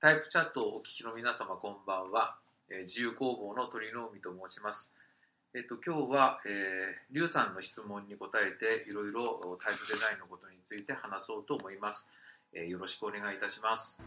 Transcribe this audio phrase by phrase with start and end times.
[0.00, 2.36] タイプチャットをお聞きの皆様こんばんは、
[2.70, 4.92] えー自由工房の鳥の海と申します。
[5.54, 12.08] えっと、今日は、えー、リュウさんの質問に答えていろいろタイプデザインのことについて話そうと思います。
[12.52, 13.98] えーよろしくお願いいたします。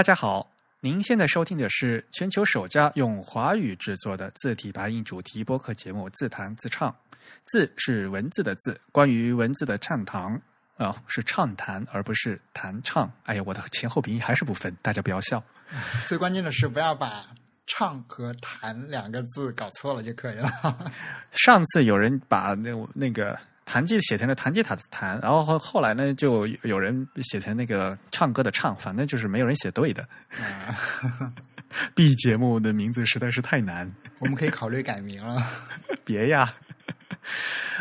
[0.00, 0.50] 大家好，
[0.80, 6.90] 您现在收听的是全球首家用华语制作的字体白印主题播客节目《自弹自唱》。
[7.44, 10.40] 字是文字的字，关于文字的畅谈
[10.78, 13.12] 啊、是畅谈而不是弹唱。
[13.24, 15.44] 哎呀，我的前后鼻音还是不分，大家不要笑。
[16.08, 17.26] 最关键的是不要把
[17.68, 20.50] “唱”和“弹”两个字搞错了就可以了。
[21.30, 23.38] 上次有人把那那个
[23.72, 30.02] 弹吉写成了弹吉他的弹，然后后后来呢，就有人写成那个唱歌的唱，反正就是没有人写对的。
[30.30, 30.74] 啊，
[31.94, 33.88] B 节目的名字实在是太难。
[34.18, 35.46] 我们可以考虑改名了。
[36.04, 36.52] 别呀！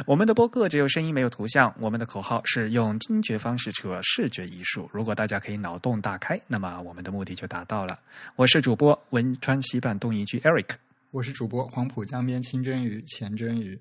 [0.06, 4.88] 我们的播客只有声音没有图像，我们的口号是用听觉方式扯视觉艺术。
[4.94, 7.98] 如果大家可以脑洞大开，那么我们的目的就达到了。
[8.36, 10.68] 我是主播汶川西半东一居 Eric。
[11.10, 13.80] 我是主播黄浦江边清蒸鱼钱蒸鱼。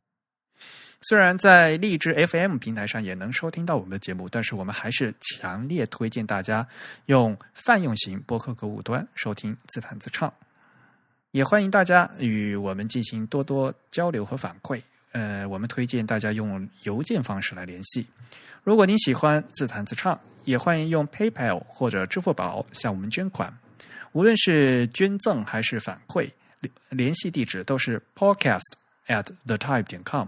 [1.00, 6.66] 虽然在荔枝 FM 平台上也能收听到我们的节目，但是我们还是强烈推荐大家
[7.06, 10.32] 用泛用型播客客户端收听自弹自唱。
[11.30, 14.82] 也欢迎大家与我们进行多多交流和反馈。
[15.12, 18.06] 呃，我们推荐大家用邮件方式来联系。
[18.64, 23.56] 如果您喜欢自弹自唱，也欢迎用 PayPal 或者支付宝向我们捐款。
[24.12, 28.72] 无论是捐赠还是反馈，联联系地址都是 podcast
[29.06, 30.26] at thetype 点 com。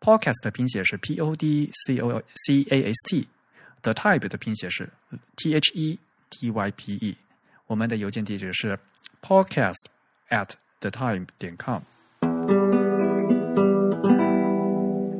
[0.00, 4.88] Podcast 的拼写是 P O D C O C A S T，The Type 的拼写是
[5.36, 5.98] T H E
[6.30, 7.18] T Y P E。
[7.66, 8.78] 我们的邮件地址是
[9.20, 9.84] podcast
[10.30, 11.82] at the time 点 com。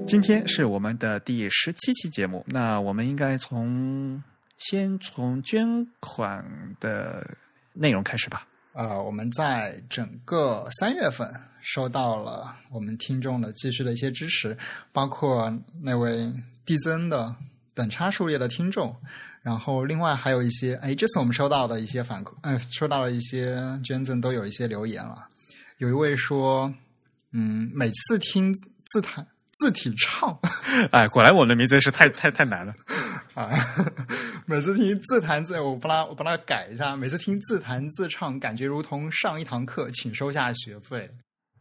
[0.06, 4.22] 今天是我们的第十七期节目，那我们应该从
[4.56, 7.36] 先从捐款的
[7.74, 8.46] 内容开始吧。
[8.72, 11.28] 呃，我们在整个三月份
[11.60, 14.56] 收到了我们听众的继续的一些支持，
[14.92, 16.32] 包括那位
[16.64, 17.34] 递增的
[17.74, 18.94] 等差数列的听众，
[19.42, 25.26] 然后另外还有一些，哎，这次我们收到的一些反馈，哎、收到了一些捐赠，都有一些留言了。
[25.78, 26.72] 有一位说，
[27.32, 28.54] 嗯，每次听
[28.92, 30.38] 自弹字体唱
[30.92, 32.74] 哎，果然我的名字是太太太难了。
[33.34, 33.50] 啊，
[34.46, 41.10] 每次听自弹自，我帮他我帮他改一下，每次听自弹自唱，感觉如同上一堂课，请收下学费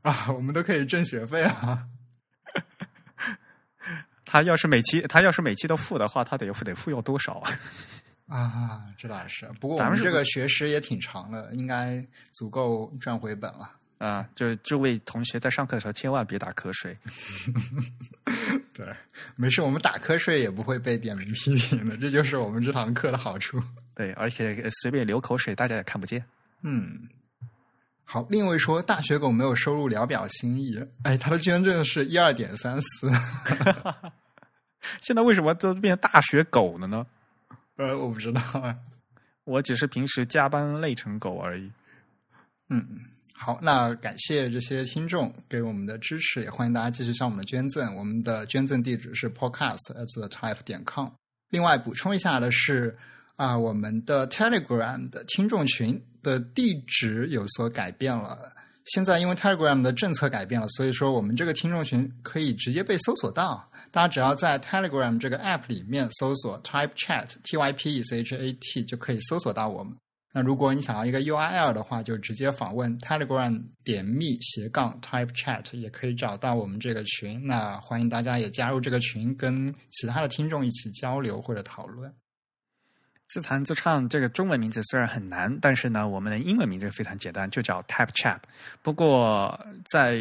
[0.01, 1.87] 啊，我们都可以挣学费啊。
[4.25, 7.51] 他要是每期他要是每期都付的话，他得付得付要多少 啊？
[8.27, 9.47] 啊，这倒是。
[9.59, 13.69] 不过我咱们这个学时也挺长的，应该足够赚回本了。
[13.99, 16.97] 啊，就是这位同学在上课的时候千万别打瞌睡。
[18.73, 18.87] 对，
[19.35, 23.61] 没事，我们打瞌睡也不会被点名批评的，这就是我们这堂课的好处。
[23.93, 26.23] 对，而且呃随便流口水，大家也看不见。
[26.61, 27.09] 嗯，
[28.05, 28.25] 好。
[28.29, 30.81] 另一位说大学狗没有收入，聊表心意。
[31.03, 33.11] 哎，他的捐赠是一二点三四。
[35.01, 37.05] 现在为什么都变成大学狗了呢？
[37.75, 38.77] 呃，我不知道啊。
[39.43, 41.69] 我只是平时加班累成狗而已。
[42.69, 42.87] 嗯，
[43.41, 47.95] 好，那感谢这些听众给我们的支持，也欢迎大家继续向我们捐赠。
[47.95, 51.07] 我们的捐赠地址是 podcast at the type 点 com。
[51.49, 52.97] 另外补充一下的是，
[53.37, 58.37] 啊，我们的 Telegram 的听众群的地址有所改变了。
[58.87, 63.65] 现在因为 Telegram 的政策改变了，所以说我们这个听众群可以直接被搜索到。
[63.89, 69.95] 大家只要在 Telegram 这个 App 里面搜索 Type Chat T Y P E C H A T 就可以搜索到我们。
[70.31, 77.47] 那如果你想要一个 URL 的话，就直接访问 Telegram 点 me 斜杠 Type Chat 也可以找到我们这个群。
[77.47, 82.13] 那欢迎大家也加入这个群，跟其他的听众一起交流或者讨论。
[83.27, 88.39] 自弹自唱这个中文名字虽然很难，但是呢，我们的英文名字非常简单，就叫 Type Chat。
[88.81, 89.59] 不过
[89.91, 90.15] 在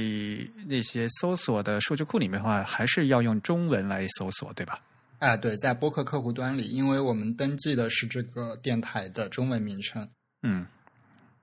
[0.66, 4.78] 那些搜索的数据库里面的话，还是要用中文来搜索，对吧？
[5.18, 10.08] 啊，对，在播客客户端里，因为我们登记的是这个电台的中文名称。
[10.42, 10.66] 嗯，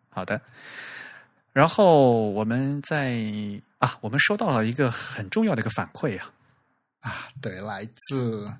[0.09, 0.39] 好的。
[1.51, 3.17] 然后我们在
[3.79, 6.33] 啊，我们收到了一个很重要的一个反馈啊，
[7.01, 8.51] 啊，对，来自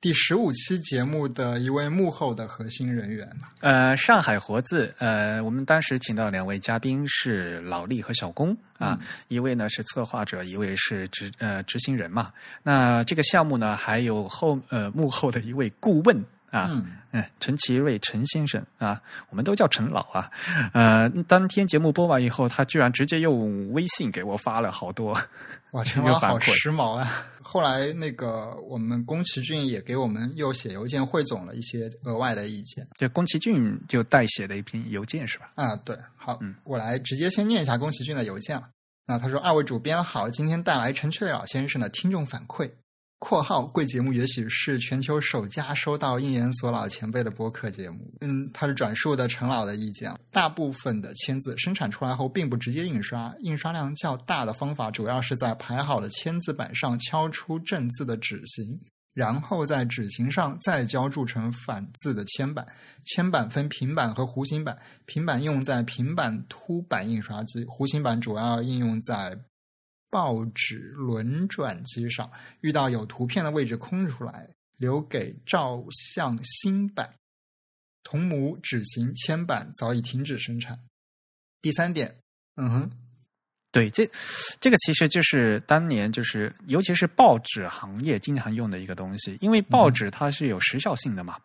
[0.00, 3.30] 第十五期节目的一位幕后的核心人员。
[3.60, 8.98] 呃，上海活字，呃，我们当时请到两位嘉宾是老厉和小龚啊，
[9.28, 12.32] 一位呢是策划者，一位是执呃执行人嘛。
[12.62, 16.68] 那这个项目呢，还有后呃幕后的一位顾问啊，
[17.12, 19.00] 嗯，陈其瑞陈先生啊，
[19.30, 20.30] 我们都叫陈老啊。
[20.72, 25.16] 呃，当天节目播完以后，他居然直接用微信给我发了好多，
[25.72, 27.24] 哇， 陈老好时髦啊！
[27.42, 32.86] 后来，那个我们宫崎骏也给我们又写邮件汇总了一些额外的意见。
[32.96, 35.50] 就宫崎骏就代写的一篇邮件是吧？
[35.56, 38.68] 啊，对，好，嗯，我来直接先念一下宫崎骏的邮件了。
[39.06, 42.70] 那他说：“二位主编好，今天带来陈确老先生的听众反馈。”
[43.20, 48.12] 括号贵节目也许是全球首家收到应研所老前辈的播客节目。
[48.22, 50.10] 嗯，他是转述的陈老的意见。
[50.30, 58.80] 大部分的签字生产出来后并不直接印刷，印刷量较大的方法主要是在排好的签字板上敲出正字的纸形，
[59.12, 62.66] 然后在纸形上再浇铸成反字的铅板。
[63.04, 69.38] 铅板分平板和弧形板，平板用在平板凸版印刷机，弧形板主要应用在。
[70.10, 72.30] 报纸轮转机上
[72.60, 77.14] 遇到有图片的位置空出来，留给照相新版。
[78.02, 80.78] 同模纸型铅板早已停止生产。
[81.62, 82.16] 第三点，
[82.56, 82.90] 嗯哼，
[83.70, 84.10] 对，这
[84.58, 91.38] 这个其实就是当年就是尤其是报纸行业经常用的一个东西，因为报纸它是有时效性的嘛。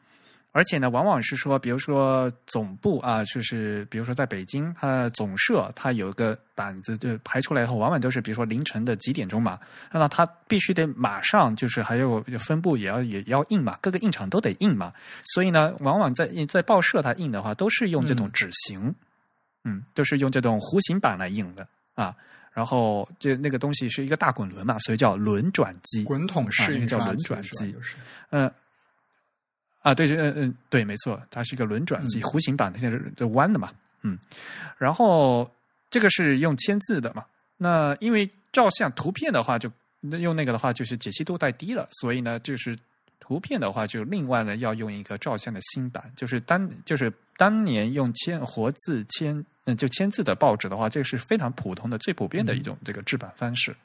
[0.55, 9.59] 而且呢，往往是说，比如说总部啊，就是比如说在北京，它总社它有一个板子，就排出来以后，往往都是比如说凌晨的几点钟嘛，
[9.91, 14.93] 那它必须得马上，就是还有分部也要也要印嘛，各个印厂都得印嘛，
[15.33, 18.95] 所以呢，往往在在报社它印的话，都是用这种纸型，
[19.65, 22.15] 嗯，都是用这种弧形板来印的啊，
[22.53, 27.75] 然后这那个东西是一个大滚轮嘛，所以叫轮转机，滚筒式叫轮转机，
[28.29, 28.49] 嗯。
[29.85, 33.71] 啊，对，嗯嗯，对，没错，它是一个轮转机，弧形版，它现在是弯的嘛，
[34.01, 34.17] 嗯，
[34.79, 35.47] 然后
[35.91, 37.23] 这个是用签字的嘛，
[37.55, 39.71] 那因为照相图片的话，就
[40.01, 42.75] 用那个的话，就是解析度太低了，所以呢，就是
[43.19, 53.75] 图片的话，就另外呢要用一个照相的新版，就是当就是当年用签活字签，嗯，就签字的报纸的话，这个是非常普通的、最普遍的一种这个制版方式。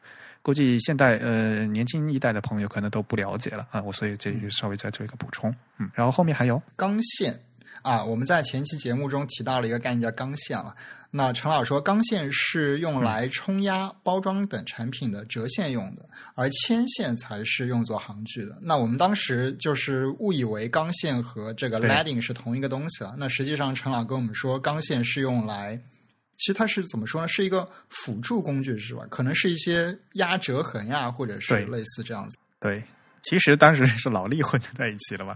[0.43, 7.39] 估计现代呃年轻一代的朋友可能都不了解了啊，我所以这里稍微再做一个补充，嗯，然后后面还有钢线
[7.83, 10.75] 啊，我们在前期节目中提到了一个概念叫钢线了。
[11.13, 18.57] 那陈老说钢线是用来冲压包装等产品的折线用的，而铅线才是用作行距的。
[18.61, 23.15] 那我们当时就是误以为钢线和这个 leading 是同一个东西了。
[23.19, 25.81] 那实际上陈老跟我们说，钢线是用来。
[26.37, 27.29] 其实它是怎么说呢？
[27.29, 29.05] 是一个辅助工具，是吧？
[29.11, 32.39] 可能是一些压折痕呀，或者是类似这样子。
[32.59, 32.83] 对，
[33.23, 35.35] 其实当时是老力混在一起了嘛。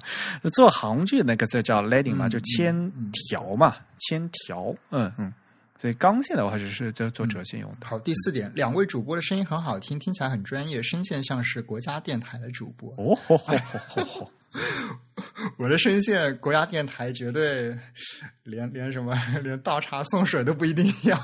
[0.53, 4.75] 做行距那个字叫 leading 嘛，就千条嘛，千条。
[4.91, 5.33] 嗯嗯。
[5.81, 7.87] 所以钢线的话，只是做做折线用的。
[7.87, 12.91] 好，第四点，两位主播的声音很好听，听起来很专业，声线像是国家电台的主播。
[12.97, 14.33] 哦吼吼吼吼！
[15.59, 17.77] 我的声线，国家电台绝对
[18.45, 21.19] 连连什么 连倒茶送水都不一定要。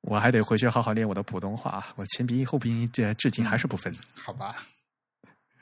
[0.00, 3.94] 我还得回去好好练我的普通话，我前鼻音后鼻音这至今还是不分。
[4.14, 4.56] 好吧，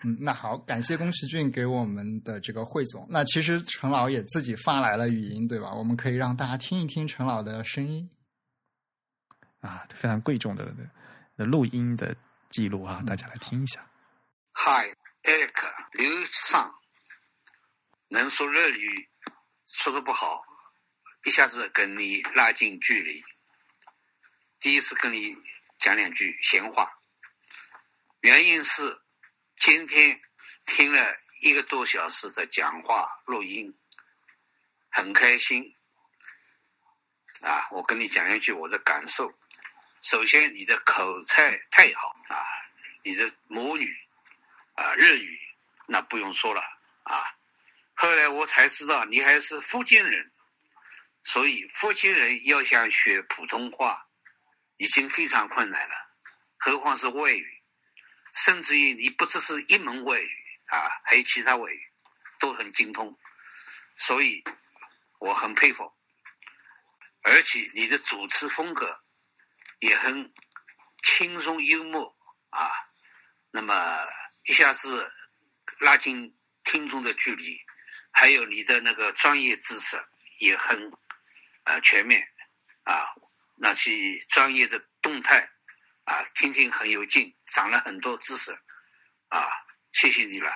[0.03, 3.07] 嗯，那好，感谢宫崎骏给我们的这个汇总。
[3.11, 5.73] 那其实陈老也自己发来了语音，对吧？
[5.73, 8.09] 我们可以让大家听一听陈老的声音。
[9.61, 10.73] 啊，非常贵重的
[11.37, 12.17] 的录音的
[12.49, 13.91] 记录啊，大家来听一下。
[14.53, 16.79] Hi，Eric，刘尚。
[18.11, 19.09] 能说日语，
[19.67, 20.43] 说的不好，
[21.25, 23.23] 一下子跟你拉近距离。
[24.61, 25.37] 第一次跟你
[25.79, 27.01] 讲两句闲话，
[28.21, 29.01] 原因是
[29.61, 30.21] 今天
[30.65, 33.77] 听了一个多小时的讲话录音，
[34.89, 35.75] 很开心。
[37.43, 39.37] 啊，我跟你讲一句我的感受。
[40.01, 42.39] 首先，你的口才太好啊，
[43.03, 43.99] 你的母语
[44.75, 45.41] 啊日语，
[45.87, 46.61] 那不用说了
[47.03, 47.37] 啊。
[47.95, 50.31] 后来我才知道你还是福建人，
[51.25, 54.07] 所以福建人要想学普通话
[54.77, 55.95] 已经非常困难了，
[56.59, 57.58] 何况是外语，
[58.33, 60.31] 甚至于你不只是一门外语
[60.69, 61.81] 啊，还有其他外语
[62.39, 63.19] 都很精通，
[63.97, 64.45] 所以
[65.19, 65.93] 我很佩服，
[67.23, 69.03] 而且你的主持风格
[69.81, 70.33] 也很
[71.03, 72.17] 轻松幽默
[72.51, 72.71] 啊，
[73.51, 73.75] 那么
[74.45, 75.13] 一下子
[75.81, 77.61] 拉近听众的距离。
[78.11, 79.97] 还有你的那个专业知识
[80.39, 80.91] 也很
[81.65, 82.27] 呃全面
[82.83, 83.15] 啊，
[83.57, 85.49] 那些专业的动态
[86.09, 88.51] 啊，听听很有劲，长了很多知识
[89.29, 89.47] 啊，
[89.93, 90.51] 谢谢你了。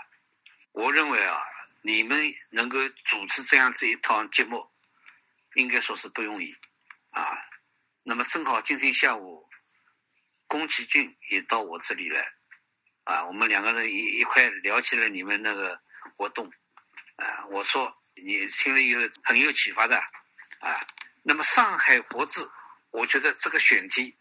[0.72, 1.36] 我认为啊，
[1.82, 4.66] 你们能够主持这样子一套节目，
[5.54, 6.50] 应该说是不容易
[7.10, 7.38] 啊。
[8.02, 9.46] 那么正好今天下午，
[10.46, 12.32] 宫崎骏也到我这里来，
[13.04, 15.82] 啊，我们两个人一一块聊起了你们那个
[16.16, 16.50] 活动，
[17.16, 20.86] 啊，我说你听了以后很有启发的，啊，
[21.24, 22.50] 那么上海国字，
[22.90, 24.16] 我觉得这个选题，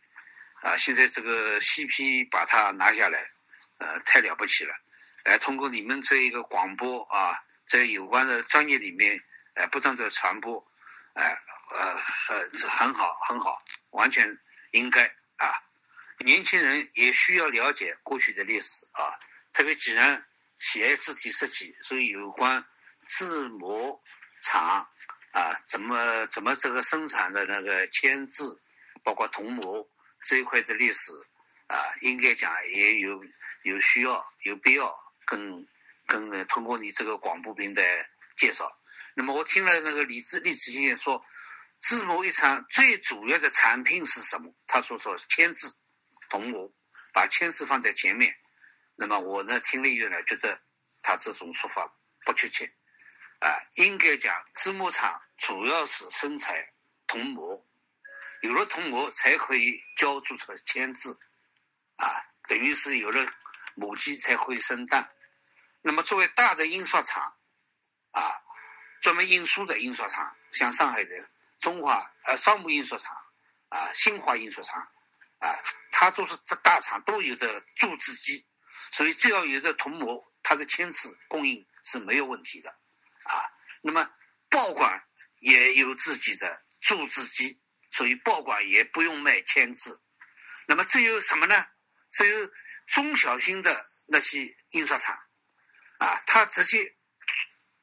[0.61, 3.31] 啊，现在这个 CP 把它拿下来，
[3.79, 4.73] 呃，太了不起了，
[5.25, 9.19] 呃，通过你们这一个广播啊，在有关的专业里面，
[9.55, 10.65] 呃，不断的传播，
[11.13, 11.37] 哎。
[11.73, 14.37] 呃，很很好，很好，完全
[14.71, 15.05] 应该
[15.37, 15.47] 啊。
[16.17, 19.17] 年轻人也需要了解过去的历史啊。
[19.53, 20.27] 特别既然
[20.59, 22.65] 喜爱字体设计，所以有关
[23.01, 24.01] 字模
[24.41, 24.89] 厂
[25.31, 28.61] 啊，怎么怎么这个生产的那个铅字，
[29.01, 29.89] 包括铜模
[30.23, 31.11] 这一块的历史
[31.67, 33.21] 啊，应该讲也有
[33.63, 35.67] 有需要有必要跟
[36.07, 37.83] 跟通过你这个广播平台
[38.37, 38.71] 介绍。
[39.15, 41.23] 那么我听了那个李志李志先说。
[41.83, 44.53] 字模一场最主要的产品是什么？
[44.67, 45.79] 他说说签字、
[46.29, 46.71] 铜模，
[47.11, 48.35] 把签字放在前面。
[48.97, 50.61] 那么我呢听了以后呢，觉得
[51.01, 51.91] 他这种说法
[52.23, 52.71] 不确切，
[53.39, 56.55] 啊，应该讲字模厂主要是生产
[57.07, 57.67] 铜模，
[58.41, 61.19] 有了铜模才可以浇铸出铅字，
[61.95, 62.05] 啊，
[62.47, 63.31] 等于是有了
[63.75, 65.13] 母鸡才会生蛋。
[65.81, 67.35] 那么作为大的印刷厂，
[68.11, 68.21] 啊，
[69.01, 71.31] 专门印书的印刷厂，像上海的。
[71.61, 73.15] 中华呃商务印刷厂
[73.69, 75.47] 啊，新华印刷厂啊，
[75.91, 78.47] 它都是这大厂都有的铸字机，
[78.91, 83.45] 所以只要有这铜模，它的铅字供应是没有问题的啊。
[83.83, 84.11] 那么
[84.49, 85.03] 报馆
[85.37, 87.60] 也有自己的铸字机，
[87.91, 90.01] 所以报馆也不用卖铅字。
[90.67, 91.55] 那么只有什么呢？
[92.09, 92.51] 只有
[92.87, 95.15] 中小型的那些印刷厂
[95.99, 96.95] 啊，他直接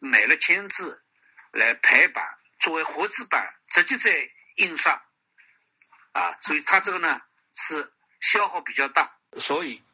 [0.00, 1.04] 买了铅字
[1.52, 2.24] 来排版。
[2.58, 4.10] 作为活字版直接在
[4.56, 4.92] 印刷，
[6.10, 7.22] 啊，所以它这个呢
[7.52, 9.84] 是消耗比较大，所以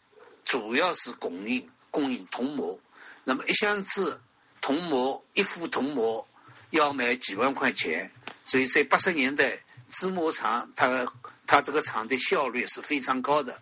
[0.46, 2.80] 主要是供应供应铜模。
[3.24, 4.22] 那么一箱子
[4.62, 6.26] 铜模，一副铜模
[6.70, 8.10] 要买几万块钱，
[8.44, 11.06] 所以在八十年代，制模厂它
[11.46, 13.60] 它这个厂的效率是非常高的。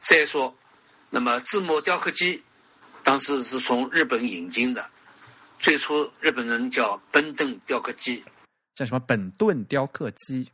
[0.00, 0.56] 再说，
[1.10, 2.42] 那么制模雕刻机
[3.02, 4.90] 当时是从日本引进的，
[5.58, 8.24] 最初日本人叫奔腾雕刻机。
[8.74, 10.50] 叫什么本顿雕刻机？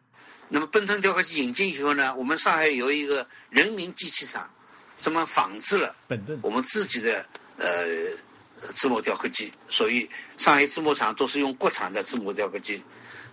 [0.48, 4.50] 那么奔腾雕刻机引进以后呢，我们上海有一个人民机器厂，
[5.00, 7.26] 专门仿制了本顿我们自己的
[7.58, 7.86] 呃
[8.56, 12.82] 字模雕刻机，所以上海字模厂都是用国产的字模雕刻机。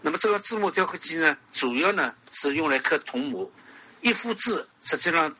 [0.06, 3.52] 那么这个字母雕刻机呢，主要呢是用来刻铜模，
[4.02, 5.36] 一幅字实际上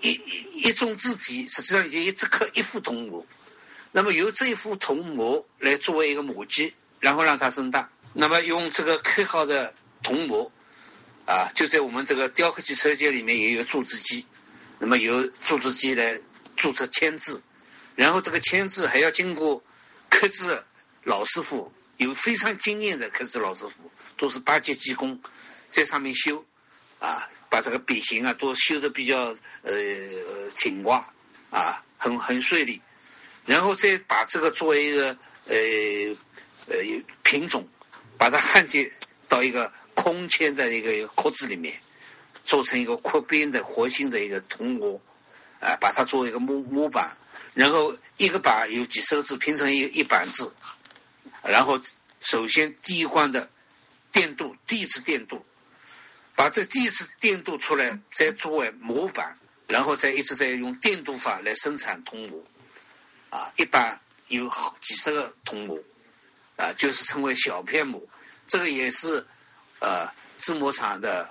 [0.00, 0.20] 一
[0.54, 3.24] 一种字体实际上就一直刻一幅铜模，
[3.92, 7.88] 那么由这一幅铜模来作为一个母鸡，然后让它生蛋。
[8.14, 10.50] 那么用这个刻好的铜模，
[11.24, 14.26] 啊，就在我们这个雕刻机车间里面也有注字机，
[14.80, 16.18] 那么由注字机来
[16.56, 17.40] 注出签字，
[17.94, 19.62] 然后这个签字还要经过
[20.10, 20.64] 刻字
[21.04, 25.20] 老师傅，有非常经验的刻字老师傅，都是八级技工，
[25.70, 26.44] 在上面修，
[26.98, 29.72] 啊，把这个笔形啊都修的比较呃
[30.56, 31.12] 挺刮，
[31.50, 32.80] 啊，很很顺利，
[33.44, 35.56] 然后再把这个作为一个呃
[36.68, 36.82] 呃
[37.22, 37.68] 品种。
[38.18, 38.90] 把它焊接
[39.28, 41.80] 到一个空铅的一个壳子里面，
[42.44, 45.00] 做成一个扩边的活性的一个铜模，
[45.60, 47.16] 啊，把它作为一个模模板，
[47.54, 50.52] 然后一个板有几十个字拼成一一板字，
[51.42, 51.80] 然后
[52.20, 53.50] 首先第一关的
[54.12, 55.44] 电镀第一次电镀，
[56.34, 62.44] 把这第一次电镀出来，再作为模板，然后再一直在用电镀法来生产铜模，
[63.30, 65.82] 啊，一般有好几十个铜模。
[66.58, 68.02] 啊，就是称为小片模，
[68.48, 69.24] 这个也是，
[69.78, 71.30] 呃，制模厂的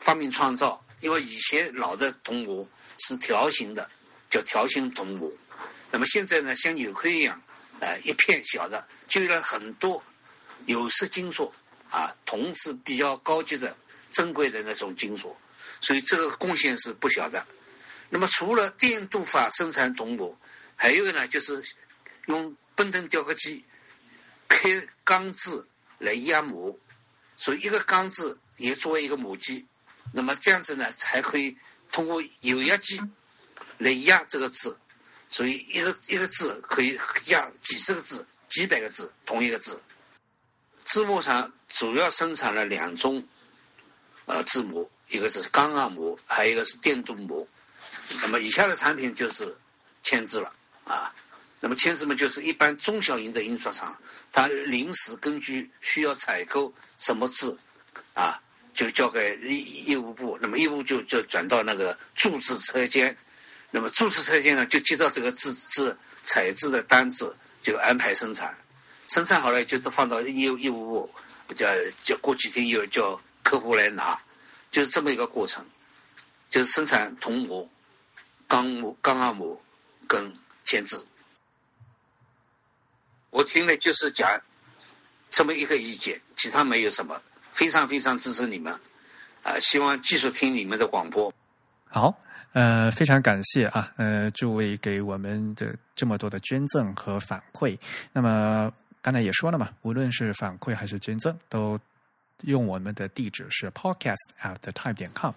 [0.00, 0.82] 发明创造。
[1.00, 2.66] 因为以前老的铜模
[2.96, 3.90] 是条形的，
[4.30, 5.30] 叫条形铜模。
[5.90, 7.42] 那么现在呢，像纽扣一样，
[7.82, 10.00] 呃，一片小的，就有很多
[10.66, 11.52] 有色金属
[11.90, 13.76] 啊，铜是比较高级的、
[14.08, 15.36] 珍贵的那种金属，
[15.80, 17.44] 所以这个贡献是不小的。
[18.10, 20.38] 那么除了电镀法生产铜模，
[20.76, 21.60] 还有个呢，就是
[22.26, 23.64] 用奔腾雕刻机。
[24.46, 24.68] 开
[25.02, 25.66] 钢字
[25.98, 26.78] 来压模，
[27.36, 29.66] 所以一个钢字也作为一个母机，
[30.12, 31.56] 那么这样子呢，才可以
[31.90, 33.00] 通过有压机
[33.78, 34.78] 来压这个字，
[35.32, 39.80] 所以一个一个字可以压几十个字、几百个字，同一个字。
[40.84, 43.26] 字幕厂主要生产了两种
[44.26, 47.48] 呃字模，一个是钢压模，还有一个是电镀模。
[48.20, 49.56] 那么以下的产品就是
[50.02, 51.14] 铅字了啊。
[51.60, 53.98] 那么签字嘛，就是一般中小型的印刷厂，
[54.32, 57.56] 它临时根据需要采购什么字，
[58.12, 58.42] 啊，
[58.74, 63.16] 就交给业业务部，那么业务部就就转到那个注字车间，
[63.72, 68.56] 那么注字车间呢就接到这个字字采字的单子，就安排生产，
[69.08, 71.66] 生产好了就是放到业务业务部，叫
[72.02, 74.22] 叫过几天又叫客户来拿，
[74.70, 75.66] 就是这么一个过程，
[76.50, 77.68] 就是生产铜模、
[78.46, 79.60] 钢模、钢二模
[80.06, 80.32] 跟
[80.64, 81.06] 签字。
[83.30, 84.42] 我听了就是讲
[85.30, 88.78] 这么一个意见，其他没有什么，非常非常支持你们，
[89.42, 91.32] 啊、希望继续听你们的广播。
[91.88, 92.20] 好，
[92.52, 97.78] 呃，非常感谢啊，呃，诸位给我们的这么多的捐赠和反馈。
[98.12, 101.80] 那么刚才也说了嘛，无论是反馈还是捐赠，都
[102.42, 105.32] 用我们的地址是 podcast at the time 点 com。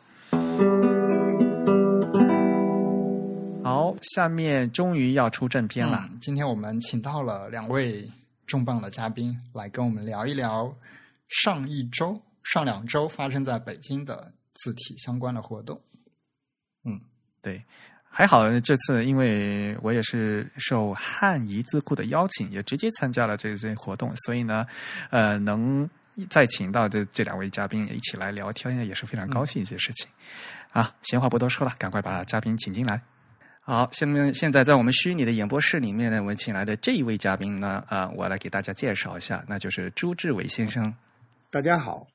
[3.63, 6.09] 好，下面终于要出正片了。
[6.21, 8.05] 今天我们请到了两位
[8.45, 10.75] 重磅的嘉宾来跟我们聊一聊
[11.29, 15.79] 上一周、上两周发生在北京的字体相关的活动。
[17.45, 17.63] 对，
[18.09, 24.65] 还好这次因为我也是受汉仪字库的邀请，也直接参加了这些活动，所以呢，
[25.11, 25.87] 呃，能
[26.27, 30.09] 再请到这这两位嘉宾一起来聊天，也是非常高兴一件事情。
[30.71, 32.99] 啊，闲话不多说了，赶快把嘉宾请进来。
[33.61, 40.91] 好，下面现在在我们虚拟的演播室里面呢，我们请来的这一位嘉宾呢，啊、我来给大家介绍一下，那就是朱志伟先生。
[41.51, 42.07] 大家好，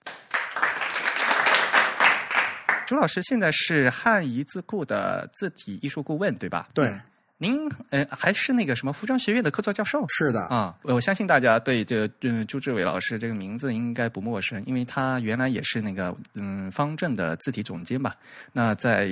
[2.91, 6.69] 朱老师现在是汉仪字库的字体艺术顾问，对吧？
[6.75, 6.93] 对，
[7.39, 10.77] 您呃还是那个什么服装学院的客座教授是的，啊？
[10.83, 18.17] 我相信大家对这个嗯朱志伟老师这个名字应该不陌生，因为他原来也是那个嗯方正的字体总监吧？
[18.53, 19.09] 那在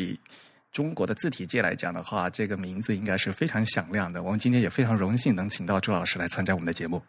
[0.72, 4.24] 中国的字体界来讲的话，这个名字应该是非常响亮的。
[4.24, 7.00] 我们今天也非常荣幸能请到朱老师来参加我们的节目。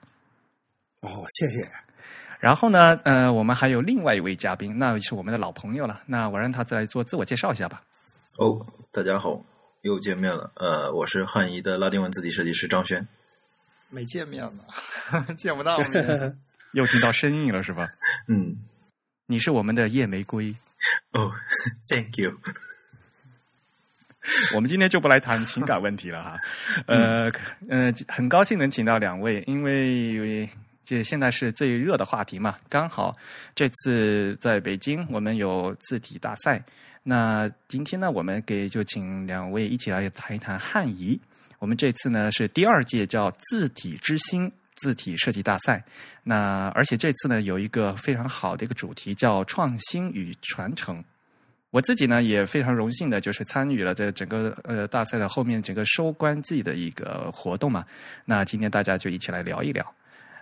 [1.00, 1.89] 哦，谢谢。
[2.40, 6.02] 然后呢，呃，我们还有另外一位嘉宾，那是我们的老朋友了。
[6.06, 7.82] 那我让他再来做自我介绍一下吧。
[8.38, 9.44] 哦，大家好，
[9.82, 10.50] 又见面了。
[10.56, 13.06] 呃，我是汉仪的拉丁文字体设计师张轩。
[13.90, 14.64] 没见面呢，
[15.36, 16.40] 见不到面。
[16.74, 17.90] 又听到声音了是吧？
[18.28, 18.56] 嗯，
[19.26, 20.56] 你是我们的夜玫瑰。
[21.12, 21.32] 哦，
[21.90, 22.38] Thank you。
[24.56, 26.38] 我们今天就不来谈情感问题了哈，
[26.86, 27.32] 呃
[27.68, 30.48] 呃，很高兴能请到两位，因为
[30.90, 33.16] 这现在是最热的话题嘛，刚好
[33.54, 36.60] 这次在北京我们有字体大赛，
[37.04, 41.20] 那今天呢，我们给就请两位一起来谈一谈汉仪。
[41.60, 45.86] 我们这次呢是第二届叫字体之星字体设计大赛，
[46.24, 51.04] 那而且这次呢有一个非常好的一个主题叫创新与传承。
[51.70, 57.86] 我自己呢也非常荣幸的，就是参与了这整个呃大赛的后面整个收官季的一个活动嘛。
[58.26, 59.86] 那今天大家就一起来聊一聊。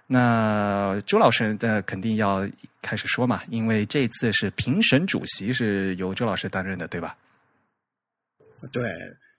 [0.08, 2.48] 那周老师的肯定要
[2.82, 7.15] 开始说嘛，因为这次是评审主席是由周老师担任的，对吧？
[8.72, 8.89] 对，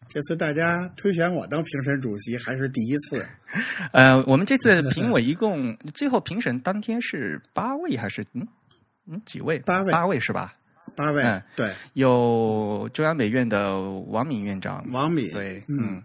[0.09, 3.27] 这次大家推选我当评审主席还是第一次。
[3.93, 8.47] 呃，我们这次评委一共 最后评审当天是八位还是嗯
[9.07, 9.59] 嗯几位？
[9.61, 10.53] 八位八位是吧？
[10.97, 16.03] 八位，嗯对，有中央美院的王敏院长，王敏，对，嗯嗯，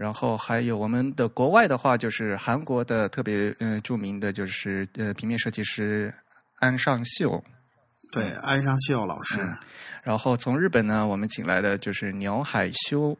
[0.00, 6.10] 然后还有我们的国外的话，就是韩国的特别嗯、呃著名的就是呃平面设计师
[6.54, 7.44] 安尚秀，
[8.10, 9.54] 对，安尚秀老师，嗯。
[10.02, 13.14] 然后从日本呢，我们请来的就是鸟海修，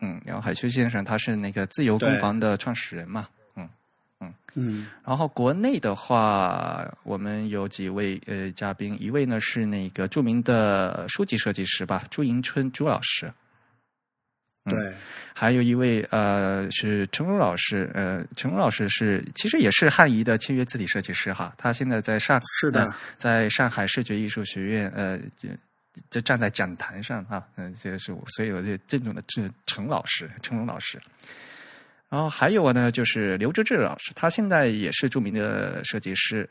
[0.00, 3.66] 嗯，鸟海修先生，他是那个自由工坊的创始人嘛，嗯。
[4.54, 13.32] 嗯，然后国内的话，我们有几位呃嘉宾，一位呢是那个著名的书籍设计师吧，朱迎春朱老师，
[14.66, 14.94] 嗯对，
[15.34, 25.48] 还有一位呃是陈龙老师，呃，陈荣老师是其实也是汉仪的签约字体设计师哈，他现在在上是的呃在上海视觉艺术学院呃就
[26.10, 31.00] 就站在讲坛上啊，嗯、这是我所以我就郑重的这陈老师陈龙老师。
[32.08, 36.48] 然后还有呢，就是刘志志老师，他现在也是著名的设计师。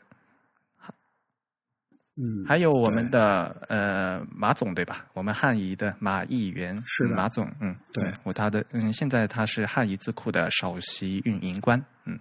[2.22, 5.06] 嗯，还有我们的呃马总对吧？
[5.14, 12.18] 我们汉仪的马议员是马总，嗯，对嗯我他的嗯，现在他是汉仪字库的首席运营官，嗯，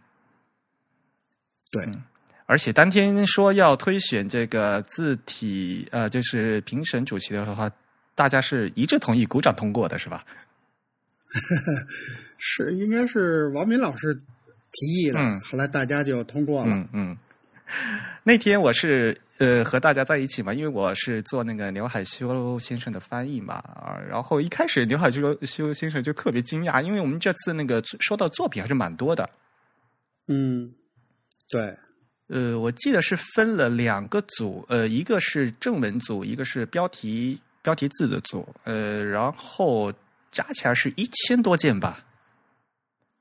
[1.71, 2.03] 对，嗯
[2.45, 7.69] 而且当天说要推选这个字体呃，就是评审主席的话，
[8.15, 10.25] 大家是一致同意，鼓掌通过的是吧？
[12.39, 16.73] 是应该是王敏老师提议的，嗯后来大家就通过了。
[16.73, 17.17] 嗯嗯。
[18.23, 29.29] 那天我是呃和大家在一起嘛，因为我是做那个刘海修先生的翻译嘛啊，然后一开始刘海修修先生就特别惊讶，因为我们这次那个收到作品还是蛮多的，
[30.27, 30.71] 嗯，
[31.49, 31.75] 对，
[32.27, 39.91] 呃，我记得是分了两个组，呃，一个是正文组，一个是标题标题字的组，呃，然后
[40.31, 42.03] 加起来是一千多件吧，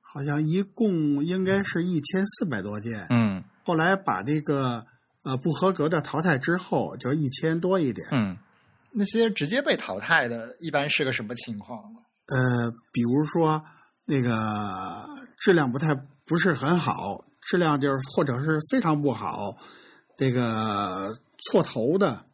[0.01, 3.07] 好像一共应该是一千四百多件。
[3.11, 3.45] 嗯。
[3.65, 4.87] 后来把这个
[5.25, 8.07] 呃不合格的淘汰之后，就一千多一点。
[8.13, 8.37] 嗯
[8.91, 12.01] 那些直接被淘汰的，一般是个什么情况呢？
[12.27, 13.63] 呃，比如说
[14.07, 15.07] 那个
[15.39, 19.55] 质量不太不是很好，质量就是或者是非常不好，
[20.17, 22.25] 这个错头的，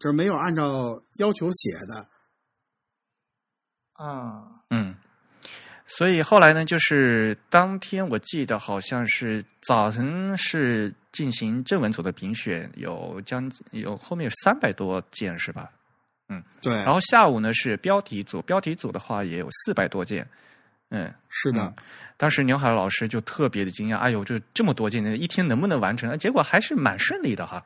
[0.00, 2.08] 就是没有按照要求写的。
[3.92, 4.96] 啊，嗯，
[5.86, 15.70] 所以后来呢，就是当天我记得好像是早晨是进行正文组的评选，有将有后面有三百多件是吧？
[16.28, 20.28] 嗯对，然后下午呢是标题组，标题组的话也有四百多件，
[20.90, 21.10] 嗯。
[21.28, 21.74] 是的，嗯
[22.16, 26.10] 当时牛海老师就特别的惊讶，哎呦，就这么多件，一天能不能完成？
[26.10, 27.64] 啊结果还是蛮顺利的哈。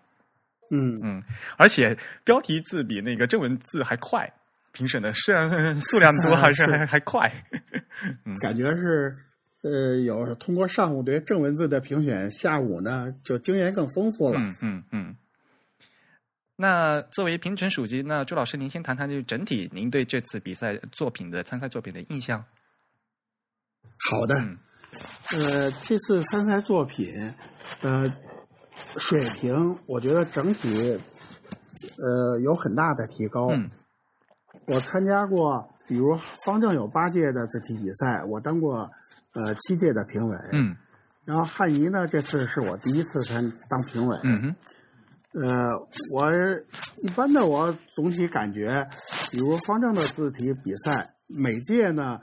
[0.71, 1.23] 嗯嗯，
[1.57, 4.31] 而且标题字比那个正文字还快，
[4.73, 7.31] 评审的虽然数量多， 还是是还还快。
[8.41, 9.17] 感觉是
[9.63, 14.41] 呃有通过上午对正文字的评选，下午呢就经验更丰富了。
[14.41, 15.17] 嗯嗯嗯。
[16.57, 22.45] 那作为评审属级，那朱老师您先谈谈，就整体您对这次比赛作品的参赛作品的印象。
[24.11, 24.59] 好的，嗯
[25.33, 27.07] 呃，这次参赛作品，
[27.83, 28.13] 呃，
[28.97, 30.99] 水平我觉得整体，
[31.97, 33.49] 呃，有很大的提高。
[33.49, 33.71] 嗯
[34.67, 38.91] 我参加过，比如方正有八届的字体比赛，我当过
[39.33, 40.37] 呃七届的评委。
[40.53, 40.77] 嗯
[41.25, 44.19] 然后汉仪呢，这次是我第一次参当评委。
[44.25, 44.57] 嗯
[45.35, 45.69] 呃，
[46.11, 46.33] 我
[47.03, 48.89] 一般的我总体感觉，
[49.31, 52.19] 比如方正的字体比赛，每届呢，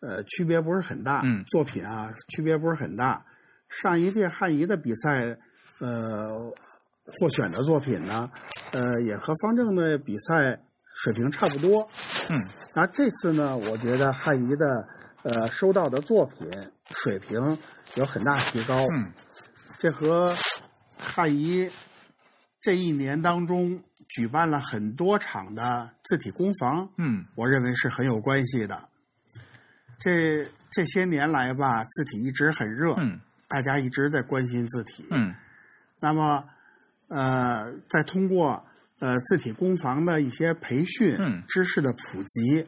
[0.00, 3.24] 呃，区别不是很大，嗯作品啊区别不是很大。
[3.70, 5.38] 上一届汉仪的比赛，
[5.80, 6.28] 呃，
[7.18, 8.30] 获选的作品呢，
[8.72, 10.60] 呃，也和方正的比赛
[10.94, 11.88] 水平差不多。
[12.28, 12.38] 嗯
[12.74, 14.86] 那这次呢，我觉得汉仪的
[15.22, 16.48] 呃收到的作品
[16.90, 17.58] 水平
[17.96, 18.86] 有很大提高。
[18.94, 19.12] 嗯
[19.78, 20.34] 这和
[20.98, 21.70] 汉仪
[22.60, 28.88] 这一年当中举办了很多场的字体工坊，嗯我认为是很有关系的。
[29.98, 35.06] 这这些年来吧，字体一直很热，嗯大家一直在关心字体。
[35.10, 35.34] 嗯
[35.98, 36.44] 那么，
[37.08, 38.64] 呃，再通过
[39.00, 42.66] 呃字体工坊的一些培训、嗯知识的普及，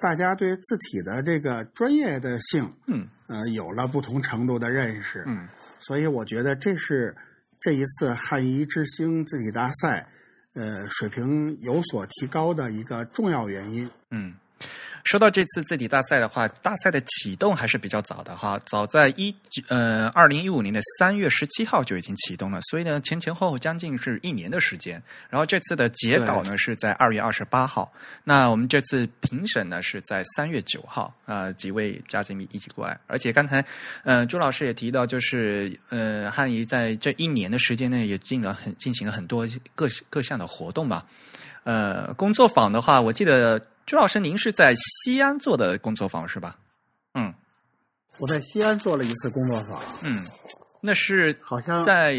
[0.00, 5.24] 大家对字体的这个专业的性，嗯呃，有了不同程度的认识。
[5.26, 7.14] 嗯所以我觉得这是
[7.60, 10.08] 这一次汉仪之星字体大赛，
[10.54, 13.90] 呃，水平有所提高的一个重要原因。
[14.10, 14.34] 嗯。
[15.04, 19.32] 说到这次字体大赛的话，大赛的启动还是比较早的哈，早在一
[19.68, 25.00] 呃二零一五年的三月十七号就已经启动了，所以呢前前后后将近是一年的时间。
[25.30, 27.92] 然后这次的截稿呢是在二月二十八号，
[28.24, 32.98] 那我们这次评审呢是在三月九号，啊、几位嘉宾一起过来。
[33.06, 33.64] 而且刚才
[34.02, 41.06] 呃朱老师也提到，就是呃汉仪在这一年的时间内也进了很进行了很多各各项的活动吧。
[41.62, 46.58] 呃，工作坊的话，我记得朱老师您是在西安做的工作坊是吧？
[47.14, 47.32] 嗯
[48.18, 50.26] 我在西安做了一次工作坊，嗯，
[50.80, 52.14] 那是好像在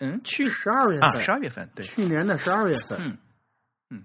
[0.00, 2.98] 嗯去十二月啊份，十二月份对，去年的十二月份。
[3.00, 3.18] 嗯
[3.90, 4.04] 嗯。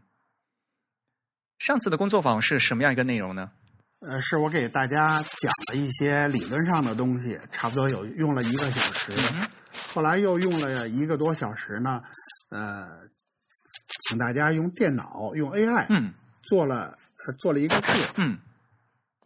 [1.57, 3.49] 上次的工作坊是什么样一个内容呢？
[4.01, 9.47] 呃，是我给大家讲了一些理论上的东西，差不多有用了一个小时，嗯
[9.93, 12.03] 后来又用了一个多小时呢，
[12.49, 12.89] 呃，
[14.07, 16.97] 请大家用电脑用 AI 嗯做了、呃、
[17.33, 18.37] 做了一个 字，嗯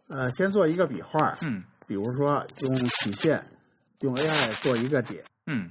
[0.08, 3.42] 呃，先做一个笔画，嗯比如说用曲线
[4.00, 5.70] 用 AI 做一个点，嗯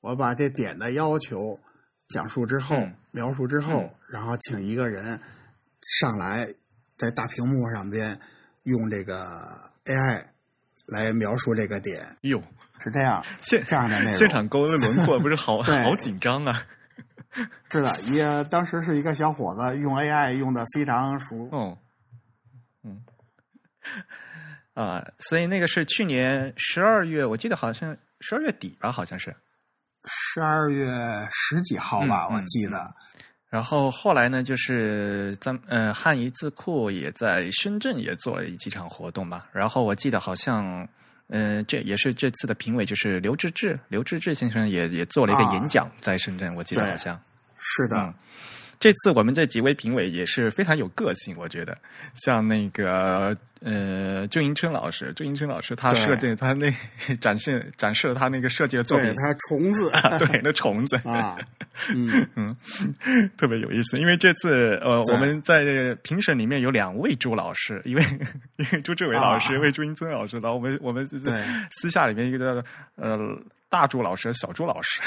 [0.00, 1.58] 我把这点的要求
[2.08, 5.20] 讲述之后、嗯描述之后，嗯然后请一个人
[6.00, 6.52] 上来，
[6.96, 8.18] 在大屏幕上边
[8.64, 9.24] 用这个
[9.84, 10.24] AI
[10.86, 12.42] 来描述这个点，哟，
[12.82, 14.12] 是这样现这样的内容。
[14.14, 16.66] 现场勾的轮廓不是好 好紧张啊！
[17.70, 21.48] 是的，也当时是一个小伙子用 AI 用的非常熟。
[21.52, 21.76] 嗯，
[22.84, 23.04] 嗯
[24.74, 29.34] 啊，所以那个是去年十二月，我记得好像十二月底吧，好像是。
[30.06, 30.86] 十二月
[31.30, 32.94] 十几号吧，嗯我记得。
[33.48, 39.48] 然后后来呢，就是咱呃汉仪字库也在深圳也做了几场活动吧。
[39.52, 40.88] 然后我记得好像
[41.34, 47.20] 呃，这也是这次的评委，就是刘志志，刘志志先生也也做了一个啊演讲，在深圳，我记得好像。
[47.58, 48.14] 是的，嗯
[48.78, 51.76] 这次我们这几位评委也是非常有个性，我觉得，
[52.14, 56.70] 像那个呃郑迎春老师，郑迎春老师他设计他那
[57.18, 59.90] 展示展示了他那个设计的作品，对它虫子。
[60.20, 61.38] 对，那虫子啊，
[61.88, 62.56] 嗯，嗯，
[63.38, 63.98] 特别有意思。
[63.98, 68.02] 因为这次呃，我们在评审里面有两位朱老师，一位
[68.56, 69.56] 一位朱志伟老师，啊。
[69.56, 71.42] 一位朱英春老师，然后我们我们对。
[71.70, 73.18] 私下里面一个叫呃
[73.70, 75.00] 大朱老师、小朱老师。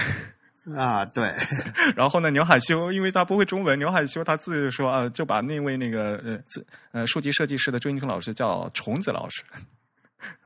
[0.75, 1.33] 啊，对，
[1.95, 9.43] 然后呢，牛海修因为他不会中文，牛海修他自己说啊，就把那位那个呃自呃书籍设计师的朱英春老师叫虫子老师，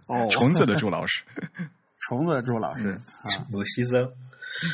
[0.05, 1.23] 哦， 虫子的朱老师，
[2.07, 2.89] 虫子的朱老师
[3.23, 4.11] 啊，鲁西森，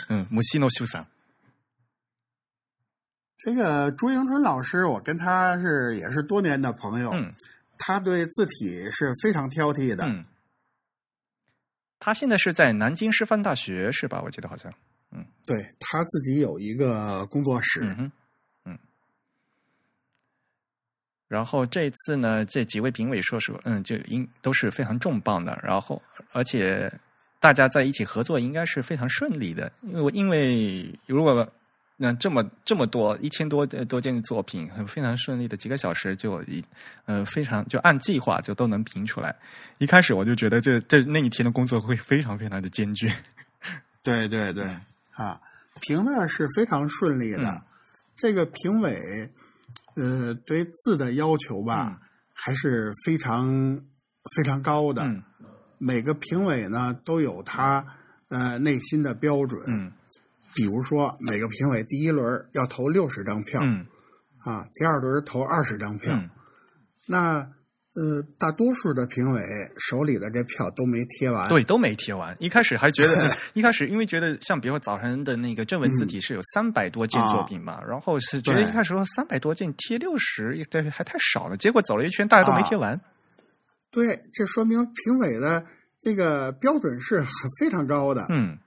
[0.09, 1.05] 嗯，母西诺修桑，
[3.37, 7.33] 这个朱迎春老师，我跟他是也是多年的朋友，嗯
[7.79, 10.25] 他对字体是非常挑剔的，嗯，
[11.99, 14.19] 他现在是在南京师范大学是吧？
[14.25, 14.73] 我记得好像，
[15.45, 18.11] 对他自己有一个工作室，嗯哼，
[18.65, 18.79] 嗯。
[21.27, 26.01] 然后这次呢，这几位评委说说，嗯，就应都是非常重磅的，然后
[26.31, 26.91] 而且
[27.39, 31.47] 大家在一起合作应该是非常顺利的，因为因为如果
[31.99, 36.63] 那这么这么多一千多多件作品，很非常顺利的几个小时就一
[37.05, 39.35] 呃非常就按计划就都能评出来。
[39.79, 43.11] 一开始我就觉得这这那一天的工作会非常非常的艰巨。
[44.03, 44.63] 对 对对，
[45.17, 45.41] 啊，
[45.81, 47.43] 评的是非常顺利的。
[47.43, 47.61] 嗯
[48.19, 49.31] 这个评委，
[49.95, 51.97] 呃，对字的要求吧，嗯
[52.33, 53.79] 还是非常
[54.35, 55.03] 非常高的。
[55.03, 55.21] 嗯
[55.77, 57.85] 每个评委呢都有他
[58.29, 59.61] 呃内心的标准。
[59.67, 59.91] 嗯
[60.55, 63.85] 比如说，每个评委第一轮要投六十张票、嗯
[64.39, 66.15] 啊，第二轮投二十张票。
[66.15, 66.29] 嗯
[67.05, 67.51] 那
[67.97, 69.41] 呃，大多数的评委
[69.79, 71.49] 手里的这票都没贴完。
[71.49, 72.37] 对，都没贴完。
[72.39, 81.57] 一开始还觉得， 一开始因为觉得像比如说早晨的那个正文字体是有三百多件作品嘛，然后是觉得一开始说三百多件贴六十，这还太少了。
[81.57, 83.01] 结果走了一圈，大家都没贴完。
[83.89, 85.65] 对，这说明评委的
[86.03, 87.27] 这个标准是很
[87.59, 88.27] 非常高的。
[88.29, 88.59] 嗯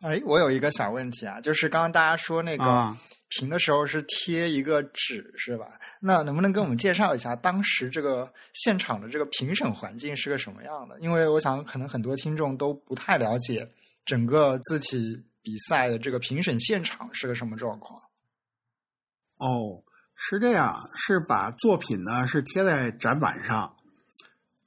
[0.00, 2.96] 哎，我有一个小问题啊，就是刚刚大家说那个啊
[3.38, 5.78] 评的时候是贴一个纸是吧？
[6.00, 10.98] 那能不能跟我们介绍一下当时这个现场的这个评审环境是个什么样的？
[11.00, 13.68] 因为我想可能很多听众都不太了解
[14.04, 18.00] 整个字体比赛的这个评审现场是个什么状况。
[19.38, 19.82] 哦，
[20.14, 23.76] 是这样，是把作品呢是贴在展板上，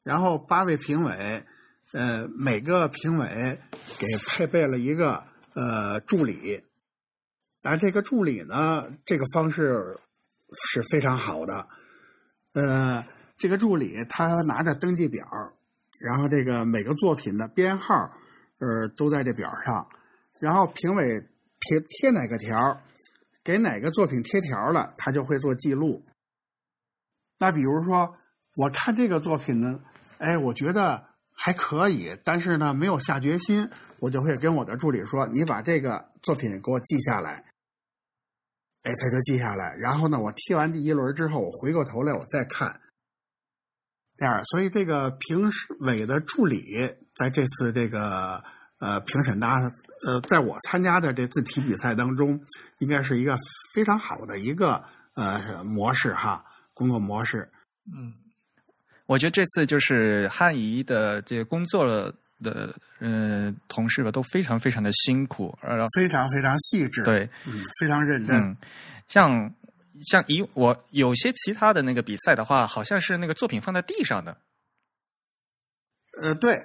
[0.03, 1.43] 然后八位评委，
[1.93, 3.59] 呃，每个评委
[3.97, 6.61] 给配备了一个呃助理，
[7.59, 9.99] 咱这个助理呢，这个方式
[10.69, 11.67] 是非常好的，
[12.53, 13.05] 呃，
[13.37, 15.25] 这个助理他拿着登记表，
[15.99, 18.11] 然后这个每个作品的编号，
[18.59, 19.89] 呃，都在这表上，
[20.39, 21.27] 然后评委
[21.59, 22.79] 贴贴哪个条，
[23.43, 26.05] 给哪个作品贴条了，他就会做记录。
[27.39, 28.15] 那比如说，
[28.55, 29.79] 我看这个作品呢，
[30.19, 31.06] 哎，我觉得
[31.39, 33.69] 还可以，但是呢，没有下决心，
[33.99, 37.45] 我就会跟我的助理说：“你把这个作品给我记下来。”
[38.81, 39.75] 哎，他就记下来。
[39.75, 42.81] 然后呢，我贴完第一轮之后，我回过头来我再看。
[44.17, 45.49] 这样，所以这个评
[45.81, 46.63] 委的助理
[47.13, 48.43] 在这次这个
[48.79, 49.59] 呃评审大
[50.07, 52.41] 呃，在我参加的这字体比赛当中，
[52.79, 53.37] 应该是一个
[53.75, 57.51] 非常好的一个呃模式哈，工作模式。
[57.85, 58.13] 嗯，
[59.07, 68.57] 我觉得这次就是汉仪的这个工作的呃同事吧，都非常非常的辛苦，然后非常非常细致，，对，嗯，非常认真，嗯，
[69.07, 69.51] 像
[70.01, 74.37] 像以我有些其他的那个比赛的话，好像是那个作品放在地上的，
[76.21, 76.59] 呃，对，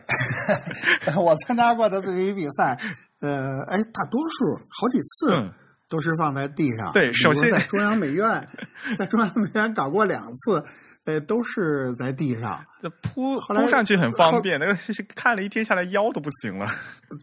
[1.17, 2.79] 我参加过的这些比赛，
[3.21, 5.53] 呃，哎，大多数好几次嗯
[5.89, 6.93] 都是放在地上。
[6.93, 8.49] 对首先在中央美院，
[8.99, 10.65] 在中央美院搞过两次，
[11.05, 12.65] 呃，都是在地上。
[12.81, 16.67] 这铺后来铺上去很方便，那个是看了一天下来腰都不行了。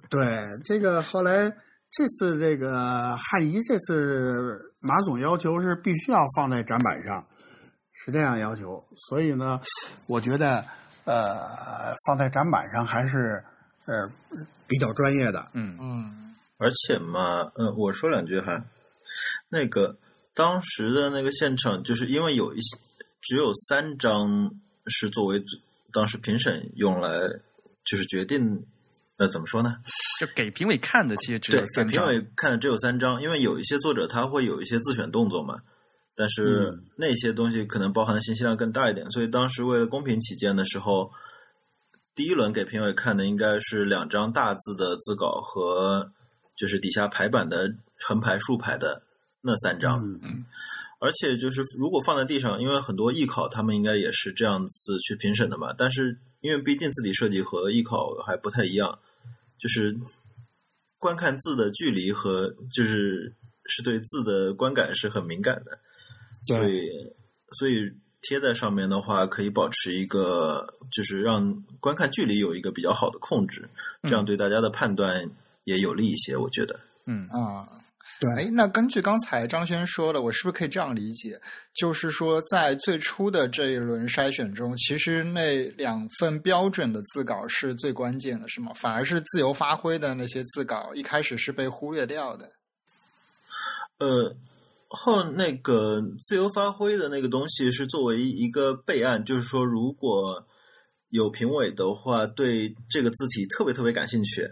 [0.10, 1.50] 对，这个后来
[1.92, 7.26] 这次这个汉仪这次马总要求是必须要放在展板上，
[7.94, 8.84] 是这样要求。
[9.08, 9.60] 所以呢，
[10.08, 10.66] 我觉得
[11.06, 13.44] 呃放在展板上还是
[13.86, 14.10] 呃
[14.68, 15.50] 比较专业的。
[15.54, 18.64] 嗯嗯，而且嘛，呃，我说两句哈，
[19.50, 19.98] 那个
[20.36, 22.78] 当时的那个现场，就是因为有一些
[23.22, 24.52] 只有三张
[24.88, 25.44] 是作为
[25.92, 27.28] 当时评审用来
[27.84, 28.66] 就是决定，
[29.18, 29.78] 呃，怎么说呢？
[30.20, 31.92] 就给评委看的，其实只有对，给。
[31.92, 35.62] 评委看的只有三张，因为有一些作者他会有一些自选动作嘛，
[36.16, 41.12] 但是嗯那些东西可能包含的信息量更大一点，所以当时为了公平起见的时候，
[42.16, 46.12] 第一轮给评委看的应该是两张大字的字稿和
[46.56, 49.02] 就是底下排版的横排、竖排的
[49.42, 50.00] 那三张。
[50.22, 50.46] 嗯
[51.00, 55.74] 而且就是如果放在地上，因为很多艺考他们应该也是这样子去评审的嘛。
[55.78, 59.00] 但是因为毕竟字体设计和艺考还不太一样，
[59.58, 59.98] 就是
[60.98, 63.34] 观看字的距离和就是
[63.66, 65.80] 是对字的观感是很敏感的，
[66.44, 66.90] 所对，以
[67.58, 67.90] 所以
[68.22, 73.70] 贴在上面的话，可以保持一个就是让观看距离有一个比较好的控制，
[74.04, 75.32] 这样对大家的判断
[75.64, 76.78] 也有利一些，我觉得。
[77.06, 77.70] 嗯啊。
[78.20, 81.40] 对，哎，那根据刚才张轩说的，我是不是可以这样理解？
[81.74, 88.74] 就是说，在最初的这一轮筛选中，其实那两份标准的字稿是最关键的，是吗？
[88.76, 92.52] 反而是自由发挥的那些字稿，一开始是被忽略掉的。
[94.00, 94.36] 呃，
[94.90, 100.46] 后那个自由发挥的那个东西是作为一个备案，就是说，如果
[101.08, 104.46] 有评委的话，对这个字体特别特别感兴趣，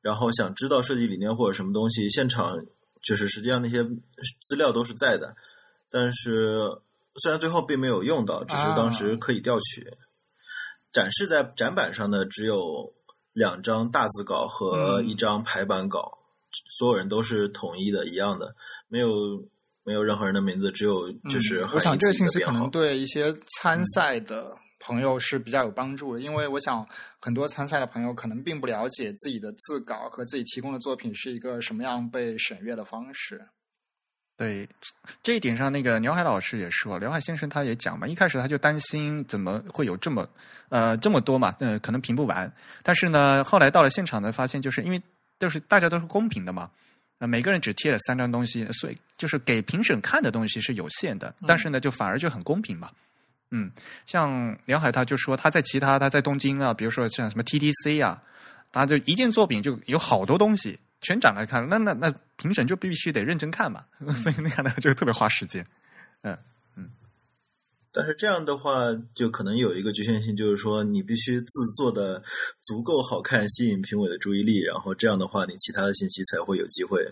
[0.00, 2.56] 然后想知道设计理念或者什么东西，现场
[3.02, 3.84] 就是实际上那些
[4.40, 5.34] 资料都是在的，
[5.90, 6.58] 但是
[7.22, 9.86] 虽然最后并没有用到，只是当时可以调取。
[10.92, 12.92] 展示在展板上的只有
[13.32, 16.18] 两张大字稿和一张排版稿，
[16.78, 18.56] 所有人都是统一的、一样的，
[18.88, 19.08] 没有
[19.84, 26.84] 没有任何人的名字，只有就是、嗯、我想这个信息可能对一些参赛的朋友是比较有帮助的，因为我想
[27.20, 33.46] 很多参赛的朋友可能并不了解自己的自稿和自己提供的作品是一个什么样被审阅的方式。
[34.36, 34.66] 对
[35.22, 40.26] 这一点上，那个鸟海老师也说，刘海先生他也讲嘛，一开始他就担心怎么会有这么
[40.70, 42.50] 呃这么多嘛，呃可能评不完。
[42.82, 45.02] 但是呢，后来到了现场呢，发现就是因为
[45.38, 46.70] 都是大家都是公平的嘛，
[47.18, 52.88] 呃每个人只贴了三张东西，所以就是给评审看的东西是有限的，但是呢，就反而就很公平嘛。
[52.90, 52.96] 嗯，
[53.50, 53.70] 嗯
[54.06, 58.22] 像梁海他就说他在其他他在东京啊，比如说像什么 TDC 啊，
[58.72, 63.84] 他就一件作品就有好多东西全展开看，那那那评审就必须得认真看嘛，
[64.14, 65.66] 所以那样呢就特别花时间。
[66.22, 66.36] 嗯
[66.76, 66.90] 嗯
[67.92, 72.22] 但是这样的话，就可能有一个局限性，就是说你必须字做的
[72.62, 77.04] 足够好看，吸引评委的注意力，然后这样的话，你其他的信息才会有机会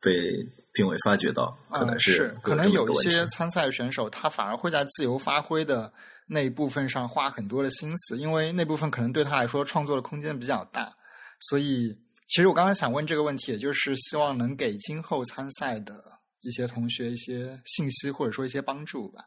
[0.00, 1.58] 被评委发觉到。
[1.70, 5.92] 可能呃、是会可能有一些参赛选手，他反而会在自由发挥的
[6.28, 10.94] 那一部分上花很多的心思，因为那部分可能对他来说创作的空间比较大。
[11.40, 16.04] 所以，其实我刚才想问这个问题，也就是希望能给今后参赛的
[16.42, 19.24] 一些同学一些信息，或者说一些帮助吧。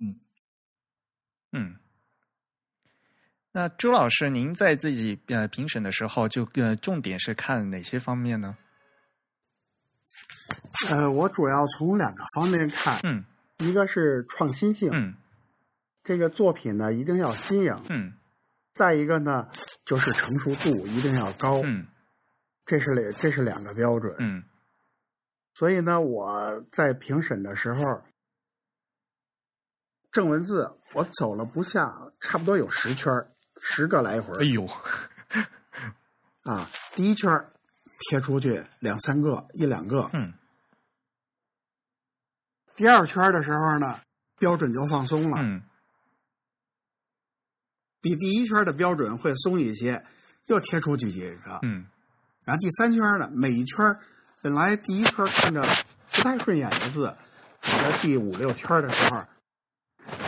[0.00, 0.20] 嗯
[1.52, 1.76] 嗯，
[3.52, 8.56] 那周老师，您在自己呃评审的时候就，呃重点是看哪些方面呢？
[10.90, 13.24] 呃，我主要从两个方面看，嗯
[13.58, 15.14] 一个是创新性，嗯
[16.02, 18.14] 这个作品呢一定要新颖；嗯
[18.72, 19.48] 再一个呢
[19.84, 21.86] 就是成熟度一定要高，嗯
[22.64, 24.14] 这是两这是两个标准。
[24.18, 24.42] 嗯
[25.54, 28.02] 所以呢，我在评审的时候，
[30.10, 34.66] 正文字我走了不下，差不多有十圈儿十个来回哎呦，
[36.42, 36.68] 啊。
[36.94, 37.52] 第一圈儿
[38.08, 40.10] 贴出去两三个，一两个。
[40.12, 40.34] 嗯
[42.74, 44.00] 第二圈的时候呢，
[44.38, 45.62] 标准就放松了，嗯
[48.00, 50.04] 比第一圈的标准会松一些，
[50.46, 51.58] 又贴出去几个。
[51.62, 51.86] 嗯
[52.44, 53.96] 然后第三圈呢，每一圈
[54.40, 55.62] 本来第一圈看着
[56.10, 57.14] 不太顺眼的字，
[57.62, 59.22] 我在第五六圈的时候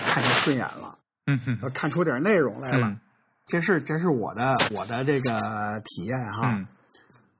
[0.06, 2.88] 看着顺眼了，嗯哼呃看出点内容来了。
[2.88, 3.00] 嗯
[3.46, 6.52] 这是这是我的我的这个体验哈。
[6.54, 6.66] 嗯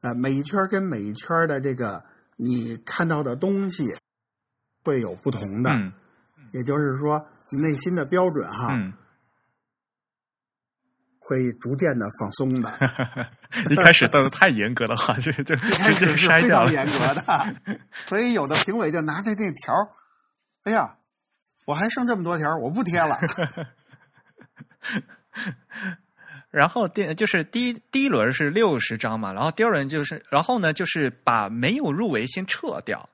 [0.05, 2.05] 呃，每一圈儿跟每一圈儿的这个
[2.37, 3.87] 你看到的东西
[4.85, 5.91] 会有不同的，嗯
[6.53, 8.93] 也就是说，你内心的标准哈、嗯，
[11.19, 12.71] 会逐渐的放松的。
[13.71, 16.69] 一开始都是太严格的话，就就一开直接始是筛掉了。
[16.69, 17.55] 非常严格的，
[18.07, 19.89] 所以有的评委就拿着那条儿，
[20.65, 20.99] 哎呀，
[21.65, 23.19] 我还剩这么多条儿，我不贴了。
[26.55, 33.09] 然后第就是第一第一轮是六十张嘛，然后第二轮就是，然后呢就是把没有入围先撤掉。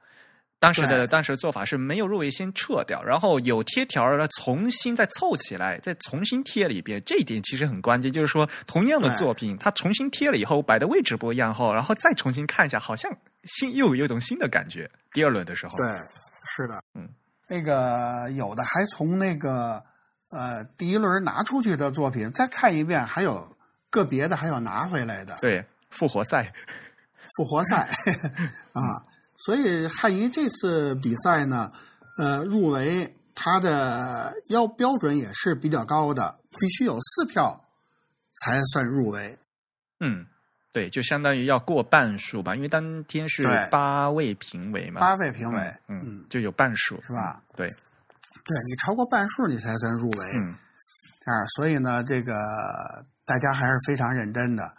[0.59, 7.03] 当时的当时的做法是没有入围先撤掉，然后有贴条儿的重新再凑起来，再重新贴了一遍。
[7.07, 13.11] 这一点其实很关键，就是说同样的作品，它重新贴了以后摆的位置不一样后，然后再重新看一下，好像
[13.45, 14.91] 新又有一种新的感觉。
[15.15, 15.87] 第二轮的时候，对，
[16.55, 17.09] 是的，嗯，
[17.49, 19.83] 那个有的还从那个
[20.31, 23.57] 呃第一轮拿出去的作品再看一遍，还有
[23.91, 26.53] 个别的还有拿回来的对复活赛，
[27.37, 27.89] 复活赛
[28.73, 29.05] 啊。
[29.37, 31.73] 所以汉仪这次比赛呢，
[32.19, 37.65] 呃，入围它的要标准也是比较高的，必须有四票
[38.43, 39.39] 才算入围。
[40.01, 40.27] 嗯，
[40.73, 47.43] 对，就相当于要过半数吧，因为当天是八位评委嘛，八位评委，嗯，嗯，就有半数，是吧？
[47.57, 47.75] 对，
[48.45, 50.27] 对你超过半数，你才算入围。
[50.27, 50.55] 嗯，
[51.25, 52.35] 这样，所以呢，这个
[53.25, 54.77] 大家还是非常认真的。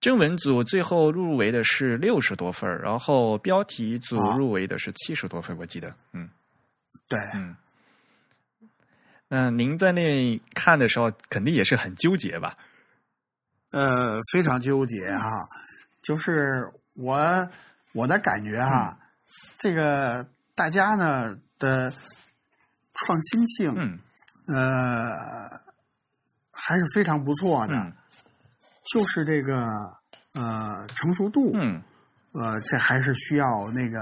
[0.00, 6.28] 征文组最后入围的是六十多分儿，然后标题组啊入围的是七十多分，我记得，嗯
[7.06, 7.56] 对，嗯。
[9.28, 12.56] 那您在那看的时候，肯定也是很纠结吧？
[13.70, 15.30] 呃，非常纠结哈、
[16.02, 17.48] 就是我
[17.92, 18.98] 我的感觉哈、
[19.58, 21.92] 这个大家呢的
[23.06, 23.98] 创新性，嗯
[24.48, 25.12] 呃，
[26.52, 27.74] 还是非常不错的。
[27.74, 27.92] 嗯
[28.92, 29.64] 就是这个
[30.32, 31.80] 呃成熟度，嗯
[32.32, 34.00] 呃，这还是需要那个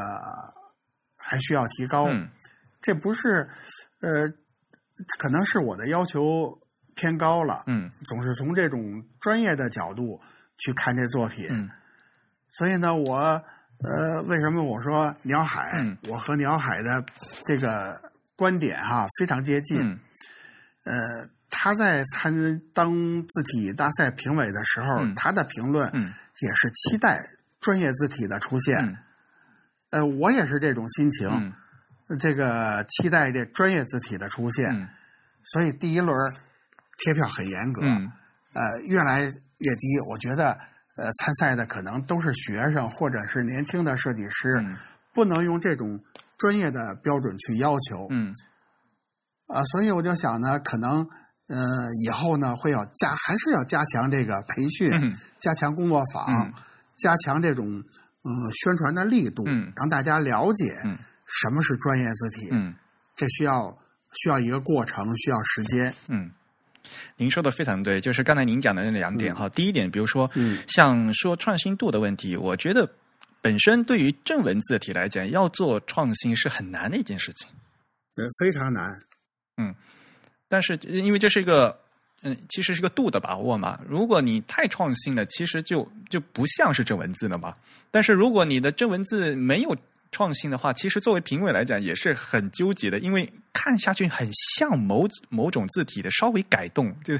[1.16, 2.06] 还需要提高。
[2.06, 2.30] 嗯
[2.80, 3.46] 这不是
[4.00, 4.26] 呃，
[5.18, 6.58] 可能是我的要求
[6.94, 8.80] 偏高了，嗯总是从这种
[9.20, 10.18] 专业的角度
[10.56, 11.46] 去看这作品。
[11.50, 11.68] 嗯
[12.56, 17.04] 所以呢，我呃，为什么我说鸟海，嗯我和鸟海的
[17.46, 17.94] 这个
[18.38, 19.82] 观点哈、非常接近。
[19.82, 19.98] 嗯
[20.84, 22.94] 呃，他在参当
[23.26, 27.18] 字体大赛评委的时候，嗯他的评论嗯也是期待
[27.60, 28.78] 专业字体的出现。
[28.78, 28.96] 嗯
[29.90, 31.28] 呃，我也是这种心情，
[32.08, 34.70] 嗯这个期待这专业字体的出现。
[34.70, 34.88] 嗯
[35.52, 36.16] 所以第一轮
[36.98, 38.12] 贴票很严格，嗯
[38.54, 40.00] 呃，越来越低。
[40.06, 40.58] 我觉得，
[40.96, 44.76] 呃，参赛的可能都是学生或者是年轻的设计师，嗯
[45.12, 46.02] 不能用这种
[46.38, 48.06] 专业的标准去要求。
[48.10, 48.34] 嗯
[49.46, 51.06] 啊，所以我就想呢，可能
[51.48, 51.56] 呃
[52.04, 56.52] 以后呢会要加，还是要加强这个培训，嗯加强工作坊，嗯
[56.96, 58.30] 加强这种嗯、
[58.62, 62.48] 宣传的力度，嗯让大家了解嗯什么是专业字体。
[62.52, 62.74] 嗯
[63.16, 63.76] 这需要
[64.22, 65.94] 需要一个过程，需要时间。
[66.08, 66.30] 嗯。
[67.16, 69.48] 您说的非常对，就是刚才您讲的那两点哈。
[69.48, 72.88] 第一点，比如说，嗯像说创新度的问题，我觉得
[73.40, 77.48] 本身对于正文字体来讲，要做创新是很难的一件事情。
[78.16, 79.02] 呃，非常难。
[79.56, 79.74] 嗯
[80.48, 81.78] 但是因为这是一个，
[82.22, 83.78] 嗯，其实是个度的把握嘛。
[83.86, 87.54] 如果你太创新了，其实就就不像是正文字了嘛。
[87.90, 89.76] 但是如果你的正文字没有
[90.10, 97.18] 创新的话，其实作为评委来讲也是很纠结的，因为看下去很像某某种字体的稍微改动，就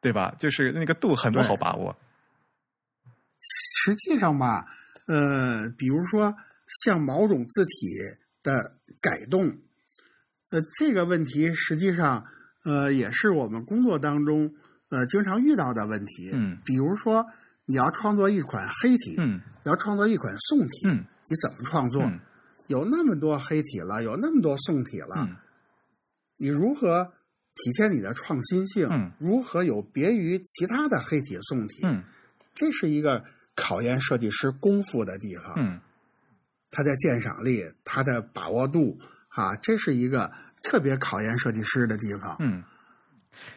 [0.00, 0.32] 对吧？
[0.38, 1.96] 就是那个度很不好把握。
[3.40, 4.64] 实际上吧，
[5.06, 6.34] 呃，比如说
[6.82, 7.88] 像某种字体
[8.42, 9.58] 的改动，
[10.50, 12.24] 呃，这个问题实际上
[12.64, 14.54] 呃也是我们工作当中
[14.88, 16.30] 呃经常遇到的问题。
[16.32, 17.26] 嗯比如说
[17.66, 22.02] 你要创作一款黑体，嗯要创作一款宋体，嗯你怎么创作？
[22.02, 22.20] 嗯
[22.66, 25.36] 有那么多黑体了，有那么多宋体了，嗯
[26.38, 28.88] 你如何体现你的创新性？
[28.90, 31.82] 嗯如何有别于其他的黑体宋体？
[31.82, 32.02] 嗯
[32.54, 33.22] 这是一个
[33.54, 35.80] 考验设计师功夫的地方，嗯。
[36.70, 38.98] 他的鉴赏力，他的把握度，
[39.28, 40.32] 啊，这是一个
[40.62, 42.36] 特别考验设计师的地方。
[42.40, 42.64] 嗯。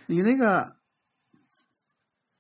[0.06, 0.76] 你那个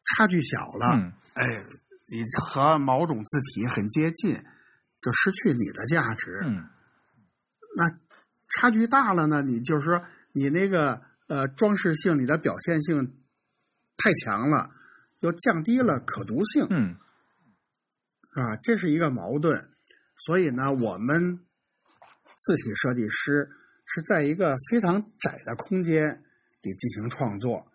[0.05, 1.13] 差距小了，嗯。
[1.33, 1.65] 哎，
[2.05, 4.35] 你和某种字体很接近，
[5.01, 6.41] 就失去你的价值。
[6.45, 6.69] 嗯。
[7.75, 7.89] 那
[8.49, 13.17] 差距大了呢，你就是说你那个呃装饰性，你的表现性
[13.97, 14.69] 太强了，
[15.21, 16.95] 又降低了可读性，嗯
[18.37, 18.55] 是吧？
[18.61, 19.67] 这是一个矛盾。
[20.15, 21.39] 所以呢，我们
[22.35, 23.49] 字体设计师
[23.83, 26.23] 是在一个非常窄的空间
[26.61, 27.65] 里进行创作。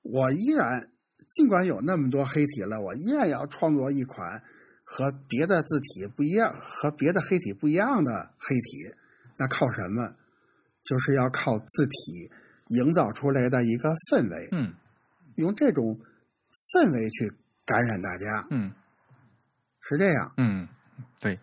[0.00, 0.90] 我依然，
[1.28, 4.42] 尽管有那么多黑体了，我依然要创作一款
[4.84, 8.94] 和别的字体不一样、和别的黑体不一样的黑体。
[9.36, 10.16] 那靠什么？
[10.82, 12.30] 就是要靠字体
[12.68, 14.74] 营造出来的一个氛围，嗯
[15.36, 15.98] 用这种
[16.72, 17.32] 氛围去
[17.66, 18.72] 感染大家，嗯
[19.88, 20.32] 是这样。
[20.36, 20.66] 嗯，
[21.20, 21.38] 对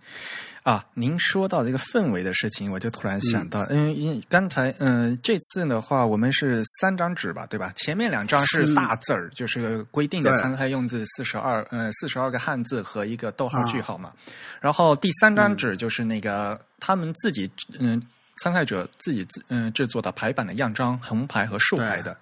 [0.63, 7.71] 啊，您说到这个氛围的事情，我就突然想到，嗯，因为刚才嗯、这次的话，我们是三张纸吧，对吧？
[7.75, 14.13] 前面两张是是大字儿，就是规定的参赛用字四十二，呃，四十二个汉字和一个逗号啊句号嘛。
[14.59, 17.99] 然后第三张嗯纸就是那个、他们自己嗯、
[18.43, 22.15] 参赛者自己自嗯、制作的排版的样章，横排和竖排的。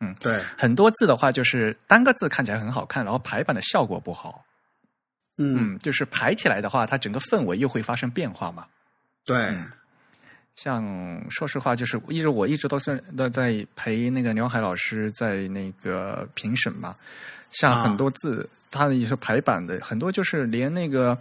[0.00, 4.42] 嗯对，很多字的话，就是单个字看起来很好看，然后排版的效果不好。
[5.40, 8.66] 嗯，嗯，就是排起来的话，它整个氛围又会发生变化嘛。
[9.24, 9.66] 对，嗯。
[10.56, 10.84] 像
[11.30, 16.94] 说实话，就是一直我一直都是都在陪那个刘海老师在那个评审嘛。
[17.50, 21.16] 像啊很多字，它的一些排版的很多就是连那个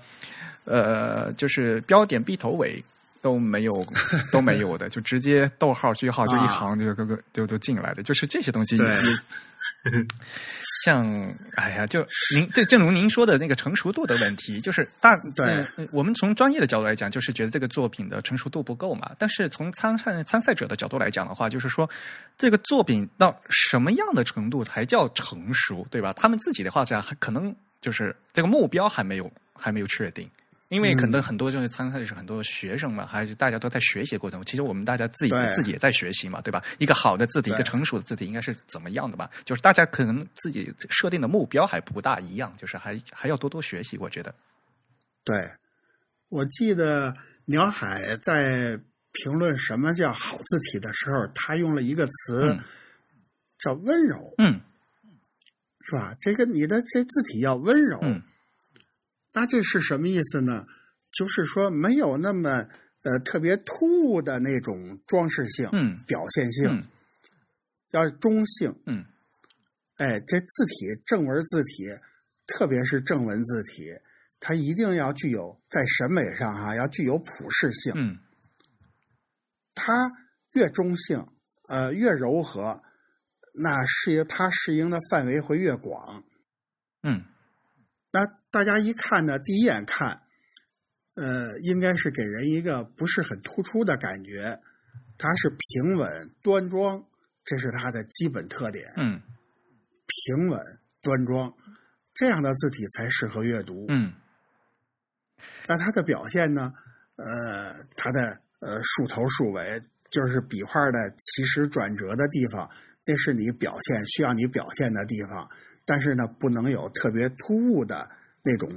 [0.66, 2.84] 呃，就是标点必头尾
[3.22, 3.88] 都没有
[4.30, 8.78] 都没有的，就直接逗号句号就一啊行就就就就进来的，就是这些东西
[10.84, 11.06] 像
[11.56, 19.12] 哎呀，就您这正如您说的那个成熟度的问题，就是大对嗯我们从专业的角度来讲，就是觉得这个作品的成熟度不够嘛。
[19.18, 21.90] 但是从参赛参赛者的角度来讲的话，就是说
[22.38, 26.14] 这个作品到什么样的程度才叫成熟，对吧？
[26.14, 30.30] 他们自己的话讲，还可能就是这个目标还没有还没有确定。
[30.70, 34.46] 因为可能很多就是参赛是很多学生嘛，还是大家都在学习的过程中。
[34.46, 36.64] 其实我们大家自己自己也在学习嘛，对吧？
[36.78, 39.30] 一个好的字体，一个成熟的字体应该是怎么样的吧？
[39.44, 43.98] 就是大家可能自己设定的目标还不大一样，就是还还要多多学习。
[43.98, 44.34] 我觉得，
[45.24, 45.52] 对，
[46.30, 47.14] 我记得
[47.46, 48.80] 鸟海在
[49.12, 52.64] 评论什么叫好字体的时候，他用了一个词、嗯
[53.58, 54.62] 叫温柔，嗯
[55.82, 56.16] 是吧？
[56.22, 58.22] 这个你的这字体要温柔，嗯
[59.34, 60.66] 那这是什么意思呢？
[61.12, 62.68] 就是说没有那么
[63.04, 66.84] 呃特别突兀的那种装饰性、嗯表现性，嗯
[67.92, 68.76] 要中性。
[68.86, 69.06] 嗯
[69.98, 71.86] 哎，这字体正文字体，
[72.48, 73.86] 特别是正文字体，
[74.40, 77.94] 它一定要具有在审美上哈、要具有普适性。
[77.96, 78.20] 嗯
[79.76, 80.12] 它
[80.54, 81.26] 越中性，
[81.68, 82.82] 呃，越柔和，
[83.54, 86.24] 那适应它适应的范围会越广。
[87.04, 87.24] 嗯
[88.12, 90.22] 那大家一看呢，第一眼看，
[91.16, 94.60] 呃，应该是给人一个不是很突出的感觉，
[95.18, 97.06] 它是平稳端庄，
[97.44, 98.86] 这是它的基本特点。
[98.98, 99.22] 嗯
[100.08, 100.60] 平稳
[101.02, 101.54] 端庄，
[102.16, 103.86] 这样的字体才适合阅读。
[103.90, 104.14] 嗯
[105.68, 106.74] 那它的表现呢？
[107.16, 112.70] 呃，它的呃竖头竖尾，就是笔画的起始转折的地方，
[113.06, 115.50] 那是你表现需要你表现的地方。
[115.90, 118.12] 但是呢，不能有特别突兀的
[118.44, 118.70] 那种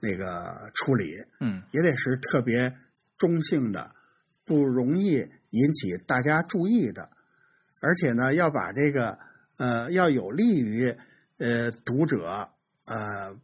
[0.00, 2.74] 那个处理，嗯也得是特别
[3.18, 3.94] 中性的，
[4.46, 7.10] 不容易引起大家注意的，
[7.82, 9.18] 而且呢，要把这个
[9.58, 10.96] 呃要有利于
[11.36, 12.48] 呃读者
[12.86, 13.36] 呃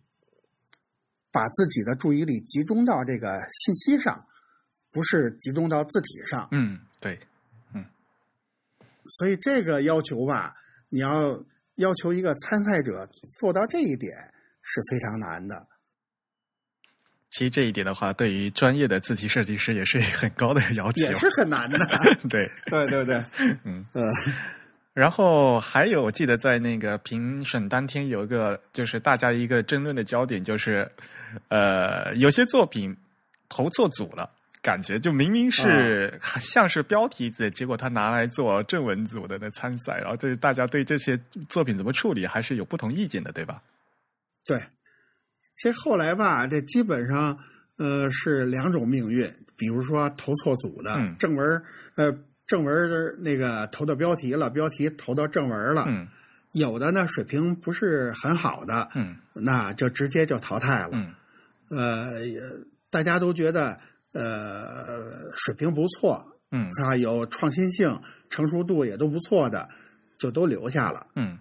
[1.30, 4.24] 把自己的注意力集中到这个信息上，
[4.90, 6.48] 不是集中到字体上。
[6.52, 7.20] 嗯，对，
[7.74, 7.84] 嗯
[9.18, 10.54] 所以这个要求吧，
[10.88, 11.44] 你要
[11.80, 13.08] 要求一个参赛者
[13.40, 14.12] 做到这一点
[14.62, 15.66] 是非常难的。
[17.30, 21.14] 其实这一点的话，对于专业的字体设计师也是很高的要求也。
[21.14, 21.78] 是很难的。
[22.28, 23.24] 对，对对对，
[23.64, 23.86] 嗯。
[23.94, 24.04] 嗯，
[24.92, 30.90] 然后还有，我记得在那个评审当天有一个，就是大家一个争论的焦点，就是，
[31.48, 32.94] 呃，有些作品
[33.48, 34.28] 投错组了，
[34.62, 43.62] 感觉就明明是像是标题字，结果他拿来做正文组的那参赛，然后就是大家对这些作品怎么处理还是有不同意见的，对吧？
[44.44, 44.62] 对，
[45.56, 47.38] 这后来吧，这基本上
[47.76, 51.16] 呃是两种命运，比如说投错组的、嗯。
[51.18, 51.62] 正文，
[51.94, 52.12] 呃
[52.46, 52.74] 正文
[53.22, 56.08] 那个投到标题了，标题投到正文了，嗯。
[56.52, 59.16] 有的呢水平不是很好的，嗯。
[59.32, 60.90] 那就直接就淘汰了。
[60.92, 61.14] 嗯。
[61.70, 62.40] 呃，也
[62.90, 63.78] 大家都觉得
[64.12, 66.96] 呃水平不错，嗯是吧？
[66.96, 69.68] 有创新性、成熟度也都不错的，
[70.18, 71.06] 就都留下了。
[71.14, 71.38] 嗯。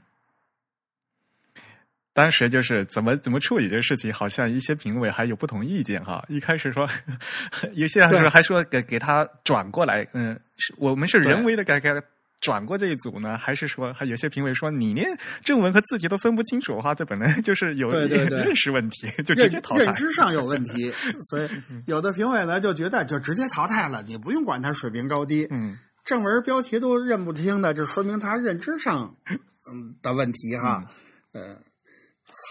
[2.12, 6.26] 当时就是怎么怎么处理这个事情，好像一些评委还有不同意见哈。
[6.28, 6.86] 一开始说，
[7.74, 10.38] 有些人对还说给给他转过来，嗯，
[10.78, 12.04] 我们是人为的给给他
[12.42, 15.08] 转过这一组呢，还是说还有些评委说你连
[15.44, 19.96] 正文和字体都分不清楚的话，这本来 就是有认识问题，就直认接淘汰认。
[19.96, 20.92] 知上有问题，
[21.30, 21.50] 所以
[21.86, 30.86] 有的评委呢就觉得就直接淘汰了，你不用管他水平高低，嗯正文标题都认不清的，就说明他认知上 嗯的问题哈。
[31.34, 31.58] 呃，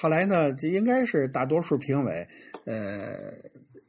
[0.00, 2.28] 后来呢，这应该是大多数评委
[2.66, 3.16] 呃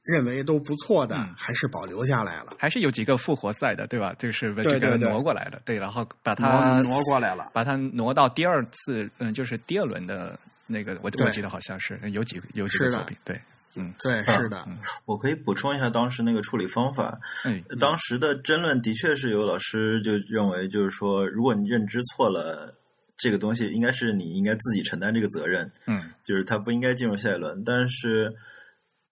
[0.09, 4.13] 认为都不错的，嗯还是保留下来了，还是有几个复活赛的，对吧？
[4.17, 7.51] 就是把这个挪过来了，对，然后把它挪挪过来了。
[7.53, 10.37] 把它挪到第二次，嗯，就是第二轮的
[10.67, 13.39] 那个，我我记得好像是有几个有几个作品，对，
[13.75, 14.67] 嗯对，是的，
[15.05, 17.19] 我可以补充一下当时那个处理方法。
[17.45, 22.73] 嗯当时的争论的确是有老师就认为，就是说，如果你认知错了，
[23.17, 27.63] 这个东西应该是你应该自己承担这个责任，嗯就是他不应该进入下一轮。
[27.65, 28.33] 但是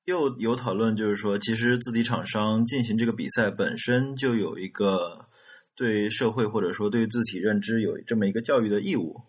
[0.08, 5.28] 又有讨论，就是说，其实字体厂商进行这个比赛本身就有一个
[5.76, 9.22] 对社会或者说对字体认知有这么一个教育的义务。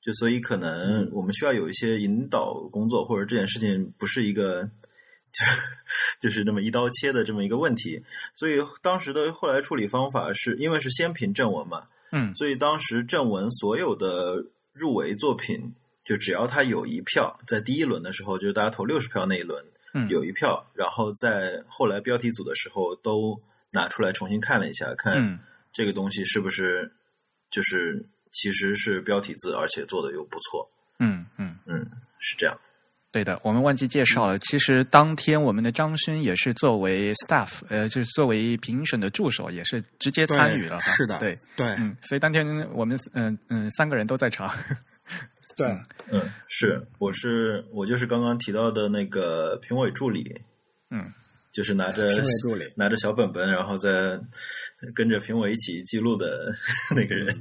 [0.00, 5.44] 就所以可能我们需要有一些引导工作，或者这件事情不是一个就
[6.18, 8.02] 就是那么一刀切的这么一个问题。
[8.34, 11.82] 所以当时的后来处理方法是因为是先评正文嘛，
[12.12, 15.74] 嗯所以当时正文所有的入围作品，
[16.06, 19.72] 就只要他有一票，在第一轮的时候，就是大家投六十票那一轮嗯
[20.08, 25.38] 有一票，然后在后来标题组的时候都拿出来重新看了一下，看嗯
[25.72, 26.92] 这个东西是不是
[27.50, 30.70] 就是其实是标题字，而且做的又不错。
[30.98, 32.56] 嗯嗯，嗯，是这样。
[33.12, 34.38] 对的，我们忘记介绍了。
[34.38, 40.80] 其实当天我们的张勋也是作为 staff，呃，就是作为评审的助手，也是直接参与了。
[40.80, 44.48] 是的，对，对，嗯，所以当天我们嗯嗯三个人都在场。
[45.60, 45.68] 对，
[46.10, 50.34] 嗯，是，我是我就是刚刚提到的那个评委助理，
[50.90, 51.12] 嗯，
[51.52, 54.18] 就是拿着评委助理拿着小本本，然后在
[54.94, 56.50] 跟着评委一起记录的
[56.96, 57.38] 那个人。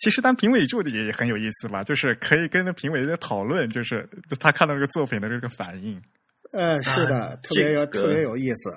[0.00, 4.08] 其实当评委助理也很有意思吧，就是可以跟评委在讨论，就是
[4.40, 6.02] 他看到这个作品的这个反应。
[6.50, 8.70] 嗯，是的，啊特别有、这个特别有意思。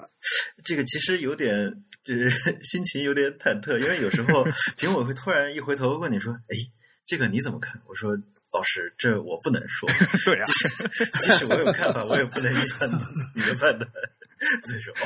[0.63, 2.29] 这个其实有点就是
[2.61, 4.45] 心情有点忐忑，因为有时候
[4.77, 6.55] 评委会突然一回头问你说：“哎，
[7.07, 8.11] 这个你怎么看？”我说
[8.51, 9.89] ：“老师，这我不能说。
[10.25, 10.53] 对啊即，
[10.93, 13.89] 使即使我有看法，我也不能影响你你的判断。”
[14.63, 14.91] 所以说，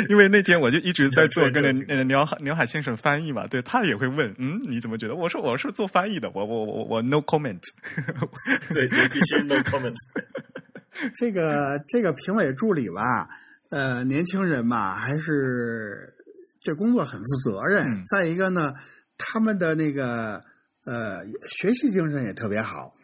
[0.08, 5.14] 因为那天我就一直在做跟着对对对呃鸟海鸟海先生翻译嘛，对他也会问，嗯，你怎么觉得？
[5.14, 7.60] 我说我是做翻译的，我我我我 no comment。
[8.72, 9.98] 对，你必须 no comments。
[11.16, 13.28] 这个这个评委助理吧，
[13.70, 16.14] 呃，年轻人嘛，还是
[16.64, 17.84] 对工作很负责任。
[17.84, 18.72] 嗯再一个呢，
[19.18, 20.42] 他们的那个
[20.84, 22.94] 呃学习精神也特别好。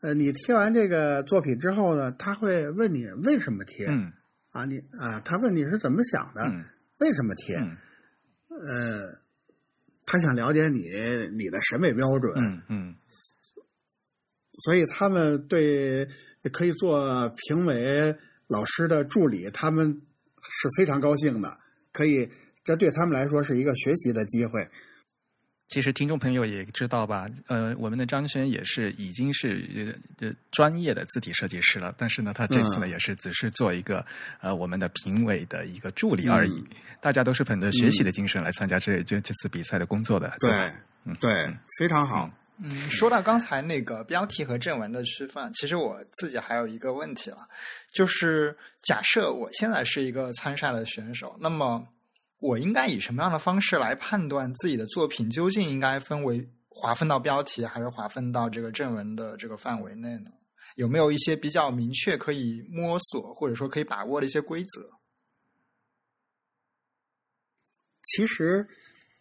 [0.00, 4.12] 呃，你贴完这个作品之后呢，他会问你为什么贴、嗯
[4.50, 4.64] 啊？
[4.64, 6.64] 你啊，他问你是怎么想的，嗯
[6.98, 7.56] 为什么贴？
[7.56, 7.76] 嗯
[8.48, 9.18] 呃，
[10.04, 10.80] 他想了解你
[11.36, 12.96] 你的审美标准，嗯嗯
[14.64, 16.08] 所以他们对
[16.52, 18.16] 可以做评委
[18.48, 20.02] 老师的助理，他们
[20.42, 21.58] 是非常高兴的。
[21.92, 22.28] 可以，
[22.64, 24.68] 这对他们来说是一个学习的机会。
[25.72, 29.66] 其实听众朋友也知道吧，呃，我们的张轩也是已经是
[30.20, 34.04] 呃呃专业的字体设计师了，但是呢，他这次呢、嗯也是只是做一个
[34.42, 36.62] 呃我们的评委的一个助理而已。
[37.00, 40.34] 大家都是本着学习的精神来参加这这这次比赛的工作的。
[40.40, 40.50] 对
[41.04, 41.48] 嗯对，
[41.78, 42.30] 非常好。
[42.58, 47.48] 嗯，说到刚才那个标题和正文的区分，其实我自己还有一个问题了，
[47.94, 51.82] 就是假设我现在是一个参赛的选手，那么
[52.42, 60.32] 我应该以什么样的方式来判断自己的作品究竟应该分为划分到标题，还是划分到这个正文的这个范围内呢？
[60.74, 64.90] 有没有一些比较明确可以摸索或者说可以把握的一些规则？
[68.02, 68.68] 其实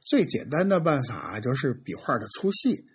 [0.10, 2.88] 最简单的办法就是笔画的粗细。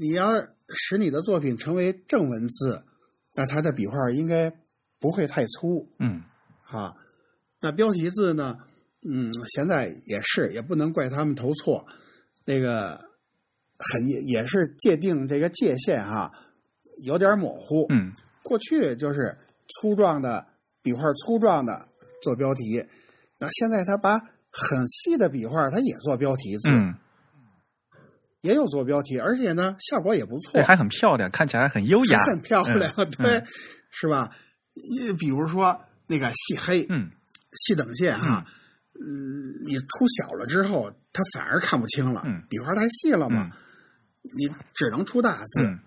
[0.00, 0.30] 你要
[0.68, 2.86] 使你的作品成为正文字，
[3.34, 4.50] 那它的笔画应该
[4.98, 5.92] 不会太粗。
[5.98, 6.24] 嗯
[6.62, 6.94] 啊，
[7.60, 8.58] 那标题字呢？
[9.10, 11.86] 嗯，现在也是，也不能怪他们投错，
[12.44, 13.00] 那个
[13.78, 16.32] 很也也是界定这个界限哈、
[17.04, 17.86] 有点模糊。
[17.90, 19.36] 嗯过去就是
[19.68, 20.46] 粗壮的
[20.80, 21.86] 笔画，粗壮的
[22.22, 22.82] 做标题，
[23.38, 24.18] 那现在他把
[24.50, 26.94] 很细的笔画，他也做标题字，嗯，
[28.40, 33.46] 也有做标题，而且呢效果也不错对，，还很漂亮，看起来很优雅，很漂亮， 嗯对，嗯
[33.90, 34.34] 是吧？
[34.72, 37.10] 一比如说那个细黑，嗯
[37.66, 38.52] 细等线哈，嗯，
[39.66, 43.50] 你出小了之后，它反而看不清了，嗯笔画太细了嘛，
[44.22, 45.78] 你只能出大字，嗯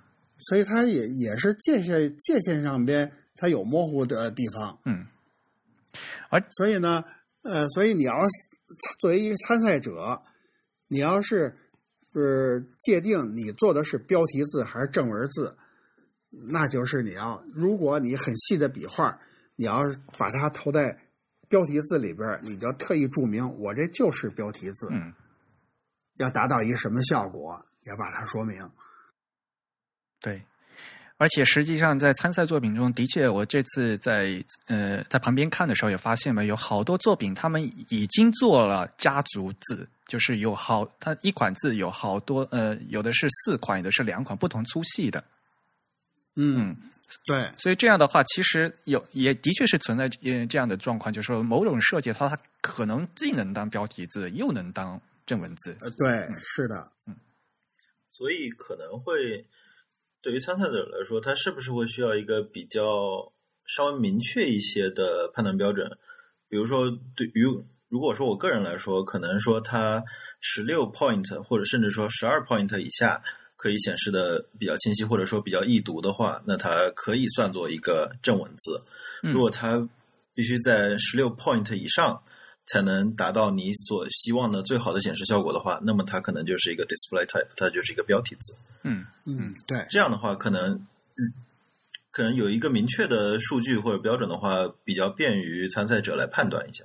[0.49, 5.05] 所以它也也是界限界限上边它有模糊的地方，嗯。
[6.51, 7.03] 所以呢，
[7.43, 8.13] 呃，所以你要
[8.99, 10.21] 作为一个参赛者，
[10.87, 11.53] 你要是
[12.13, 15.57] 是界定你做的是标题字还是正文字，
[16.49, 19.19] 那就是你要，如果你很细的笔画，
[19.57, 19.83] 你要
[20.17, 20.97] 把它投在
[21.51, 25.13] 标题字里边，你就特意注明我这就是标题字，嗯。
[26.17, 28.69] 要达到一个什么效果，要把它说明。
[30.19, 30.43] 对，
[31.17, 45.23] 而且实际上在参赛作品中，的确，我这次在呃在旁边看的时候也发现了，有好多作品他们已经做了家族字，就是有好，它一款字有好多呃，有的是四款，有的是两款不同粗细的，
[46.35, 46.75] 嗯，
[47.25, 55.77] 对，所以这样的话，其实有也的确是存在呃这样的状况，就是说某种设计它它可能既能当标题字，又能当正文字。
[55.81, 57.15] 呃，对，是的，嗯
[58.07, 59.47] 所以可能会
[60.21, 62.81] 对于参赛者来说，他是不是会需要一个比较
[63.65, 65.89] 稍微明确一些的判断标准？
[66.47, 67.45] 比如说，对于
[67.87, 70.03] 如果说我个人来说，可能说它
[70.39, 73.23] 十六 point 或者甚至说十二 point 以下
[73.61, 78.81] 可以显示的比较清晰，或者说比较易读的话，那它可以算作一个正文字。
[79.21, 79.87] 嗯如果它
[80.33, 82.23] 必须在十六 point 以上
[82.65, 88.55] 才能达到你所希望的最好的显示效果的话，那么它可能就是一个 display type，它就是一个标题字。
[88.81, 91.21] 嗯嗯，对，这样的话，可能嗯
[92.09, 96.83] 可能有一个明确的数据或者标准的话，比较便于参赛者来判断一下。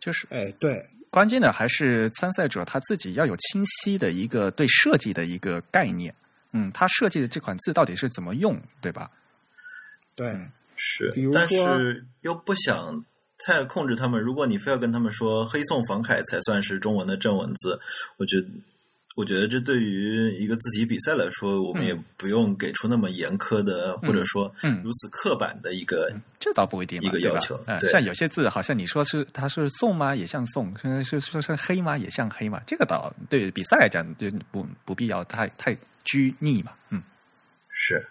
[0.00, 6.12] 就是哎，对，关键的还是参赛者他自己要有清晰的一个对设计的一个概念。
[6.52, 9.10] 嗯，他设计的这款字到底是怎么用，对吧？
[10.14, 13.04] 对，嗯是比如，但是又不想
[13.46, 14.20] 太控制他们。
[14.20, 17.78] 如果你非要跟他们说黑宋房楷才算是中文的正文字，
[18.16, 18.48] 我觉得，
[19.14, 26.10] 我觉得这对于一个字体比赛来说，我们嗯也不用给出那么严苛的，或者说嗯如此刻板的一个。
[26.40, 30.16] 这倒不一定，一个要求呃像有些字，好像你说是它是宋吗？
[30.16, 30.72] 也像宋；
[31.04, 31.96] 是是说是黑吗？
[31.96, 32.60] 也像黑嘛。
[32.66, 36.72] 这个倒对比赛来讲，就不不必要太太拘泥嘛。
[36.90, 37.02] 嗯。
[37.68, 38.06] 是，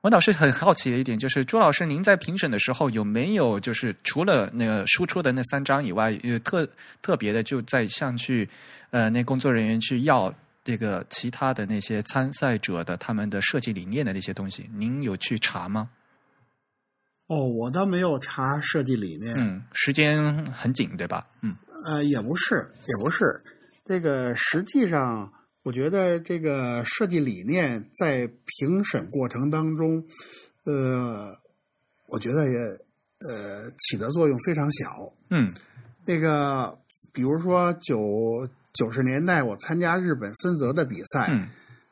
[0.00, 6.68] 我倒是很好奇的一点，就是朱老师，您在评审的时候有没有就是除了那个输出的那三张以外，呃，特
[7.02, 8.48] 特别的就在向去
[8.90, 10.32] 呃那工作人员去要
[10.62, 15.90] 这个其他的那些参赛者的他们的设计理念的那些东西，您有去查吗？
[17.26, 21.26] 哦，我倒没有查设计理念，嗯，时间很紧，对吧？
[21.42, 23.42] 嗯呃，也不是，也不是。
[23.84, 25.32] 这个实际上，
[25.68, 30.02] 我觉得这个设计理念在评审过程当中，
[30.64, 31.36] 呃，
[32.06, 32.56] 我觉得也
[33.28, 35.12] 呃起的作用非常小。
[35.28, 35.52] 嗯
[36.06, 36.78] 这个，
[37.12, 41.48] 比如说九九十年代，我参加日本森泽的比赛，嗯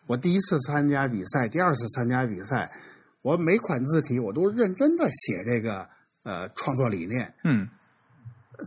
[0.06, 2.72] 我第一次参加比赛，第二次参加比赛，
[3.20, 5.86] 我每款字体我都认真的写这个
[6.22, 7.34] 呃创作理念。
[7.44, 7.68] 嗯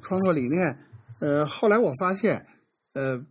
[0.04, 0.78] 创作理念，
[1.20, 2.46] 呃，后来我发现，
[2.94, 3.26] 呃，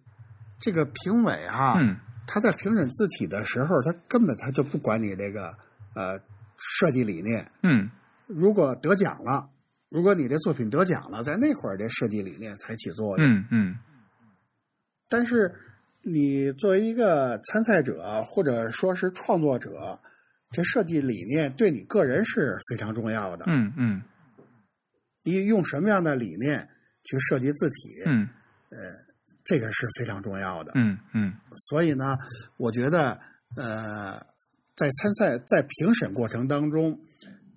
[0.59, 1.97] 这个评委啊、嗯
[2.31, 5.57] 他在评审字体的时候，他根本他就不管你这个
[5.95, 6.21] 呃
[6.59, 7.51] 设计理念。
[7.63, 7.91] 嗯
[8.27, 9.49] 如果得奖了，
[9.89, 13.27] 如果你这作品得奖了，在那会儿这设计理念才起作用。
[13.27, 13.79] 嗯嗯
[15.09, 15.55] 但是
[16.03, 19.99] 你作为一个参赛者或者说是创作者，
[20.51, 23.47] 这设计理念对你个人是非常重要的。
[23.49, 24.03] 嗯嗯
[25.23, 26.69] 你用什么样的理念
[27.05, 28.29] 去设计字体，嗯
[29.49, 30.73] 这个是非常重要的。
[30.75, 31.33] 嗯嗯
[31.71, 32.19] 所以呢，
[32.59, 33.19] 我觉得
[33.57, 34.13] 呃，
[34.77, 37.01] 在参赛在评审过程当中，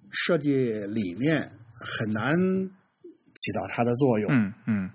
[0.09, 1.41] 设计理念
[1.81, 4.31] 很难起到它的作用。
[4.31, 4.89] 嗯嗯，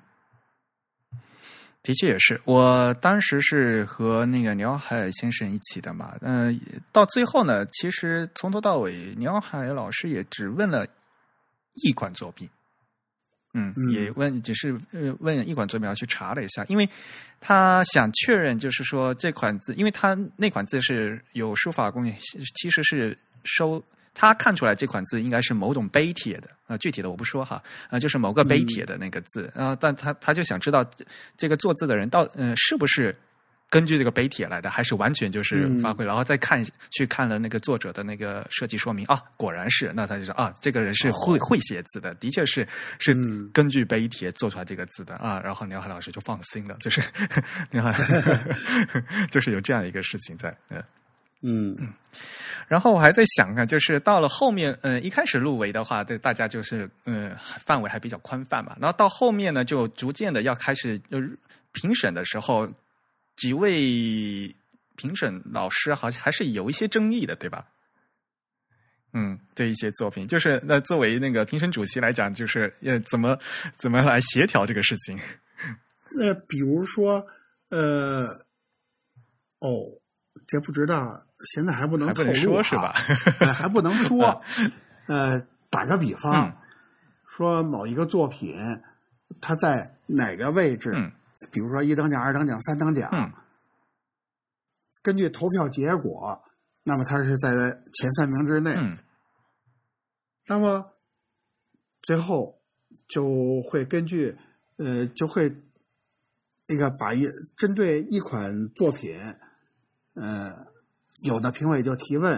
[1.82, 2.40] 的确也是。
[2.46, 6.58] 我当时是和那个鸟海先生一起的嘛，嗯、
[6.92, 10.86] 到最后呢，其实从头到尾，鸟海老师也只问了
[11.84, 12.48] 一款作品。
[13.56, 13.92] 嗯，嗯。
[13.92, 16.88] 也问，只是呃问一款作苗，去查了一下，因为
[17.40, 22.14] 他想确认，就是说这款字，因为他那款字是有书法工艺，
[22.54, 23.82] 其实是收
[24.14, 30.84] 他看出来这款字应该是某种碑帖的，啊、具体的我不说哈，啊、就是某个碑帖的那个字，啊、但他他就想知道
[31.36, 33.14] 这个做字的人到呃是不是
[33.68, 42.66] 根据这个碑帖来的，还是完全就是嗯发挥，然后再看去看了那个作者的那个设计说明啊，果然是，那他就说啊，这个人是会、会写字的，的确是
[42.98, 47.02] 是嗯根据碑帖做出来这个字的啊，然后梁海老师就放心了，就是
[47.70, 47.92] 梁海
[49.30, 50.82] 就是有这样一个事情在，嗯。
[51.42, 51.92] 嗯
[52.66, 58.74] 然后我还在想啊，就是到了后面，嗯、一开始入围的话，对大家就是嗯、范围还比较宽泛嘛。
[58.80, 61.20] 然后到后面呢，就逐渐的要开始呃
[61.72, 62.66] 评审的时候，
[63.36, 64.54] 几位
[64.96, 67.66] 评审老师好像还是有一些争议的，对吧？
[69.12, 73.38] 嗯，对一些作品，就是那作为那个评审主席来讲，就是呃怎么
[73.76, 75.18] 怎么来协调这个事情？
[76.18, 77.26] 那比如说，
[77.70, 78.26] 呃，
[79.58, 79.70] 哦，
[80.46, 82.94] 这不知道，现在还不能还说是吧？
[83.40, 84.42] 呃还不能说。
[85.08, 86.56] 呃，打个比方，嗯
[87.28, 88.56] 说某一个作品，
[89.40, 91.12] 它在哪个位置，嗯
[91.50, 93.32] 比如说一等奖、二等奖、三等奖，嗯
[95.02, 96.42] 根据投票结果，
[96.82, 97.50] 那么它是在
[97.92, 98.74] 前三名之内。
[98.76, 98.98] 嗯
[100.48, 100.92] 那么
[102.02, 102.62] 最后
[103.08, 104.36] 就会根据
[104.76, 105.52] 呃，就会
[106.68, 107.24] 那个把一
[107.56, 109.18] 针对一款作品，
[110.14, 110.66] 呃，
[111.24, 112.36] 有的评委就提问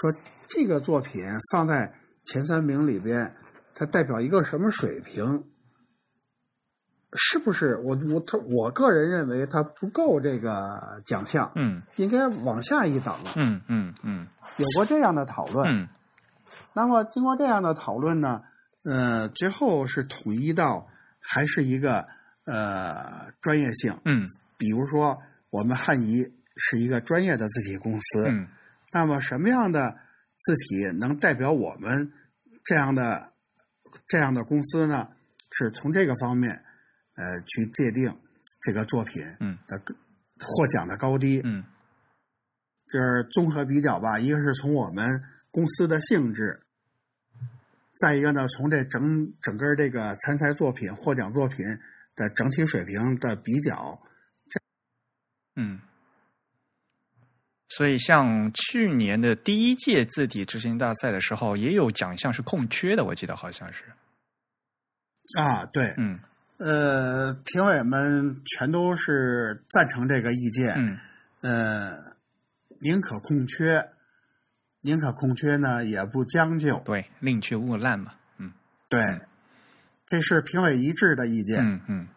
[0.00, 0.12] 说，
[0.48, 1.22] 这个作品
[1.52, 3.36] 放在前三名里边，
[3.74, 5.44] 它代表一个什么水平？
[7.14, 13.14] 是不是我我他我个人认为他不够这个奖项，嗯应该往下一等。
[13.36, 15.88] 嗯嗯嗯有过这样的讨论，嗯
[16.72, 18.42] 那么经过这样的讨论呢，
[18.84, 20.88] 呃，最后是统一到
[21.20, 22.06] 还是一个
[22.46, 23.98] 呃专业性。
[24.04, 26.24] 嗯比如说，我们汉仪
[26.56, 28.48] 是一个专业的字体公司，嗯
[28.92, 29.96] 那么什么样的
[30.38, 32.12] 字体能代表我们
[32.64, 33.30] 这样的
[34.08, 35.08] 这样的公司呢？
[35.56, 36.63] 是从这个方面
[37.14, 38.16] 呃去界定
[38.60, 39.80] 这个作品嗯的
[40.38, 41.40] 获奖的高低。
[41.44, 41.64] 嗯
[42.92, 46.60] 就是综合比较吧，一个是从我们公司的性质，
[47.98, 51.58] 再一个呢，从这整整个这个参赛作品、获奖作品
[52.14, 54.00] 的整体水平的比较。
[55.56, 55.80] 嗯，
[57.68, 63.84] 所以像去年的第一届字体执行大赛的时候，也有奖项是空缺的，我记得好像是。
[65.38, 66.20] 啊，对，嗯
[66.58, 70.98] 呃，评委们全都是赞成这个意见，嗯
[71.42, 71.96] 呃，
[72.80, 73.90] 宁可空缺，
[74.80, 78.12] 宁可空缺呢，也不将就，对，宁缺毋滥嘛。
[78.38, 78.52] 嗯
[78.88, 79.20] 对，嗯
[80.06, 81.58] 这是评委一致的意见。
[81.60, 82.08] 嗯嗯。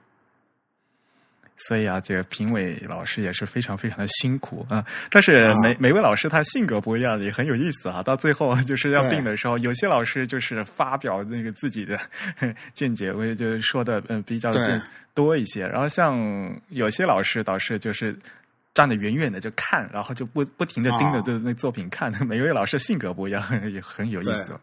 [1.57, 4.85] 所以啊，这个评委老师也是非常非常的辛苦啊。
[5.09, 8.03] 但是啊每每位老师他性格不一样，也很有意思啊。
[8.03, 11.99] 到最后就是要定的时候，有些老师就是发表那个自己的
[12.73, 14.81] 见解，我也就说的嗯比较对
[15.13, 15.67] 多一些。
[15.67, 16.15] 然后像
[16.69, 18.15] 有些老师倒是就是
[18.73, 22.11] 站得远远的就看，然后就不不停的盯着啊这那作品看。
[22.25, 24.57] 每位老师性格不一样，也很有意思。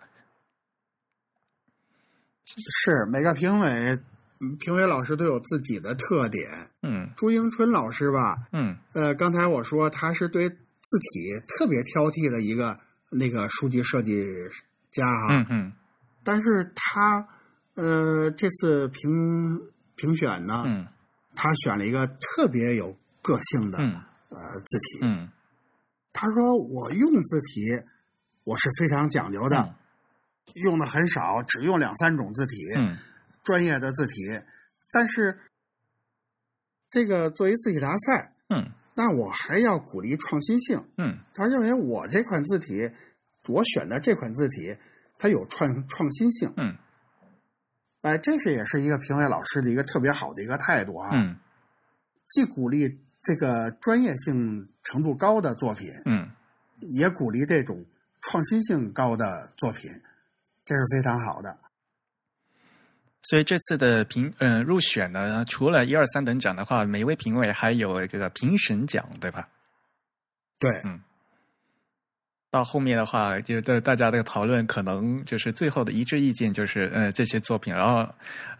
[2.46, 4.04] 是每个评委，嗯
[4.58, 6.44] 评委老师都有自己的特点。
[6.82, 7.10] 嗯。
[7.16, 8.76] 朱迎春老师吧，嗯。
[8.92, 12.78] 呃，刚才我说他是对字体特别挑剔的一个
[13.10, 14.24] 那个书籍设计
[14.90, 15.72] 家啊，嗯嗯。
[16.22, 17.26] 但是他
[17.74, 19.60] 呃这次评
[19.96, 20.86] 评选呢，嗯
[21.34, 23.92] 他选了一个特别有个性的、嗯。
[24.30, 24.98] 呃字体。
[25.02, 25.28] 嗯。
[26.12, 27.60] 他说我用字体
[28.44, 29.74] 我是非常讲究的，嗯。
[30.54, 32.98] 用的很少，只用两三种字体，嗯
[33.44, 34.14] 专业的字体。
[34.90, 35.38] 但是
[36.90, 40.84] 这个作为字体大赛，嗯那我还要鼓励创新性。
[40.96, 42.90] 嗯他认为我这款字体，
[43.46, 44.76] 我选的这款字体，
[45.18, 46.52] 它有创创新性。
[46.56, 46.76] 嗯
[48.02, 51.36] 哎，这是也是一个评委老师的一个特别好的一个态度啊，嗯
[52.26, 56.30] 既鼓励这个专业性程度高的作品，嗯。
[56.80, 57.82] 也鼓励这种
[58.20, 59.90] 创新性高的作品，
[60.64, 61.56] 这是非常好的。
[63.24, 69.48] 所以这次的评呃入选呢，除了一二三等奖的话，每位评委还有这个评审奖，对吧？
[70.58, 71.00] 对，嗯
[72.50, 78.08] 到后面的话，就大大家的讨论可能就是最后的一致意见就是呃这些作品，然后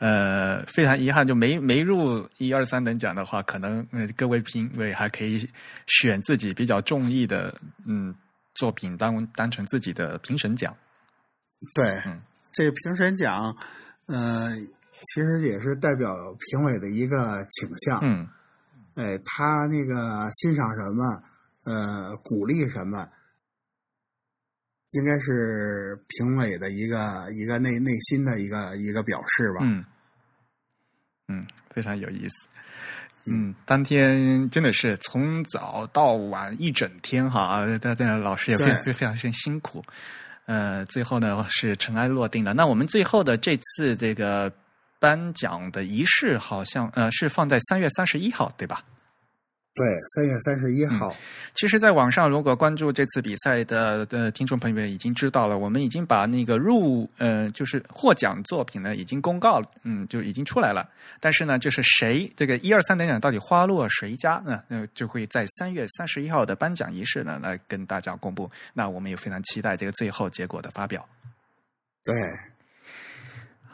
[0.01, 5.49] 呃非常遗憾就没没入一二三等奖的话，可能呃各位评委还可以
[5.87, 7.55] 选自己比较中意的
[7.87, 8.13] 嗯
[8.57, 10.77] 作品当当成自己的评审奖。
[11.77, 12.21] 对，嗯
[12.53, 13.57] 这个评审奖，
[14.07, 18.01] 呃，其实也是代表评委的一个倾向。
[18.03, 18.29] 嗯
[18.95, 21.23] 哎，他那个欣赏什么，
[21.65, 23.09] 呃，鼓励什么，
[24.93, 29.61] 应该是评委的一个一个内内心的一个一个表示吧。
[29.63, 29.85] 嗯
[31.27, 32.47] 嗯，非常有意思。
[33.27, 39.83] 嗯，当天真的是从早到晚一整天哈，大家老师也非常非常辛苦。
[40.47, 42.53] 呃，最后呢是尘埃落定了。
[42.53, 44.53] 那我们最后的这次这个
[44.99, 48.83] 颁奖的仪式，好像呃是放在三月三十一号，对吧？
[49.77, 51.13] 对，三月三十一号。
[51.53, 60.89] 其实，在网上如果关注这次比赛的的听众朋友们已经知道了，我们已经把那个入呃就是获奖作品呢已经公告了，嗯，就已经出来了。
[61.19, 64.63] 但是呢，就是谁这个一二三等奖到底花落谁家呢？
[64.69, 68.49] 呃，就会在三月三十一号的颁奖仪式呢来跟大家公布。
[68.75, 71.05] 那我们也非常期待这个最后结果的发表。
[72.05, 72.15] 对，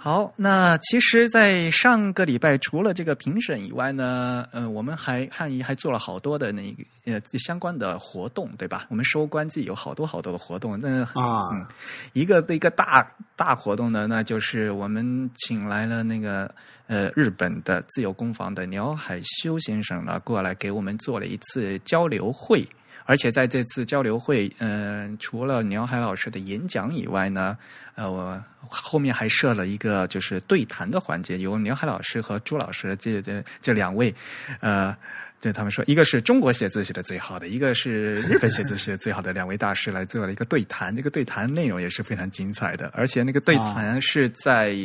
[0.03, 8.86] 好，那其实，在上个礼拜，除了这个评审以外呢，呃，我们还汉仪还做了好多的那个呃相关的活动，对吧？
[8.88, 11.66] 我们收官季有好多好多的活动，那啊嗯，
[12.14, 16.51] 一个一个大大活动呢，那就是我们请来了那个
[16.86, 22.66] 呃日本的自由工坊的鸟海修先生呢过来给我们做了一次交流会。
[23.05, 27.57] 而且在这次交流会，嗯、除了鸟海老师的演讲以外呢，
[27.94, 34.14] 呃，我后面还设了一个就是对谈的环节，由鸟海老师和朱老师这这这两位，
[34.61, 34.96] 呃，
[35.40, 44.76] 就他们说，一个是中国写字写的最好的，一个是日本写字写的最好的两位大师来做了一个对谈，这个对谈内容也是非常精彩的，而且那个对谈是在、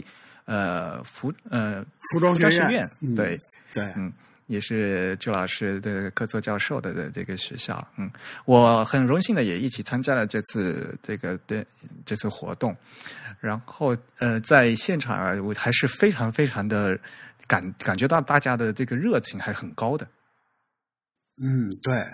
[0.46, 3.40] 呃服呃服装学院学院，嗯对，
[3.74, 4.14] 对，嗯，
[4.48, 8.10] 也是朱老师的客座教授的的这个学校，嗯，
[8.46, 11.66] 我很荣幸的也一起参加了这次这个对
[12.06, 12.76] 这次活动，
[13.40, 16.98] 然后呃，在现场啊，我还是非常非常的
[17.48, 20.08] 感感觉到大家的这个热情还是很高的。
[21.42, 22.06] 嗯，对，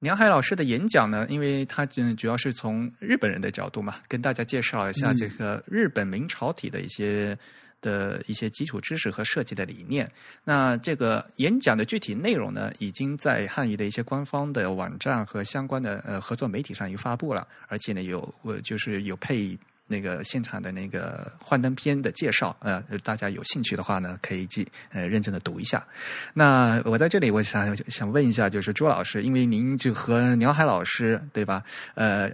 [0.00, 5.16] 梁海老师的演讲呢，因为他嗯主要是从日本人的角度嘛，跟大家介绍一下嗯。
[5.16, 7.38] 这个日本明朝体的一些
[7.82, 10.10] 的一些基础知识和设计的理念。
[10.42, 25.84] 那这个演讲的具体内容呢，已经在汉仪的一些官方的网站和相关的呃合作媒体上已经发布了，而且呢有我就是有配那个现场的那个幻灯片的介绍，呃，大家有兴趣的话呢，可以记呃认真的读一下。
[26.32, 31.62] 那我在这里，我想想问一下，就是朱老师，因为您就和鸟海老师对吧？
[31.94, 32.30] 呃。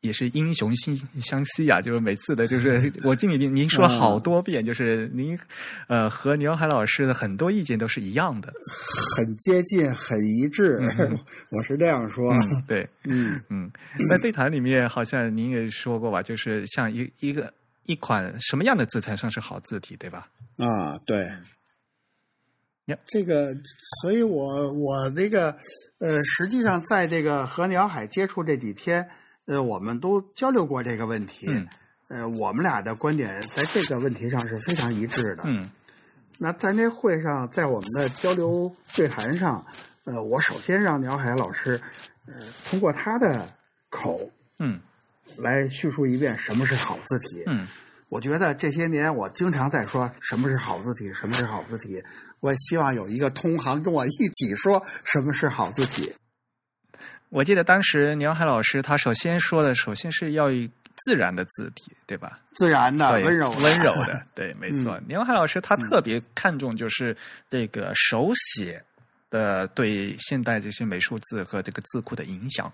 [0.00, 1.80] 也是英雄惺相惜啊！
[1.82, 5.38] 就是每次的，就是 我记得您您说好多遍，就是您
[5.88, 8.52] 呃和牛海老师的很多意见都是一样的，
[9.16, 10.78] 很接近，很一致。
[11.50, 12.32] 我是这样说，
[12.66, 13.70] 对，嗯嗯，
[14.08, 17.52] 在对谈里面好像您也说过吧，就是像一一个
[17.84, 20.28] 一款什么样的字才算是好字体，对吧？
[20.56, 21.28] 啊，对。
[22.86, 23.54] 呀，这个，
[24.00, 25.54] 所以我我那个
[25.98, 29.06] 呃，实际上在这个和鸟海接触这几天。
[29.50, 31.48] 呃，我们都交流过这个问题，
[32.06, 35.42] 呃，我们俩的观点在这个问题上是非常一致的。
[35.44, 35.68] 嗯，
[36.38, 39.66] 那在那会上，在我们的交流对谈上，
[40.04, 41.80] 呃，我首先让鸟海老师，
[42.26, 42.34] 呃，
[42.70, 43.44] 通过他的
[43.88, 44.30] 口，
[44.60, 44.80] 嗯，
[45.36, 47.42] 来叙述一遍什么是好字体。
[47.48, 47.66] 嗯，
[48.08, 52.00] 我觉得这些年我经常在说什么是好字体，什么是好字体。
[52.38, 56.14] 我希望有一个同行跟我一起说什么是好字体。
[57.30, 60.48] 我记得当时牛海老师他首先说的，首先是要
[61.06, 62.38] 自然的字体，对吧？
[62.54, 65.00] 自然的、温柔、温柔的，对，没错。
[65.06, 67.16] 牛海老师他特别看重就是
[67.48, 68.84] 这个手写
[69.30, 72.70] 的对现代这些美术字和这个字库的影响。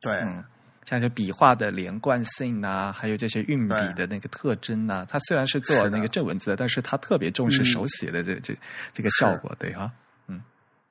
[0.00, 0.42] 对，嗯，
[0.86, 8.56] 像这笔画的连贯性啊，还有这些运笔的那个特征啊，他虽然是做那个正文字，但是他特别重视手写的这这
[8.92, 9.92] 这个效果，对哈。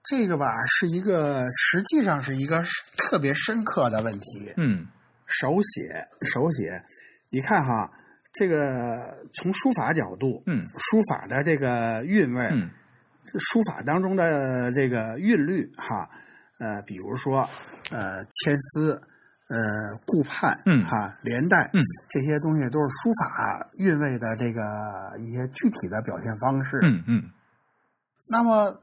[0.10, 2.64] 这个吧，是一个实际上是一个
[2.98, 4.54] 特别深刻的问题。
[4.56, 4.88] 嗯，
[5.26, 6.82] 手写，手写，
[7.30, 7.92] 你看哈，
[8.32, 12.70] 这个从书法角度，嗯，书法的这个韵味，嗯，
[13.38, 16.10] 书法当中的这个韵律，哈，
[16.60, 17.42] 呃，比如说，
[17.92, 18.94] 呃，牵丝，
[19.50, 19.58] 呃，
[20.06, 24.62] 顾盼，嗯，哈，连带，嗯，这些东西都是书法韵味的这个
[25.20, 26.80] 一些具体的表现方式。
[26.84, 27.30] 嗯嗯，
[28.30, 28.82] 那么。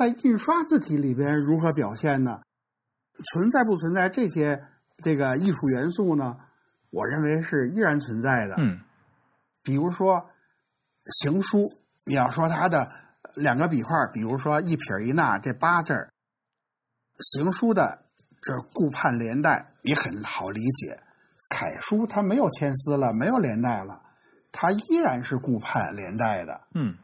[0.00, 2.40] 在印刷字体里边如何表现呢？
[3.22, 4.64] 存在不存在这些
[5.04, 6.38] 这个艺术元素呢？
[6.88, 8.54] 我认为是依然存在的。
[8.56, 8.80] 嗯，
[9.62, 10.30] 比如说
[11.20, 11.66] 行书，
[12.06, 12.90] 你要说它的
[13.36, 16.10] 两个笔画，比如说一撇一捺这八字儿，
[17.18, 18.06] 行书的
[18.40, 20.98] 这顾盼连带，你很好理解。
[21.50, 24.00] 楷书它没有牵丝了，没有连带了，
[24.50, 26.58] 它依然是顾盼连带的。
[26.74, 26.96] 嗯。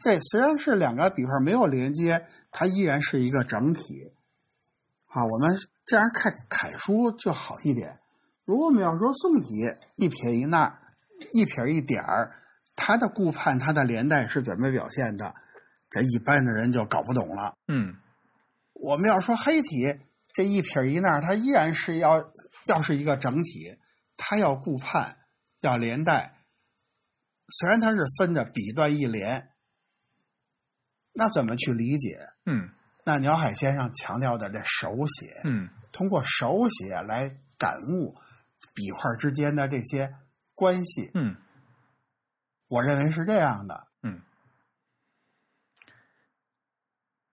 [0.00, 4.10] 这虽然是两个笔画没有连接，它依然是一个整体。
[5.08, 7.98] 啊，我们这样看楷书就好一点。
[8.46, 9.48] 如果我们要说宋体，
[9.96, 10.78] 一撇一捺，
[11.34, 12.32] 一撇一点儿，
[12.74, 15.34] 它的顾盼、它的连带是怎么表现的？
[15.90, 17.58] 这一般的人就搞不懂了。
[17.68, 17.96] 嗯，
[18.72, 20.00] 我们要说黑体，
[20.32, 22.32] 这一撇一捺，它依然是要
[22.66, 23.76] 要是一个整体，
[24.16, 25.18] 它要顾盼，
[25.60, 26.36] 要连带。
[27.58, 29.49] 虽然它是分着笔断一连。
[31.12, 32.18] 那怎么去理解？
[32.46, 32.70] 嗯，
[33.04, 38.16] 那鸟海先生强调的这手写，嗯，通过手写来感悟
[38.74, 40.14] 笔画之间的这些
[40.54, 41.36] 关系，嗯，
[42.68, 44.20] 我认为是这样的，嗯。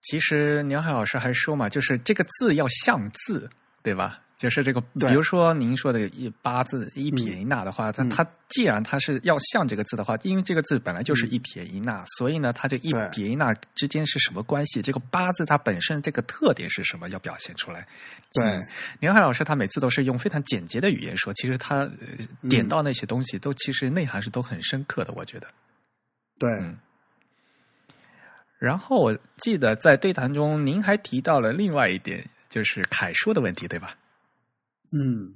[0.02, 3.50] 其实鸟海老师还说嘛，就是这个字要像字，
[3.84, 4.22] 对吧？
[4.38, 14.80] 就是这个，比如说您说的一八字一撇一捺的话，它它既然它是要像这个字的话，因为这个字本来就是一撇一捺，所以呢，它这一撇一捺之间是什么关系？
[14.80, 17.10] 这个八字它本身这个特点是什么？
[17.10, 17.88] 要表现出来。
[18.32, 18.64] 对，
[19.00, 21.90] 宁海老师他每次都是用非常简洁的语言说，其实他
[22.48, 25.48] 点到那些东西都其实内涵是都很深刻的，我觉得。
[26.38, 26.48] 对。
[28.60, 33.96] 然后我记得在对谈中，您还提到了另外一点，就是楷书的问题，对吧？
[35.00, 35.34] 嗯，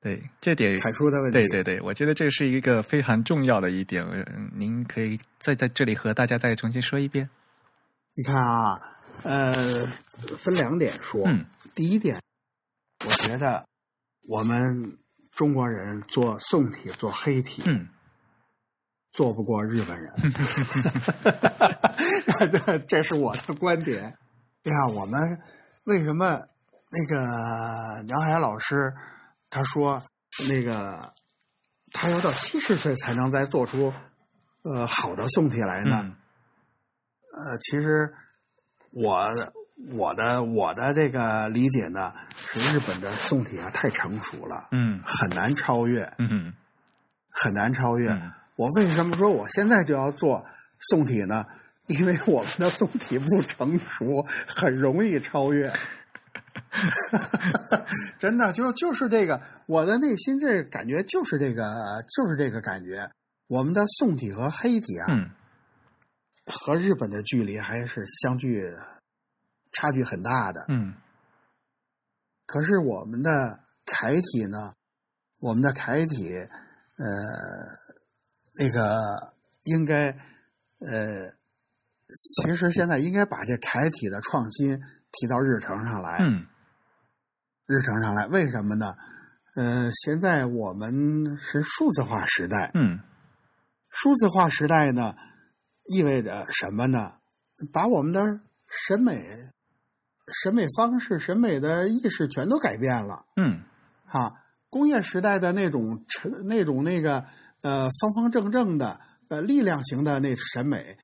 [0.00, 4.06] 对，这点楷书的问题，对对对，我觉得这是一个非常重要的一点。
[4.54, 7.28] 您可以再在这里和大家再重新说一遍。
[8.14, 8.80] 你看啊，
[9.22, 9.86] 呃，
[10.38, 11.22] 分两点说。
[11.26, 11.44] 嗯，
[11.74, 12.20] 第一点，
[13.04, 13.66] 我觉得
[14.28, 14.98] 我们
[15.30, 17.88] 中国人做宋体、做黑体，嗯，
[19.12, 20.12] 做不过日本人。
[22.86, 24.02] 这是我的观点。
[24.02, 25.40] 呀，我们
[25.84, 26.40] 为什么？
[26.94, 28.92] 那个梁海老师
[29.48, 30.02] 他说，
[30.46, 31.12] 那个
[31.90, 33.90] 他要到七十岁才能再做出
[34.62, 36.14] 呃好的宋体来呢。
[37.32, 38.12] 呃，其实
[38.90, 39.30] 我
[39.90, 46.52] 我的我的这个理解呢，是日本的宋体啊太成熟了，嗯，很难超越，嗯，
[47.30, 48.20] 很难超越。
[48.56, 50.44] 我为什么说我现在就要做
[50.90, 51.46] 宋体呢？
[51.86, 55.72] 因为我们的宋体不成熟，很容易超越。
[58.18, 63.10] 真的就就是这个，我的内心这感觉就是这个，就是这个感觉。
[63.48, 65.30] 我们的宋体和黑体啊，嗯
[66.46, 68.62] 和日本的距离还是相距
[69.70, 70.64] 差距很大的。
[70.68, 70.94] 嗯
[72.46, 74.74] 可是我们的楷体呢，
[75.38, 77.06] 我们的楷体，呃，
[78.54, 79.34] 那个
[79.64, 80.10] 应该，
[80.80, 81.32] 呃，
[82.44, 84.82] 其实现在应该把这楷体的创新
[85.12, 86.18] 提到日程上来。
[86.20, 86.46] 嗯
[87.64, 88.92] 日程上来，为什么呢？
[89.54, 92.98] 呃，现在我们是数字化时代，嗯
[93.88, 95.14] 数字化时代呢，
[95.84, 97.18] 意味着什么呢？
[97.72, 99.22] 把我们的审美、
[100.42, 103.24] 审美方式、审美的意识全都改变了。
[103.36, 103.62] 嗯
[104.04, 104.34] 哈，
[104.68, 107.24] 工业时代的那种沉、那种那个
[107.62, 110.98] 呃方方正正的呃力量型的那审美，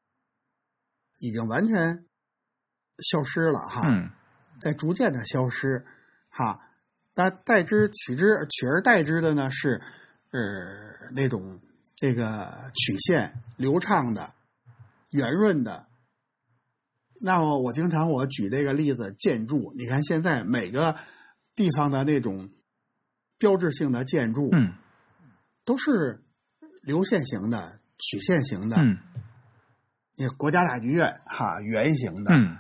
[1.21, 2.05] 已经完全
[2.99, 3.83] 消失了哈。
[3.87, 4.11] 嗯
[4.61, 5.87] 在逐渐的消失，
[6.31, 6.61] 哈。
[7.15, 9.81] 那代之取之取而代之的呢是，
[10.33, 11.61] 呃，那种
[11.95, 14.35] 这个曲线流畅的、
[15.11, 15.87] 圆润的。
[17.21, 20.97] 那么我经常我举这个例子，建筑，你看现在每个
[21.55, 22.51] 地方的那种
[23.39, 24.75] 标志性的建筑，嗯
[25.65, 26.25] 都是
[26.83, 28.77] 流线型的、曲线型的。
[28.77, 28.99] 嗯
[30.17, 32.35] 你国家大剧院哈，圆形的。
[32.35, 32.59] 嗯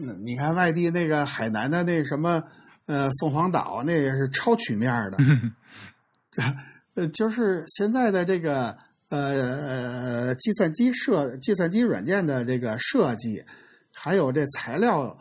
[0.00, 2.40] 嗯，你看外地那个海南的那什么，
[2.86, 5.16] 呃，凤凰岛那个是超曲面的，
[6.38, 6.56] 嗯
[6.94, 8.78] 呃，就是现在的这个
[9.08, 13.44] 呃呃计算机设计算机软件的这个设计，
[13.92, 15.18] 还有这材料，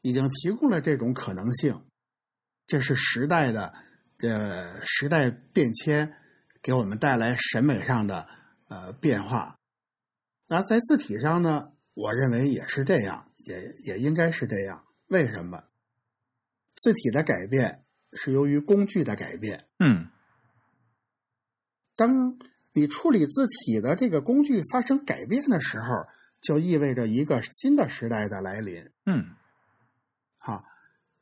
[0.00, 1.82] 已经提供了这种可能性。
[2.66, 3.74] 这是时代的
[4.22, 6.10] 呃时代变迁
[6.62, 8.26] 给我们带来审美上的
[8.68, 9.56] 呃变化。
[10.48, 14.84] 那在字体上呢，我认为也是这样，也也应该是这样。
[15.08, 15.64] 为什么？
[16.74, 19.66] 字体的改变是由于工具的改变。
[19.78, 20.10] 嗯
[21.94, 22.38] 当
[22.74, 25.86] 你处理字体的这个工具发生改变的时候，
[26.42, 28.90] 就意味着一个新的时代的来临。
[29.06, 29.34] 嗯
[30.36, 30.62] 好，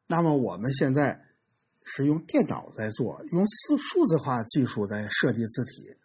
[0.08, 1.24] 那么我们现在
[1.84, 5.96] 是用电脑在做，用数数字化技术在设计字体，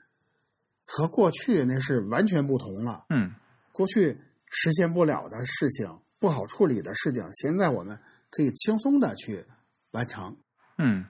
[0.85, 3.05] 和过去那是完全不同了。
[3.09, 3.33] 嗯
[3.71, 7.99] 过去实现不了的事情、不好处理的事情，现在我们
[8.29, 9.45] 可以轻松的去
[9.91, 10.37] 完成。
[10.77, 11.05] 嗯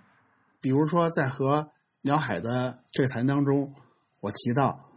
[0.62, 3.74] 比如说，在和鸟海的对谈当中，
[4.20, 4.91] 我提到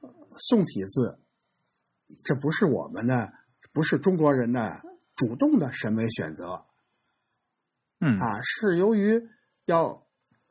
[0.00, 1.20] 呃宋体字，
[2.24, 3.32] 这不是我们的，
[3.72, 4.82] 不是中国人的
[5.14, 6.66] 主动的审美选择
[8.00, 9.22] 嗯啊，是由于
[9.66, 10.06] 要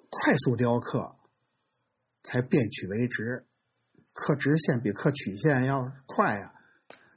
[0.10, 1.18] 快速雕刻，
[2.24, 3.46] 才变曲为直，
[4.14, 6.54] 刻直线比刻曲线要快呀、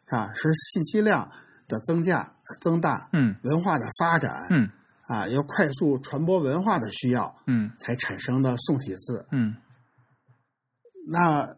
[0.07, 1.31] 啊，是信息量
[1.67, 3.37] 的增加增大，嗯。
[3.43, 4.71] 文化的发展，嗯。
[5.03, 7.73] 啊，要快速传播文化的需要，嗯。
[7.79, 9.27] 才产生的宋体字。
[9.33, 9.57] 嗯。
[11.09, 11.57] 那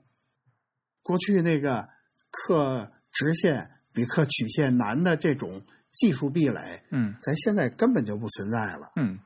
[1.02, 1.88] 过去那个
[2.30, 7.14] 刻直线比刻曲线难的这种技术壁垒，嗯。
[7.22, 9.18] 咱现在根本就不存在了，嗯。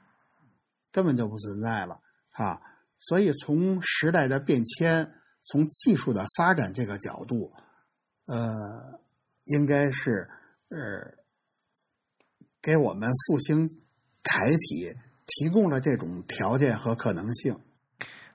[0.93, 2.01] 根本就不存在了
[2.33, 2.61] 啊！
[2.99, 5.11] 所以从时代的变迁，
[5.47, 7.51] 从技术的发展这个角度，
[8.27, 9.01] 呃，
[9.45, 10.29] 应该是
[10.73, 11.15] 呃，
[12.63, 13.69] 给我们复兴
[14.23, 14.95] 楷体
[15.27, 17.55] 提供了这种条件和可能性。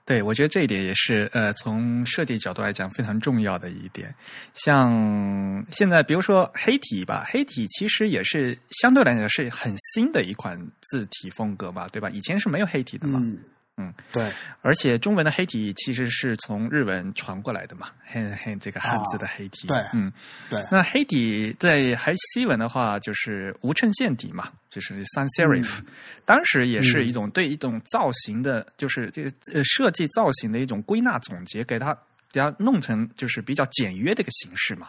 [0.04, 4.14] 对，我觉得这一点也是呃，从设计角度来讲非常重要的一点。
[4.54, 12.08] 像现在，比如说黑体吧，黑体其实也是相对来讲是很新的一款字体风格吧，对吧？
[12.08, 13.20] 以前是没有黑体的嘛。
[13.22, 13.38] 嗯
[13.80, 14.28] 嗯，对，
[14.60, 19.68] 而且中文的黑体其实是从日文传过来的嘛，黑黑这个汉字的黑体。
[19.68, 20.12] 对嗯，
[20.50, 25.78] 对，那黑体在还西文的话，就是无衬线底嘛，就是 sans serif、
[26.24, 31.96] 当时也是一种对一种造型的，就是这个呃设计造型的一种归纳总结，给它
[32.32, 34.88] 给它弄成就是比较简约的一个形式嘛。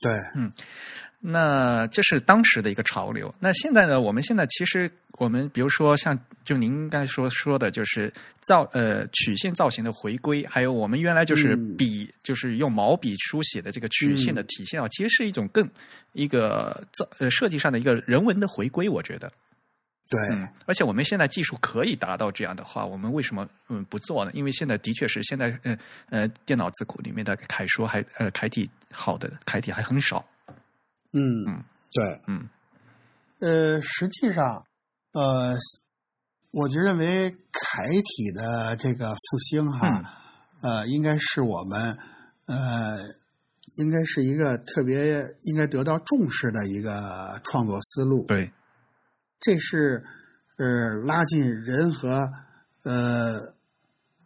[0.00, 0.12] 对，
[1.20, 3.34] 那这是当时的一个潮流。
[3.40, 4.00] 那现在呢？
[4.00, 15.68] 我们现在其实我们比如说像就您刚才说说的，就是造呃曲线造型的回归，还有我们原来就是嗯笔、就是用毛笔书写的这个曲线的体现啊，其实是一种更
[16.12, 19.30] 一个造呃设计上的一个人文的回归，我觉得。
[20.08, 24.30] 对，嗯，而且我们现在技术可以达到这样的话，我们为什么嗯不做呢？
[24.32, 25.76] 因为现在的确是现在呃
[26.10, 30.24] 呃电脑字库里面的楷书还呃楷体好的楷体还很少。
[31.18, 32.48] 嗯嗯，对，嗯。
[33.40, 34.64] 呃，实际上，
[35.12, 35.56] 呃，
[36.50, 40.02] 我就认为楷体的这个复兴哈，
[40.60, 41.98] 呃，应该是我们
[42.46, 42.98] 呃，
[43.76, 48.24] 应该是一个特别应该得到重视的一个创作思路。
[48.26, 48.52] 对，
[49.38, 50.04] 这是
[50.56, 52.28] 呃拉近人和
[52.82, 53.38] 呃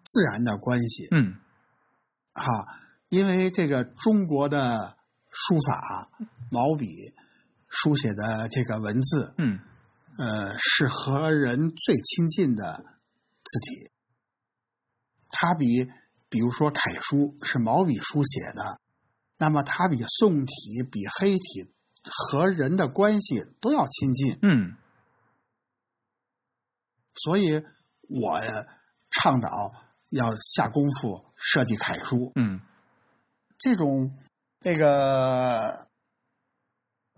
[0.04, 1.08] 自然的关系。
[1.10, 1.36] 嗯。
[2.32, 2.44] 哈，
[3.10, 4.96] 因为这个中国的
[5.30, 6.08] 书法
[6.52, 7.14] 毛笔
[7.66, 9.58] 书写的这个文字，嗯
[10.18, 12.84] 呃，是和人最亲近的
[13.42, 13.90] 字体。
[15.30, 15.90] 它比，
[16.28, 18.78] 比如说楷书是毛笔书写的，
[19.38, 20.52] 那么它比宋体、
[20.90, 21.72] 比黑体
[22.04, 24.38] 和人的关系都要亲近。
[24.42, 24.76] 嗯
[27.14, 27.62] 所以
[28.08, 28.40] 我
[29.10, 29.48] 倡导
[30.10, 32.32] 要下功夫设计楷书。
[32.34, 32.60] 嗯
[33.58, 34.18] 这种
[34.60, 35.86] 这个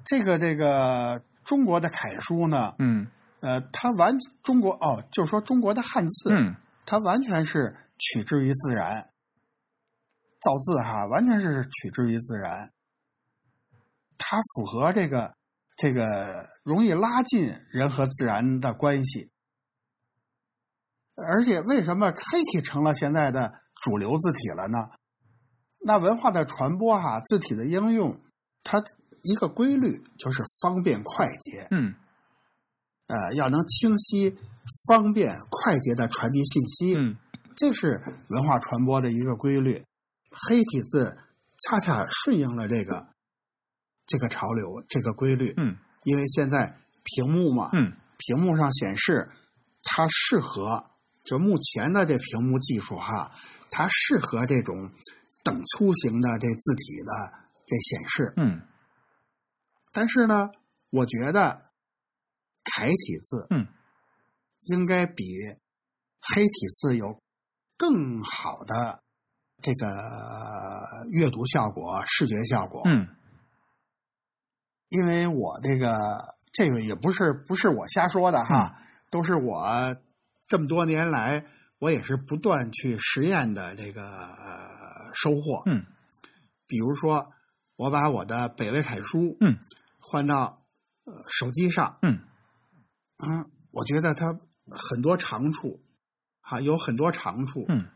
[0.04, 3.06] 这个这个中国的楷书呢，嗯
[3.40, 6.56] 呃，它完中国哦，就是说中国的汉字，嗯
[6.86, 9.10] 它完全是取之于自然，
[10.40, 12.72] 造字哈，完全是取之于自然，
[14.18, 15.34] 它符合这个
[15.76, 19.30] 这个容易拉近人和自然的关系。
[21.16, 24.90] 而且，为什么黑体成了现在的主流字体了呢？
[25.78, 28.20] 那文化的传播哈，字体的应用，
[28.62, 28.82] 它
[29.24, 31.94] 一个规律就是方便快捷，嗯
[33.06, 34.36] 呃，要能清晰、
[34.86, 36.94] 方便、快捷的传递信息。
[36.96, 37.16] 嗯
[37.56, 39.84] 这是文化传播的一个规律。
[40.30, 41.16] 黑体字
[41.58, 43.06] 恰恰顺应了这个
[44.06, 45.54] 这个潮流、这个规律。
[45.56, 49.30] 嗯因为现在屏幕嘛，嗯屏幕上显示
[49.82, 50.90] 它适合，
[51.24, 53.30] 就目前的这屏幕技术哈，
[53.70, 54.90] 它适合这种
[55.44, 58.34] 等粗型的这字体的这显示。
[58.36, 58.60] 嗯
[59.94, 60.50] 但是呢，
[60.90, 61.70] 我觉得
[62.64, 63.68] 楷体字嗯
[64.62, 65.24] 应该比
[66.20, 67.22] 黑体字有
[67.76, 69.02] 更好的
[69.62, 69.86] 这个
[71.12, 72.82] 阅读效果、视觉效果。
[72.86, 73.08] 嗯
[74.88, 75.96] 因为我这个
[76.52, 78.74] 这个也不是不是我瞎说的哈，
[79.10, 79.96] 都是我
[80.46, 81.46] 这么多年来
[81.78, 85.62] 我也是不断去实验的这个、呃收获。
[85.66, 85.84] 嗯
[86.66, 87.32] 比如说，
[87.76, 89.58] 我把我的北魏楷书嗯
[90.06, 90.62] 换到
[91.04, 92.20] 呃手机上，嗯
[93.18, 94.38] 嗯，我觉得它
[94.70, 95.80] 很多长处，
[96.40, 97.64] 哈、有很多长处。
[97.68, 97.86] 嗯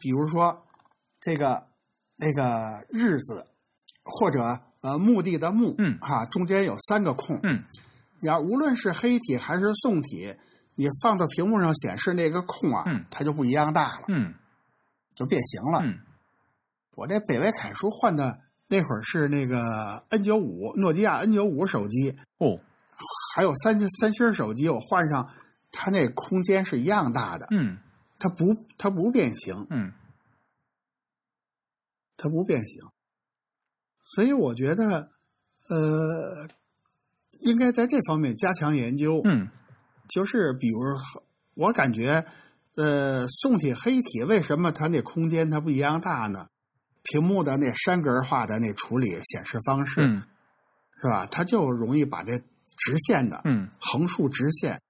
[0.00, 0.64] 比如说
[1.20, 1.66] 这个
[2.16, 3.48] 那个日字，
[4.04, 7.64] 或者呃墓地的墓，嗯哈、中间有三个空，嗯
[8.20, 10.36] 要无论是黑体还是宋体，
[10.76, 14.34] 你放到屏幕上显示那个空啊，嗯它就不一样大了，嗯
[15.16, 15.80] 就变形了。
[15.82, 15.98] 嗯
[16.94, 22.60] 我这北魏楷书换的那会儿是那个 N 九五，诺基亚 N 九五手机，哦
[23.34, 25.30] 还有三三星手机，我换上，
[25.70, 27.78] 它那空间是一样大的，嗯
[28.18, 28.46] 它不
[28.76, 29.92] 它不变形，嗯
[32.16, 32.82] 它不变形，
[34.02, 35.10] 所以我觉得，
[35.68, 36.48] 呃，
[37.40, 39.20] 应该在这方面加强研究。
[39.24, 39.48] 嗯
[40.08, 40.78] 就是比如，
[41.54, 42.24] 我感觉，
[42.76, 46.48] 呃，宋体、黑体为什么它那空间它不一样大呢？
[47.10, 50.22] 屏幕的那山格化的那处理显示方式、嗯
[51.00, 51.26] 是吧？
[51.26, 52.38] 它就容易把这
[52.76, 54.80] 直线的、嗯横竖直线，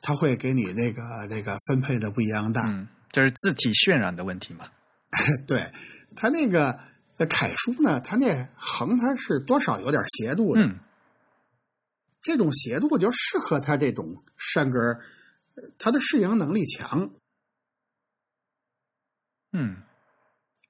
[0.00, 2.62] 它会给你那个那个分配的不一样大。
[2.66, 4.68] 嗯，这是字体渲染的问题嘛？
[5.46, 5.72] 对，
[6.16, 6.78] 它那个
[7.16, 10.78] 呃楷书呢，它那横它是多少有点斜度的，嗯
[12.22, 14.78] 这种斜度就适合它这种山格
[15.78, 17.10] 它的适应能力强。
[19.52, 19.82] 嗯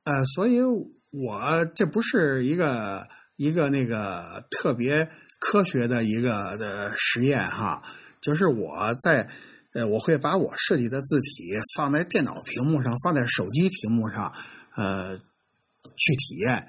[0.05, 3.07] 呃，所以我这不是一个
[3.37, 7.83] 一个那个特别科学的一个的实验哈，
[8.21, 9.29] 就是我在
[9.73, 14.33] 呃，我会把我设计的字体放在电脑屏幕上，放在手机屏幕上，
[14.75, 16.67] 呃，去体验，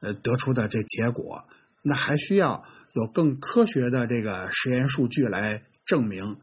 [0.00, 1.44] 呃，得出的这结果，
[1.82, 6.38] 那还需要有更科学的这个实验数据来证明。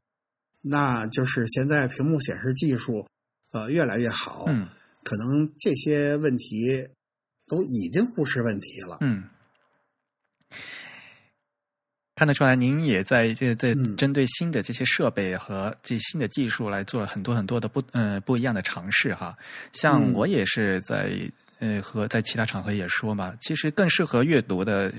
[0.61, 3.07] 那就是现在屏幕显示技术，
[3.51, 4.68] 呃，越来越好，嗯
[5.07, 6.85] 可能这些问题
[7.47, 8.97] 都已经不是问题了。
[8.99, 9.23] 嗯，
[12.13, 19.38] 看得出来，您也在这在嗯针对新的这些设备和这新的技术来做了很多很多的不呃不一样的尝试哈。
[19.71, 21.09] 像嗯我也是在
[21.59, 24.91] 呃和在其他场合也说嘛，其实更适合阅读的，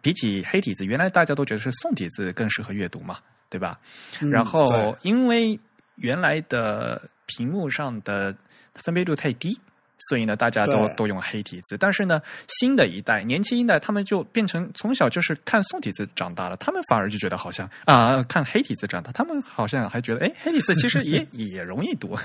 [0.00, 3.18] 比起黑体字，原来大家都觉得是宋体字更适合阅读嘛，
[3.50, 3.80] 对吧？
[4.20, 5.58] 嗯然后因为
[5.96, 8.36] 原来的屏幕上的
[8.74, 9.58] 分辨率太低，
[9.98, 11.76] 所以呢，大家都都用黑体字。
[11.78, 22.16] 但是呢，新的一代年轻一代，他们就变成从小就是看宋体字长大了，他们反而就觉得好像啊、看黑体字长大，他们好像还觉得，哎，黑体字其实也 也容易读。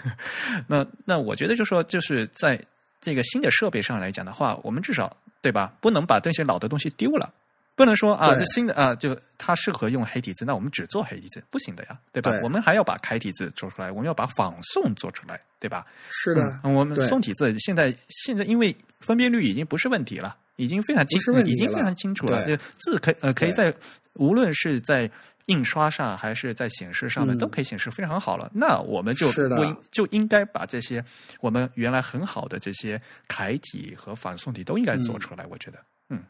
[0.67, 2.59] 那那我觉得就说，就是在
[2.99, 7.31] 这个新的设备上来讲的话，我们至少对吧，不能把这些老的东西丢了。
[7.77, 12.31] 不能说啊，这新的啊，就它适合用黑体字，那我们只做黑体字，不行的呀，对吧？
[12.31, 12.41] 对。
[12.41, 15.85] 我们还要把楷体字做出来，我们要把仿宋做出来，对吧？
[16.09, 23.71] 是的，嗯，我们宋体字现在现在因为分辨率已经不是问题了，已经非常清已经非常清楚了，就字可以呃可以在
[24.13, 25.07] 无论是在
[25.45, 27.37] 印刷上还是在显示上面、嗯。
[27.37, 28.49] 都可以显示非常好了。
[28.55, 31.05] 那我们就不应就应该把这些
[31.41, 35.77] 我们原来很好的这些楷体和仿宋体都应该做出来，我觉得，
[36.09, 36.23] 嗯。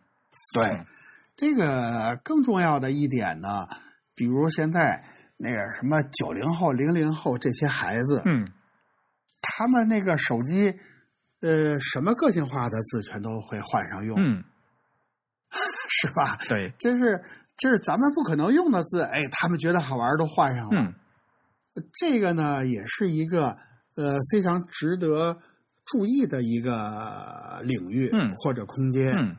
[0.54, 0.64] 对，
[1.38, 3.68] 这个更重要的一点呢，
[4.16, 5.06] 比如现在
[5.38, 8.46] 那个什么九零后、零零后这些孩子，嗯
[9.40, 10.74] 他们那个手机，
[11.42, 14.44] 呃，什么个性化的字全都会换上用，嗯，
[15.90, 16.38] 是吧？
[16.50, 17.24] 对，这是
[17.56, 20.82] 这是咱们不可能用的字，哎，他们觉得好玩都换上了。
[20.82, 20.94] 嗯
[21.94, 23.56] 这个呢，也是一个
[23.96, 25.38] 呃非常值得
[25.86, 29.16] 注意的一个领域，嗯或者空间。
[29.16, 29.38] 嗯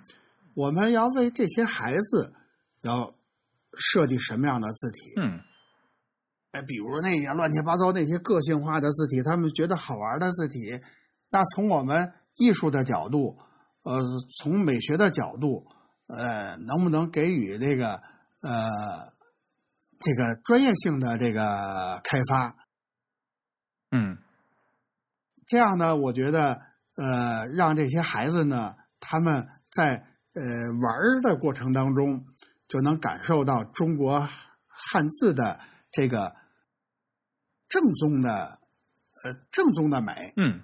[0.58, 2.34] 我们要为这些孩子
[2.80, 3.14] 要
[3.74, 5.12] 设计什么样的字体？
[5.16, 5.40] 嗯
[6.50, 10.80] 哎，比如那些乱七八糟那些个性化的字体，他们觉得好玩的字体，
[11.30, 13.38] 那从我们艺术的角度，
[13.84, 14.00] 呃，
[14.40, 15.64] 从美学的角度，
[16.08, 18.02] 呃，能不能给予这个
[18.42, 18.68] 呃
[20.00, 22.56] 这个专业性的这个开发？
[23.92, 24.18] 嗯
[25.46, 26.62] 这样呢，我觉得
[26.96, 30.07] 呃，让这些孩子呢，他们在
[30.38, 30.44] 呃
[30.80, 32.24] 玩的过程当中，
[32.68, 34.28] 就能感受到中国
[34.66, 35.58] 汉字的
[35.90, 36.36] 这个
[37.68, 38.58] 正宗的
[39.24, 40.12] 呃正宗的美。
[40.36, 40.60] 嗯，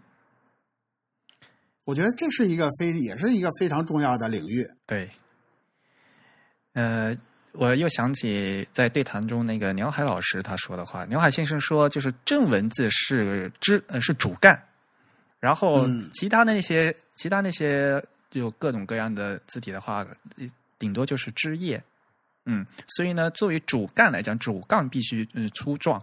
[1.85, 4.71] 我觉得这是一个非也是一个非常重要的领域。
[4.87, 5.11] 对。
[6.75, 7.17] 呃，
[7.53, 14.61] 我又想起在对谈中那个鸟海老师他说的话，鸟海先生说，就是正文字是支呃是主干，
[15.39, 18.05] 然后嗯其他那些、其他那些
[18.40, 20.06] 就各种各样的字体的话，
[20.36, 20.47] 呃
[20.78, 21.82] 顶多就是枝叶。
[22.47, 22.66] 嗯，
[22.97, 26.02] 所以呢，作为主干来讲，主干必须嗯粗壮。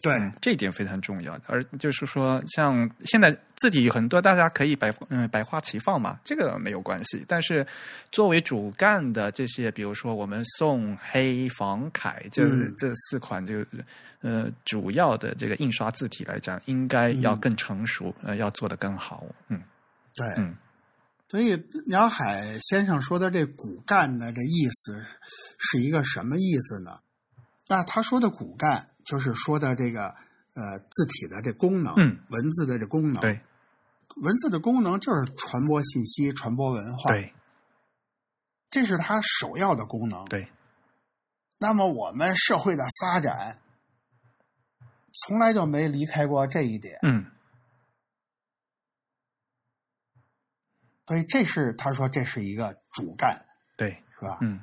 [0.00, 1.38] 对嗯，这一点非常重要。
[1.46, 7.24] 而就是说，像现在字体很多，大家可以百嗯百花齐放嘛，这个没有关系。
[7.28, 7.64] 但是
[8.10, 13.64] 作为主干的这些，比如说我们宋、黑、仿、楷就是这四款就
[14.22, 19.24] 呃主要的这个印刷字体来讲，应该要嗯更成熟，呃，要做得更好。
[19.48, 19.62] 嗯
[20.14, 20.56] 对，嗯
[21.32, 25.02] 所以鸟海先生说的这骨干的这意思
[25.58, 27.00] 是一个什么意思呢？
[27.68, 33.40] 那他说的骨干就是说的这个呃字体的这功能，嗯文字的这功能，对
[34.16, 37.32] 文字的功能就是传播信息、传播文化，对
[38.68, 40.26] 这是它首要的功能。
[40.26, 40.50] 对，
[41.58, 43.58] 那么我们社会的发展
[45.14, 47.24] 从来就没离开过这一点，嗯
[51.06, 53.44] 所以这是他说这是一个主干，
[53.76, 54.38] 对是吧？
[54.40, 54.60] 嗯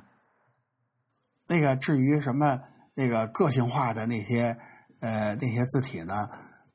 [1.46, 2.60] 那个至于什么
[2.94, 4.56] 那个个性化的那些
[5.00, 6.14] 呃那些字体呢，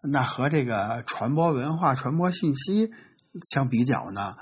[0.04, 2.92] 那和这个传播文化、传播信息
[3.52, 4.34] 相比较呢，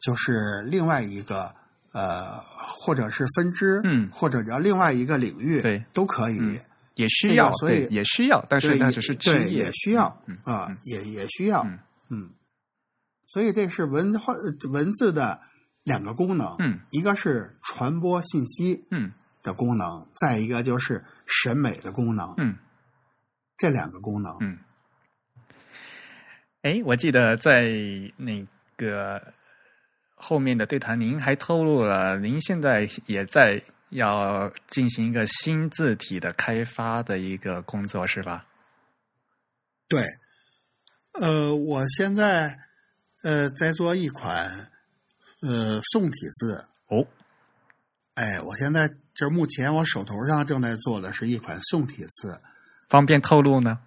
[0.00, 1.54] 就是另外一个
[1.92, 6.38] 呃，或者是分支，嗯或者叫另外一个领域，对都可以。
[6.38, 6.60] 嗯
[6.98, 11.78] 也需要，所以也需要，但是对也它只是枝对也需要嗯啊、嗯也也需要，嗯
[12.10, 12.30] 嗯，
[13.28, 14.34] 所以这是文化
[14.68, 15.40] 文字的
[15.84, 19.12] 两个功能，嗯一个是传播信息嗯
[19.44, 22.56] 的功能，再一个就是审美的功能，嗯。
[23.60, 24.56] 这两个功能，嗯，
[26.62, 27.72] 哎，我记得在
[28.16, 28.46] 那
[28.76, 29.20] 个
[30.14, 38.46] 后面的对谈，您还透露了您现在也在要进行一个新字体的开发的一个工作，是吧？
[39.88, 40.04] 对，
[41.14, 42.56] 呃，我现在
[43.22, 44.70] 呃在做一款
[45.40, 47.06] 呃宋体字，哦，
[48.14, 52.40] 哎，我现在就是目前我手头上正在做的是一款宋体字，
[52.88, 53.80] 方便透露呢？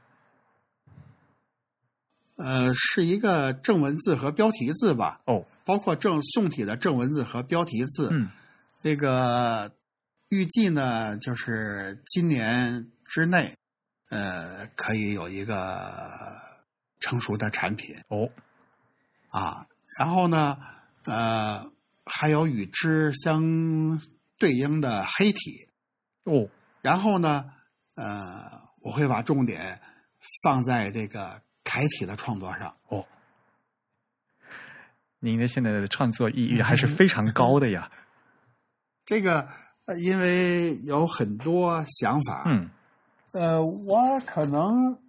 [2.38, 8.10] 呃，是一个正文字和标题字吧，哦，包括正宋体的正文字和标题字。
[8.12, 8.30] 嗯
[8.84, 9.72] 那个
[10.30, 13.56] 预计呢，就是今年之内，
[14.10, 15.94] 呃，可以有一个
[17.00, 18.28] 成熟的产品哦，
[19.32, 19.68] 啊。
[19.98, 20.58] 然后呢，
[21.06, 21.72] 呃，
[22.06, 24.00] 还有与之相
[24.38, 25.68] 对应的黑体。
[26.24, 26.48] 哦，
[26.82, 27.52] 然后呢，
[27.96, 29.82] 呃，我会把重点
[30.44, 32.76] 放在这个楷体的创作上。
[32.88, 33.06] 哦，
[35.20, 37.92] 您的现在的创作意欲还是非常高的呀。
[39.04, 39.48] 这个
[39.86, 42.70] 呃因为有很多想法，嗯，
[43.32, 45.02] 呃，我可能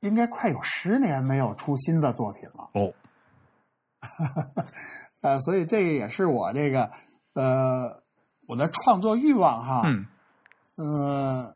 [0.00, 2.94] 应该快有十年没有出新的作品了，哦，
[5.22, 6.90] 呃，所以这个也是我这个
[7.34, 8.02] 呃，
[8.46, 10.06] 我的创作欲望哈，嗯
[10.76, 11.54] 呃，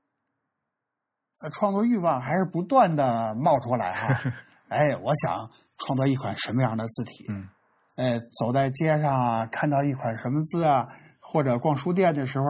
[1.41, 4.33] 呃创作欲望还是不断的冒出来哈。
[4.69, 7.27] 哎，我想创作一款什么样的字体？
[7.29, 7.49] 嗯，
[7.97, 10.89] 哎，走在街上啊，看到一款什么字啊，
[11.21, 12.47] 或者逛书店的时候，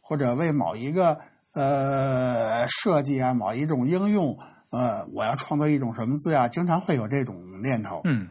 [0.00, 1.20] 或者为某一个
[1.54, 4.36] 呃设计啊，某一种应用，
[4.70, 8.00] 呃，我要创作一种什么字啊，经常会有这种念头。
[8.04, 8.28] 嗯，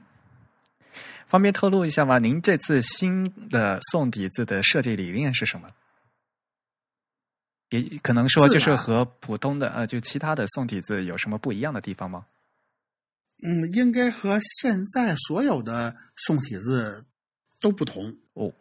[1.35, 2.17] 方便透露一下吗？
[2.17, 5.67] 您这次新的宋体字的设计理念是什么？
[7.71, 12.25] 也可能说就是和普通的呃，就其他的宋体字有什么不一样的地方吗？
[13.43, 17.05] 嗯，应该和现在所有的宋体字
[17.59, 18.53] 都不同哦。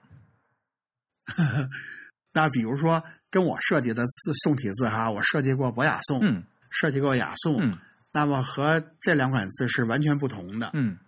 [2.35, 7.79] 那比如说，跟我设计的字宋体字哈，我设计过博雅宋，嗯设计过雅宋，嗯
[8.13, 10.99] 那么和这两款字是完全不同的，嗯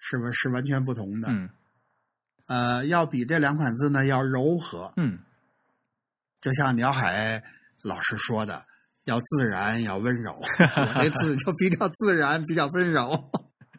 [0.00, 1.28] 是不是是完全不同的？
[1.30, 1.48] 嗯
[2.46, 5.20] 呃，要比这两款字呢要柔和，嗯
[6.40, 7.40] 就像鸟海
[7.82, 8.64] 老师说的，
[9.04, 10.32] 要自然，要温柔。
[10.58, 13.30] 我这字就比较自然，比较温柔，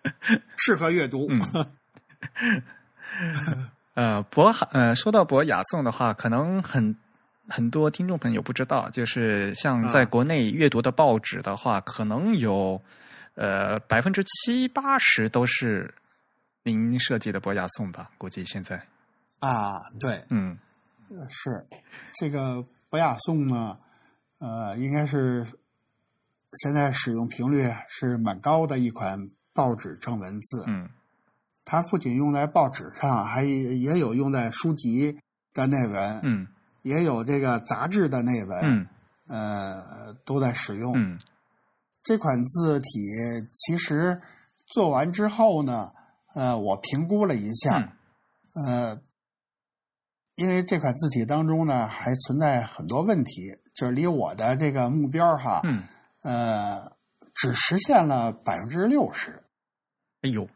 [0.55, 1.27] 适合阅读。
[1.29, 1.65] 嗯
[3.93, 6.95] 呃，博呃，说到博雅颂的话，可能很
[7.49, 12.81] 很多听众朋友不知道，就是像在啊国内阅读的报纸的话，可能有
[13.35, 15.93] 呃百分之七八十都是
[16.63, 18.11] 您设计的博雅颂吧？
[18.17, 18.85] 估计现在，
[19.39, 20.57] 啊，对，嗯
[21.29, 21.65] 是
[22.13, 23.77] 这个博雅颂呢，
[24.39, 25.45] 呃，应该是
[26.61, 29.17] 现在使用频率是蛮高的一款
[29.53, 30.63] 报纸正文字。
[30.67, 30.89] 嗯
[31.63, 35.19] 它不仅用在报纸上，还也有用在书籍
[35.53, 36.47] 的内文，嗯
[36.81, 38.87] 也有这个杂志的内文，嗯
[39.27, 40.93] 呃，都在使用。
[40.95, 41.19] 嗯
[42.03, 42.87] 这款字体
[43.53, 44.19] 其实
[44.65, 45.91] 做完之后呢，
[46.33, 47.95] 呃，我评估了一下，
[48.55, 49.01] 嗯呃，
[50.35, 55.83] 因为这款字体当中呢还存在很多问题，就是离我的这个目标哈，嗯，
[56.21, 56.97] 呃，
[57.33, 59.43] 只实现了百分之六十，
[60.21, 60.47] 哎呦，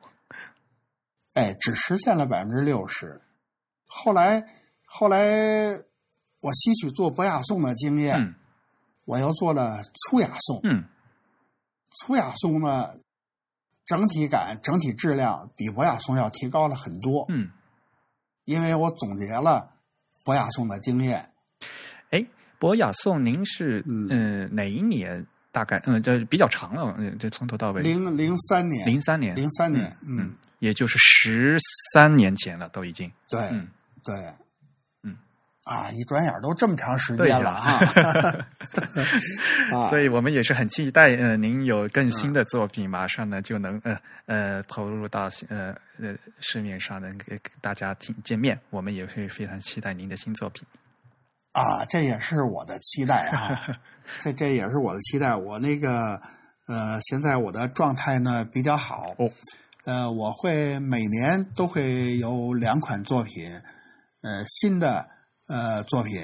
[1.33, 3.21] 哎，只实现了百分之六十。
[3.85, 4.45] 后来，
[4.85, 5.71] 后来
[6.39, 8.35] 我吸取做博雅颂的经验，嗯
[9.05, 10.59] 我又做了粗雅颂。
[10.63, 10.83] 嗯
[11.97, 12.95] 粗雅颂呢，
[13.85, 17.25] 整体感、整体质量比博雅颂要提高了很多。
[17.29, 17.49] 嗯，
[18.45, 19.71] 因为我总结了
[20.23, 21.29] 博雅颂的经验。
[22.09, 22.25] 哎，
[22.59, 25.25] 博雅颂，您是嗯呃哪一年？
[25.51, 31.57] 大概嗯，这比较长了，嗯，这从头到尾零零三年，零三年，零三年，嗯嗯，也就是十
[31.93, 33.09] 三年前了，都已经。
[33.29, 33.65] 对，嗯
[34.03, 34.35] 对，嗯，
[35.65, 37.79] 啊，一转眼都这么长时间了哈。
[39.73, 48.59] 啊所以我们也是很期待，呃，您有更新的作品，马上呢就能呃呃投入到呃呃市面上，能给给大家听见面。
[48.69, 50.63] 我们也会非常期待您的新作品。
[51.53, 53.79] 啊，这也是我的期待啊，
[54.21, 55.35] 这这也是我的期待。
[55.35, 56.21] 我那个
[56.67, 59.31] 呃，现在我的状态呢比较好哦，
[59.85, 63.51] 呃，我会每年都会有两款作品，
[64.21, 65.07] 呃，新的
[65.47, 66.21] 呃作品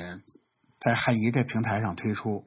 [0.80, 2.46] 在汉仪这平台上推出。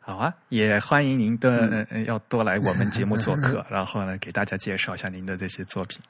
[0.00, 6.00] 好啊，也欢迎您的、呃呃要多来我们节目做客， 然后呢给大家介绍一下您的这些作品。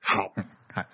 [0.00, 0.32] 好，
[0.72, 0.84] 好，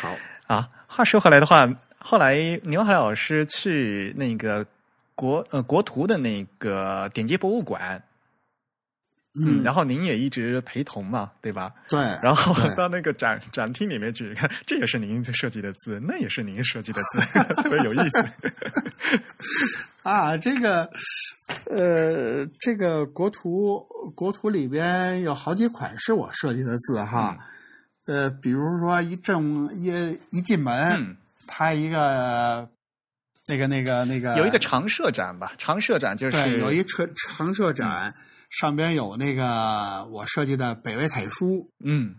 [0.00, 0.16] 好，
[0.46, 1.68] 啊，话说回来的话，
[1.98, 4.64] 后来牛海老师去那个
[5.16, 8.04] 国呃国图的那个典籍博物馆，
[9.36, 11.72] 嗯，然后您也一直陪同嘛，对吧？
[11.88, 17.20] 对，然后到那个展展厅里面去看，这也是您设计的字，那也是您设计的字，
[17.62, 18.24] 特别有意思。
[20.02, 20.88] 啊，这个
[21.70, 23.84] 呃，这个国图
[24.14, 27.36] 国图里边有好几款是我设计的字哈。
[28.06, 29.88] 呃，比如说一正一
[30.30, 31.16] 一进门，嗯，
[31.46, 32.68] 它一个
[33.48, 38.14] 那个那个那个有一个常设展吧，常设展就是，有一车长设展，
[38.60, 42.14] 上边有那个我设计的北魏楷书，嗯。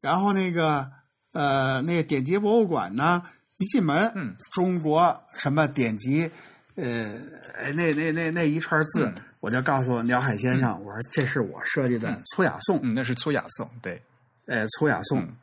[0.00, 0.90] 然后那个
[1.32, 3.22] 呃那个典籍博物馆呢，
[3.58, 6.30] 一进门，嗯，中国什么典籍，
[6.76, 7.16] 呃，
[7.54, 9.14] 哎那那那那一串字，嗯。
[9.40, 14.02] 我就告诉鸟海先生，我说这是我设计的粗雅颂，嗯，那是粗雅颂，对，
[14.46, 15.20] 哎，粗雅颂。
[15.20, 15.36] 嗯。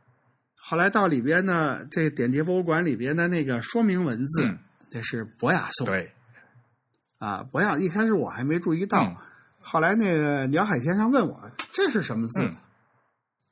[0.55, 4.59] 后来到里边呢，这典籍博物馆里边的那个说明文字，嗯。
[4.89, 5.85] 这是博雅颂。
[5.85, 6.13] 对，
[7.17, 9.15] 啊，博雅一开始我还没注意到，嗯
[9.69, 12.55] 后来那个鸟海先生问我这是什么字，嗯。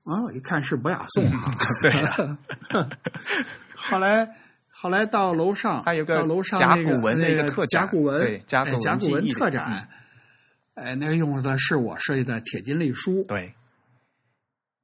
[0.06, 1.52] 啊，我一看是博雅颂啊。
[1.82, 2.38] 对呀，
[3.76, 4.26] 后来
[4.70, 8.80] 后来到楼上，还有个到楼上甲骨文的一个特展甲骨文，对甲骨
[9.12, 9.90] 文特展，
[10.76, 13.56] 哎，那个用的是我设计的铁金隶书，对，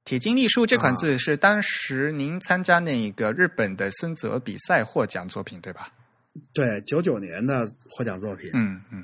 [0.04, 5.90] 铁金隶书这款字是当时您参加那个日本的森泽比赛获奖作品，对吧？
[6.52, 9.04] 对，九九年的获奖作品，嗯嗯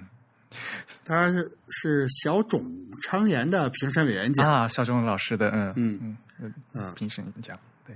[1.06, 2.64] 他是是小种
[3.02, 4.50] 昌言的评审委员奖。
[4.50, 7.96] 啊，小种老师的嗯嗯嗯嗯嗯评审奖对。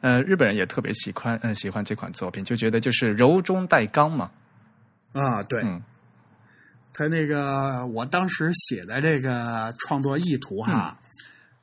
[0.00, 4.30] 呃，日本人也特别喜欢，嗯，喜欢这款作品，就觉得就是柔中带刚嘛。
[5.12, 5.82] 啊，对，嗯
[6.94, 10.98] 他那个我当时写的这个创作意图哈，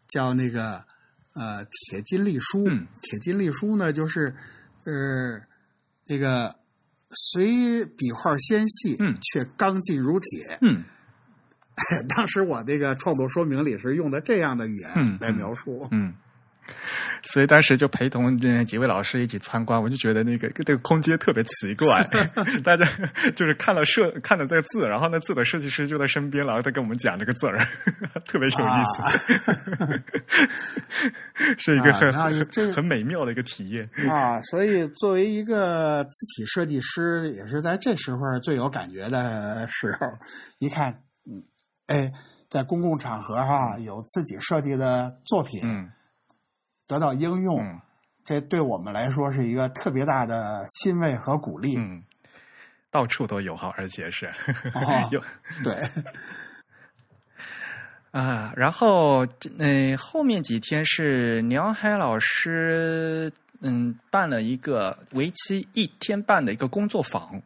[0.08, 0.84] 叫那个
[1.34, 2.68] 呃铁金隶书。
[2.68, 4.36] 嗯铁金隶书呢，就是
[4.86, 5.40] 呃
[6.06, 6.56] 那个
[7.12, 10.58] 虽笔画纤细，嗯却刚劲如铁。
[10.62, 10.84] 嗯
[12.16, 15.88] 当时我这个创作说明里是用的这样的语言嗯来描述。
[15.92, 16.14] 嗯。
[17.24, 22.04] 所以当时就陪同这几位老师一起参观，我就觉得那个这个空间特别奇怪，
[22.64, 22.86] 大家
[23.36, 27.60] 就是看了设看了这个字，然后那字的设计师就在身边，然后他跟我们讲这个字儿，
[28.26, 28.84] 特别有意
[30.98, 33.90] 思，是一个很、啊很很美妙的一个体验。
[34.10, 40.08] 啊，所以作为一个字体设计师，也是在这时候最有感觉的时候。
[40.60, 40.94] 一看，
[41.26, 41.44] 嗯，
[41.88, 42.12] 哎，
[42.50, 45.90] 在公共场合哈、有自己设计的作品嗯
[46.90, 47.80] 得到应用，嗯
[48.26, 51.78] 这对我们来说是一个特别大的欣慰和鼓励。
[51.78, 52.04] 嗯，
[52.92, 54.26] 到处都有哈，而且是、
[54.74, 55.24] 哦有
[55.64, 55.90] 对，
[58.12, 59.26] 啊，然后
[59.58, 67.42] 嗯、呃后面几天是鸟海老师嗯办了一个为期一天半的一个工作坊。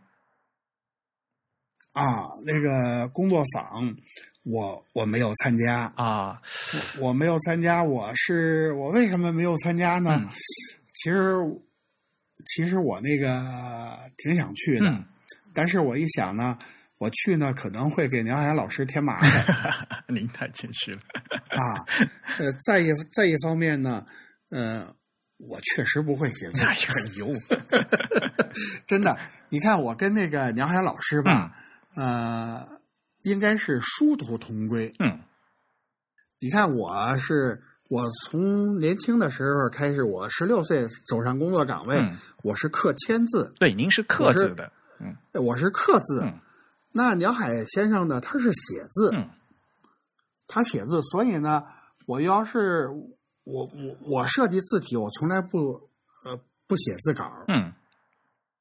[1.93, 3.95] 啊，那个工作坊，
[4.43, 6.41] 我我没有参加，啊，
[6.99, 10.19] 我没有参加，我是我为什么没有参加呢？
[10.21, 10.29] 嗯
[11.03, 11.33] 其实，
[12.45, 13.41] 其实我那个
[14.17, 15.05] 挺想去的，嗯
[15.53, 16.57] 但是我一想呢，
[16.97, 21.01] 我去呢可能会给梁海老师添麻烦 您太谦虚了。
[21.49, 21.83] 啊。
[22.37, 24.05] 呃，再一再一方面呢，
[24.49, 24.95] 呃，
[25.37, 26.79] 我确实不会写字，哎呀
[27.17, 27.27] 呦，
[28.87, 29.17] 真的。
[29.49, 31.51] 你看我跟那个梁海老师吧，
[31.95, 32.67] 嗯呃，
[33.23, 34.93] 应该是殊途同归。
[34.99, 35.19] 嗯
[36.39, 37.61] 你看我是。
[37.89, 44.71] 我从年轻的时候开始，我十六岁走上工作岗位，嗯我是刻签字，对，您是刻字的。
[45.33, 46.21] 我是刻字。
[46.23, 46.39] 嗯
[46.93, 49.29] 那鸟海先生呢，他是写字，嗯
[50.47, 51.63] 他写字，所以呢，
[52.07, 52.87] 我要是
[53.43, 55.73] 我我我设计字体，我从来不
[56.25, 57.73] 呃不写字稿，嗯，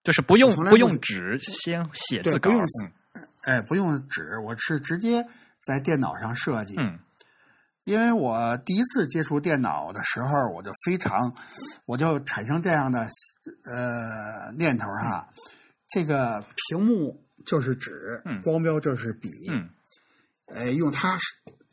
[0.03, 2.39] 就是不用不不用纸先写字稿。
[2.39, 2.93] 对不用嗯
[3.43, 5.27] 哎，不用纸，我是直接
[5.64, 6.74] 在电脑上设计。
[6.78, 6.98] 嗯
[7.85, 11.35] 因为我第一次接触电脑的时候，我就非常，
[11.85, 13.09] 我就产生这样的
[13.64, 15.28] 呃念头哈，
[15.89, 19.69] 这个屏幕就是纸，嗯光标就是笔，嗯
[20.55, 21.19] 哎，用它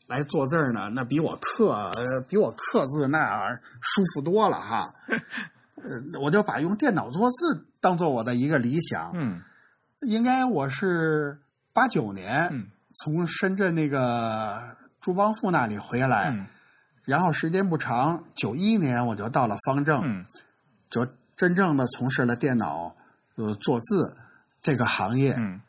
[0.07, 4.91] 来做字儿呢，那比我刻呃比我刻字那儿舒服多了哈。
[5.77, 9.11] 呃，我就把用电脑做字当做我的一个理想。
[9.13, 9.43] 嗯
[10.01, 11.39] 应该我是
[11.73, 12.67] 八九年嗯。
[13.01, 16.47] 从深圳那个朱邦富那里回来，嗯。
[17.05, 20.25] 然后时间不长，九一年我就到了方正，嗯。
[20.89, 22.95] 就真正的从事了电脑
[23.35, 24.17] 呃做字
[24.61, 25.33] 这个行业。
[25.37, 25.61] 嗯。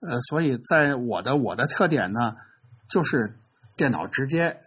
[0.00, 2.36] 呃，所以在我的我的特点呢，
[2.88, 3.38] 就是
[3.76, 4.62] 电脑直接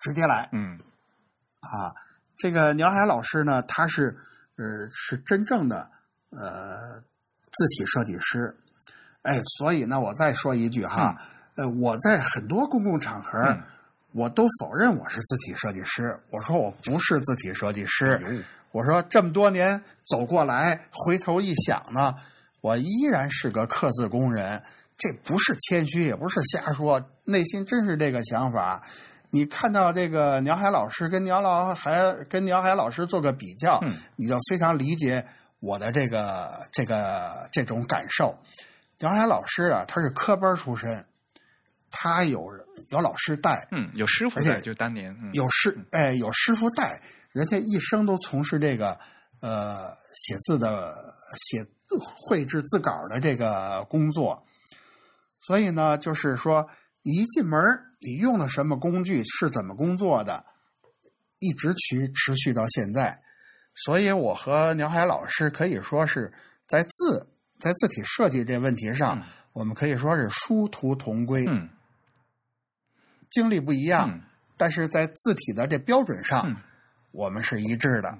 [0.00, 0.48] 直接来。
[0.52, 0.78] 嗯。
[1.60, 1.94] 啊。
[2.36, 4.18] 这个鸟海老师呢，他是
[4.56, 5.90] 呃是真正的
[6.28, 7.00] 呃
[7.50, 8.54] 字体设计师，
[9.26, 11.16] 哎，所以呢，我再说一句哈，
[11.56, 13.38] 呃，我在很多公共场合。
[13.38, 13.62] 嗯
[14.12, 18.18] 我都否认我是字体设计师，我说我不是字体设计师。
[18.24, 18.42] 哟
[18.72, 22.14] 我说这么多年走过来，回头一想呢，
[22.62, 24.62] 我依然是个刻字工人。
[24.96, 28.82] 这不是谦虚，也不是瞎说，内心真是这个想法。
[29.28, 35.26] 你看到这个鸟海老师跟鸟老海跟鸟海老师做个比较，嗯你就非常理解
[35.60, 38.34] 我的这个这个这种感受。
[38.98, 41.04] 鸟海老师啊，他是科班出身，
[41.90, 42.50] 他有
[42.90, 47.02] 有老师带，嗯，有师傅而且在，就当年嗯有师哎有师傅带，
[47.32, 48.98] 人家一生都从事这个
[49.40, 51.66] 呃写字的写
[52.28, 54.44] 绘制字稿的这个工作，
[55.40, 56.68] 所以呢，就是说
[57.02, 57.60] 你一进门
[58.00, 60.44] 你用的什么工具是怎么工作的，
[61.38, 63.22] 一直持持续到现在，
[63.74, 66.32] 所以我和鸟海老师可以说是
[66.66, 69.22] 在字在字体设计这问题上，嗯
[69.52, 71.68] 我们可以说是殊途同归，嗯
[73.30, 74.10] 经历不一样。
[74.10, 74.22] 嗯
[74.58, 76.56] 但是在字体的这标准上，嗯
[77.10, 78.18] 我们是一致的，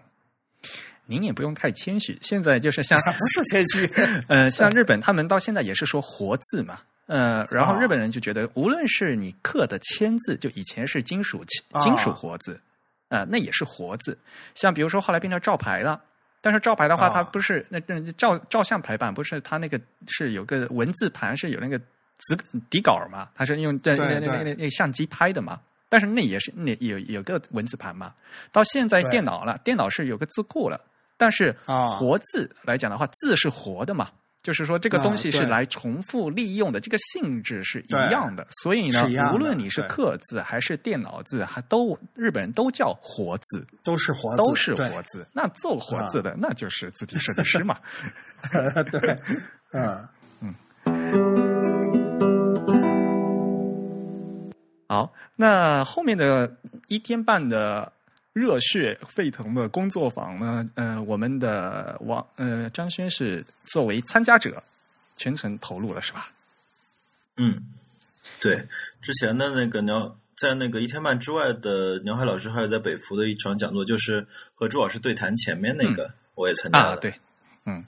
[1.06, 2.18] 您也不用太谦虚。
[2.20, 3.86] 现在就是像 不是谦虚。
[4.28, 12.60] 呃，像日本他们到现在也是说活字嘛，呃，然后啊日本人就觉得，无论是你刻的签字，就以前是金属啊金属活字，
[13.08, 14.18] 呃，那也是活字。
[14.54, 16.02] 像比如说后来变成照牌了，
[16.46, 17.10] 但是照牌的话，啊。
[17.12, 22.36] 它不是那那照照相排版，不是它那个是有个文字盘是有那个纸
[22.70, 25.60] 底稿嘛，它是用那那那那那相机拍的嘛。
[25.88, 28.14] 但是那也是那有有个文字盘嘛，
[28.52, 30.80] 到现在电脑了，电脑是有个字库了，
[31.16, 31.98] 但是啊。
[31.98, 34.10] 活字来讲的话，字是活的嘛，
[34.46, 38.46] 就是说这个啊东西是来重复利用的，这个性质是一样的。
[38.62, 39.04] 所以呢
[39.34, 45.26] 无论你是刻字还是电脑字，还都日本人都叫活字，都是活字，都是活字。
[45.32, 47.76] 那做活字的，那就是字体设计师嘛。
[48.92, 49.18] 对，
[49.72, 50.08] 嗯。
[54.88, 57.92] 好，那后面的一天半的
[58.36, 60.68] 热血沸腾的工作坊呢？
[60.74, 64.62] 呃，我们的王呃张轩是作为参加者
[65.16, 66.28] 全程投入了，是吧？
[67.38, 67.62] 嗯，
[68.38, 68.56] 对，
[69.00, 76.88] 之前的那个鸟，在那个一天半之外的鸟海老师，还有在北服的一场讲座，就是和朱老师对谈前面那个，我也参加了。
[76.88, 77.14] 啊，对，
[77.64, 77.82] 嗯，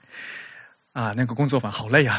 [0.94, 2.18] 啊，那个工作坊好累啊。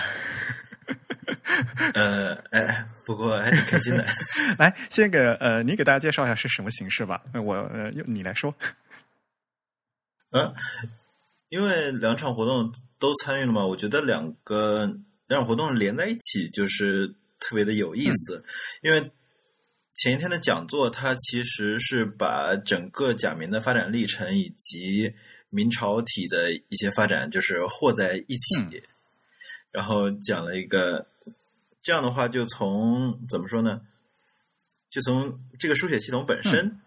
[1.96, 4.06] 呃，哎，不过还挺开心的。
[4.60, 7.22] 来，先给呃你给大家介绍一下是什么形式吧。
[7.34, 8.54] 呃我呃由你来说。
[10.32, 10.54] 嗯，
[11.50, 14.86] 因为两场活动都参与了嘛，我觉得两个
[15.28, 17.08] 两场活动连在一起就是
[17.40, 18.44] 特别的有意思。
[18.82, 19.12] 因为
[19.96, 25.14] 前一天的讲座，它其实是把整个假名的发展历程以及
[25.50, 28.84] 明朝体的一些发展，就是和在一起，
[29.72, 31.08] 然后讲了一个
[31.82, 33.82] 这样的话，就从怎么说呢？
[34.90, 36.80] 就从这个书写系统本身，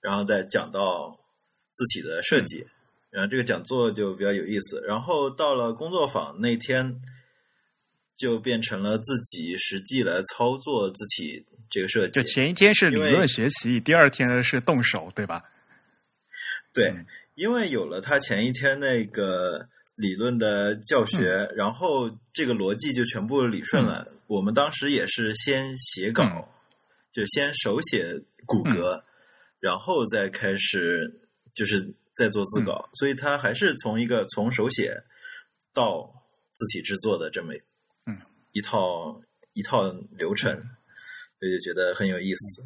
[0.00, 1.18] 然后再讲到
[1.72, 2.66] 字体的设计。
[3.10, 4.82] 然后这个讲座就比较有意思。
[4.86, 7.00] 然后到了工作坊那天，
[8.16, 12.12] 就变成了自己实际来操作字体这个设计。
[12.20, 15.42] 就前一天是理论学习，第二天呢是动手，对吧？
[16.74, 19.66] 对嗯，因为有了他前一天那个
[19.96, 24.06] 理论的教学，然后这个逻辑就全部理顺了。
[24.28, 26.48] 我们当时也是先写稿，嗯
[27.10, 29.02] 就先手写骨骼，
[29.58, 35.02] 然后再开始就是再做字稿，所以他还是从一个从手写
[35.72, 37.52] 到字体制作的这么
[38.06, 38.16] 嗯。
[38.52, 39.20] 一套
[39.52, 40.52] 一套流程，
[41.38, 42.62] 所以就觉得很有意思。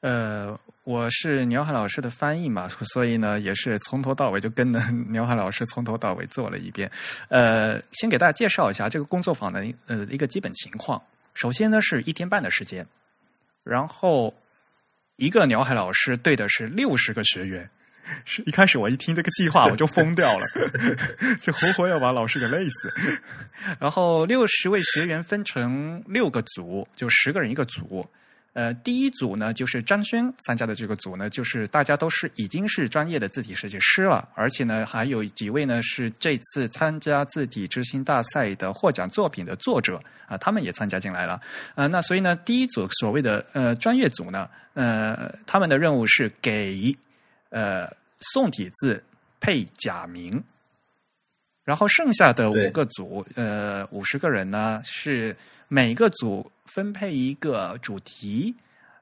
[0.00, 4.80] 呃，我是鸟海老师的翻译嘛，所以呢，也是从头到尾就跟着
[5.10, 6.90] 鸟海老师从头到尾做了一遍。
[7.28, 11.00] 呃，先给大家介绍一下这个工作坊的呃一个基本情况。
[11.34, 12.84] 首先呢，是一天半的时间，
[13.62, 14.34] 然后
[15.16, 17.70] 一个鸟海老师对的是六十个学员。
[18.24, 20.44] 是 一开始我一听这个计划我就疯掉了，
[21.38, 22.92] 就活活要把老师给累死。
[23.78, 28.04] 然后六十位学员分成六个组，就十个人一个组。
[28.54, 41.40] 呃，第一组呢，就是张轩参加的这个组呢，就是大家都是已经是专业的字体设计师了，而且呢，还有几位呢是这次参加字体之星大赛的获奖作品的作者啊、他们也参加进来了。
[41.74, 46.94] 呃，那所以呢，第一组所谓的呃专业组呢，呃，他们的任务是给
[47.48, 49.02] 呃宋体字
[49.40, 50.42] 配假名，
[51.64, 55.36] 然后剩下的五个组，呃，五十个人呢，是
[55.74, 58.54] 每个组分配一个主题，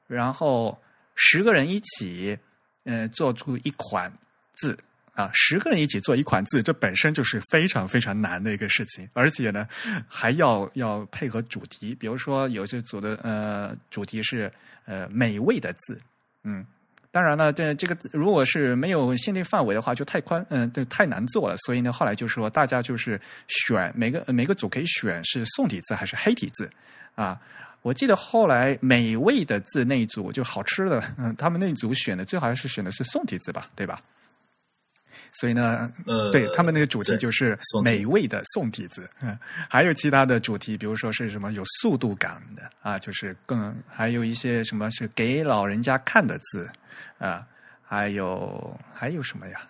[0.07, 0.81] 然后
[1.15, 2.39] 十个人一起，
[2.85, 4.09] 呃，做出一款
[4.53, 4.79] 字。
[5.13, 9.67] 啊，十个人一起做一款字，这本身就是非常非常难的一个事情，而且呢，
[10.07, 14.49] 还要要配合主题，比如说有些组的呃主题是
[14.85, 15.99] 呃美味的字，
[16.43, 16.65] 嗯。
[17.11, 21.57] 当然了，这这个如果是没有限定范围的话，就太宽，嗯、这太难做了。
[21.57, 26.69] 所以呢，后来就说大家就是选每个每个组可以选是宋体字还是黑体字
[27.15, 27.37] 啊。
[27.81, 33.99] 我记得后来美味的字那一组就好吃的，嗯，他们那一组选的最好是选的是宋体字吧，对吧？
[35.31, 39.37] 所以呢，呃，对他们那个主题就是美味的宋体字，嗯，
[39.69, 46.69] 还有其他的主题，比如说是什么有速度感的啊，就是更还有一些什么是给老人家看的字
[47.17, 47.47] 啊，
[47.83, 49.61] 还有还有什么呀？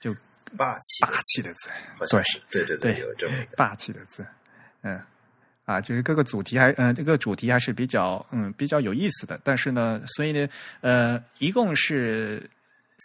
[0.00, 0.14] 就
[0.56, 1.68] 霸气霸气的字，
[2.50, 3.34] 对对对有这么。
[3.56, 4.26] 霸气的字，
[4.82, 5.00] 嗯。
[5.64, 10.48] 啊，就是各个主题还嗯、这个主题还是比较嗯比较有意思的，但是呢，所以呢，
[10.80, 12.48] 呃，一共是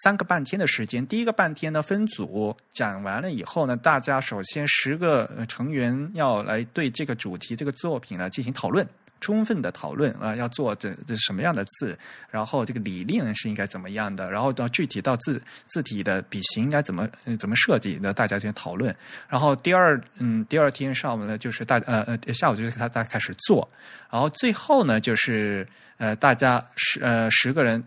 [0.02, 1.06] 三个半天的时间。
[1.06, 8.88] 第一个半天呢，分组讲完了以后呢，大家首先十个成员要来对这个主题、这个作品呢进行讨论。
[9.22, 11.98] 充分的讨论啊，要做这这什么样的字，
[12.30, 17.08] 然后这个理念是应该怎么样的，然后到具体到字字体的笔形应该怎么
[17.40, 18.94] 怎么设计，那大家就讨论。
[19.30, 23.66] 然后第二嗯第二天上午呢，就是大呃呃下午就是他大家开始做，
[24.12, 25.66] 然后最后呢就是
[25.96, 27.82] 呃大家十呃十个人。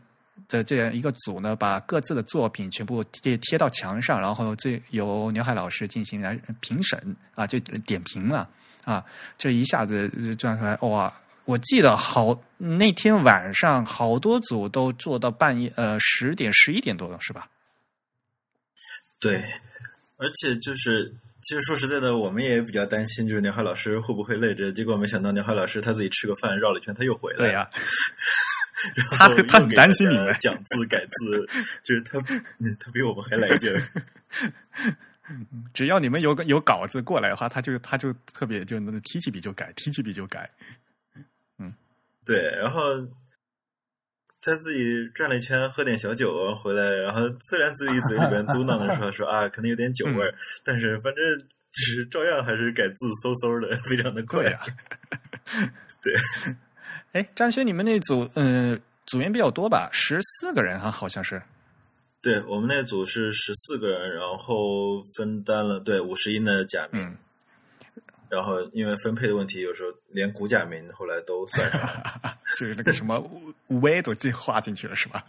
[0.48, 8.48] 的这样一个组呢，把各自的作品全部贴贴到墙上，然后这由牛海老师进行来评审啊，就点评了
[8.84, 9.04] 啊，
[9.36, 11.12] 这一下子转出来哇！
[11.44, 17.48] 我记得好那天晚上好多组都做到半夜呃十点十一点多了，是吧？
[19.20, 19.36] 对，
[20.16, 24.72] 而且就是其实说实在的，我们也比较担心，就是牛海老师会不会累着？
[24.72, 27.38] 结果没想到牛海老师他自己吃个饭绕了一圈，他又回来。
[27.38, 27.68] 对呀。
[29.10, 31.46] 他他很担心你们讲字改字，
[31.82, 32.20] 就是他
[32.78, 33.82] 他比我们还来劲儿。
[35.74, 40.48] 只要你们有个有稿子过来的话，他就他就特别就能提起笔就改，提起笔就改。
[41.58, 41.74] 嗯，
[42.24, 42.54] 对。
[42.56, 42.80] 然后
[44.40, 50.32] 他自己转了一圈，喝点小酒回来，然后虽然自己嘴里边嘟囔着说 说啊，可能有点酒味儿，
[50.62, 51.24] 但是反正
[51.72, 54.64] 是照样还是改字嗖嗖的，非常的快啊。
[56.00, 56.14] 对。
[57.16, 59.88] 哎，张轩，你们那组嗯组员比较多吧？
[59.90, 61.40] 十四个人哈，好像是。
[62.20, 67.16] 对我们那组是十四个人，然后分担了对五十音的假名，
[68.28, 71.80] 然后因为分配的问题，有时候连古假名后来都算上，
[72.58, 73.18] 就是那个什么
[73.68, 75.24] V 都进划进去了，是吧？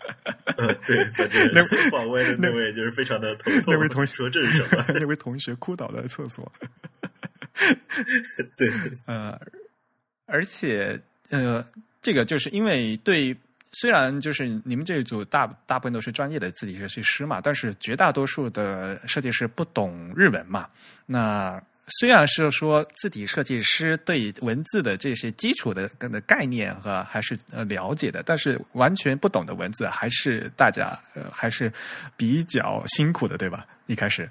[0.58, 3.64] 呃，对，反正那画 V 的那位就是非常的头痛。
[3.68, 4.84] 那位同学说这是什么？
[4.90, 6.52] 那位同学哭倒在厕所。
[8.58, 8.70] 对，
[9.06, 9.40] 呃，
[10.26, 11.00] 而且。
[11.30, 11.66] 呃，
[12.02, 13.36] 这个就是因为对，
[13.74, 20.70] 虽然就是你们这一组大大部分都是专业的字体设计师嘛，但是绝大多数的设计师不懂日文嘛。
[21.06, 21.62] 那
[22.00, 30.98] 虽然是说字体设计师对文字的这些基础的的概念和还是呃了解的，但是完全不懂的文字还是大家
[31.32, 31.72] 还是
[32.16, 33.68] 比较辛苦的，对吧？
[33.86, 34.30] 一开始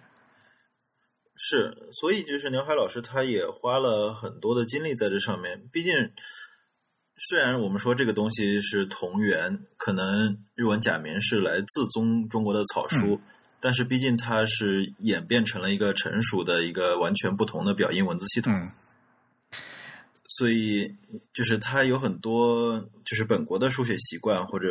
[1.36, 6.10] 是，所以就是刘海老师他也花了很多的精力在这上面，毕竟。
[7.18, 13.18] 虽然我们说这个东西是同源，可能日文假名是来自中中国的草书，
[13.58, 18.52] 但是毕竟它是演变成了一个成熟的一个完全不同的表音文字系统，
[20.28, 20.94] 所以
[21.32, 24.68] 就是它有很多就是本国的书写习惯，或者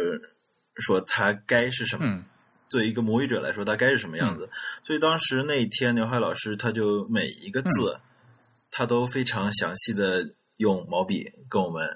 [0.76, 2.24] 说它该是什么，
[2.70, 4.48] 作为一个母语者来说，它该是什么样子。
[4.84, 8.00] 所以当时那一天，刘海老师他就每一个字，
[8.70, 11.90] 他都非常详细的用毛笔跟我们。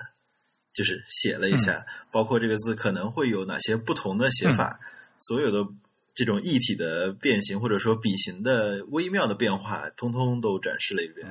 [0.72, 4.80] 就是写了一下，包括这个字可能会有哪些不同的写法，
[5.18, 5.68] 所有的
[6.14, 11.28] 这种异体的变形或者说笔形的微妙的变化，通通都展示了一遍。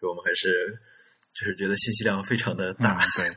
[0.00, 0.78] 我们还是
[1.34, 3.04] 就是觉得信息量非常的大。
[3.16, 3.36] 对，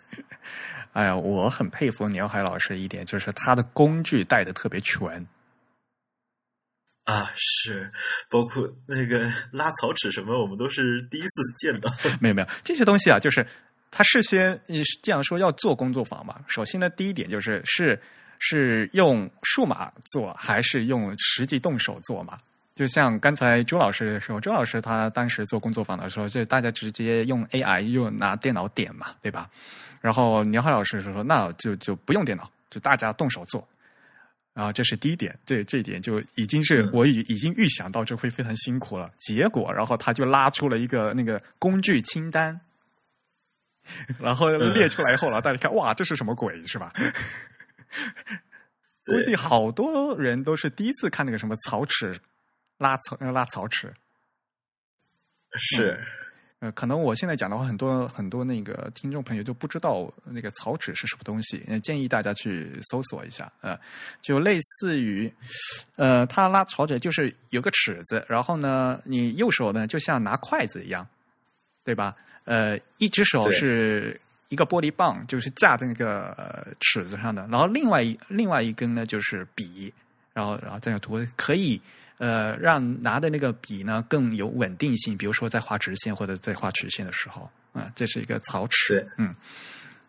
[0.93, 5.27] 哎呀，我很佩服鸟海老师一点，就是他的工具带的特别全。
[7.05, 7.89] 啊，是，
[8.29, 11.91] 包括那个拉草尺什么，我们都是第一次见到。
[12.21, 13.45] 没有没有，这些东西啊，就是。
[13.91, 16.39] 他事先你这样说要做工作坊嘛？
[16.47, 18.01] 首先呢，第一点就是是
[18.39, 22.37] 是用数码做还是用实际动手做嘛？
[22.73, 29.49] 就像刚才周老师说，周老师他当时做工作坊的时候，就大家直接用 AI 用拿电脑点嘛，对吧？
[29.99, 33.67] 然后宁浩老师说，那就就不用电脑，就大家动手做。
[34.53, 39.11] 然后这是第一点，这这一点就已经是我已已经预想到这会非常辛苦了。
[39.19, 42.59] 结果，然后他就拉出了一个那个工具清单。
[44.19, 46.93] 然后列出来以后了，大家看，哇，这是什么鬼，是吧？
[49.05, 52.19] 估计好多人都是第一次看那个什么草尺
[52.77, 53.91] 拉草拉草尺。
[55.57, 56.01] 是，
[56.59, 63.51] 呃，可能我现在讲的话，很多很多那个听众朋友就不知道那个草尺是什么东西，建议大家去搜索一下。
[63.59, 63.77] 呃，
[64.21, 65.33] 就类似于，
[65.95, 71.05] 呃，他拉草尺就是有个尺子，然后呢，你右手呢就像拿筷子一样，
[71.83, 72.15] 对吧？
[72.51, 74.19] 呃，一只手是
[74.49, 79.93] 一个玻璃棒，就是架在那个尺子上的，然后另外一另外一根呢就是笔，
[80.33, 81.81] 然后然后这样涂可以
[82.17, 89.33] 呃让拿的那个笔呢更有稳定性，比如说在画直线或者在画曲线的时候，啊，这是一个槽尺，嗯，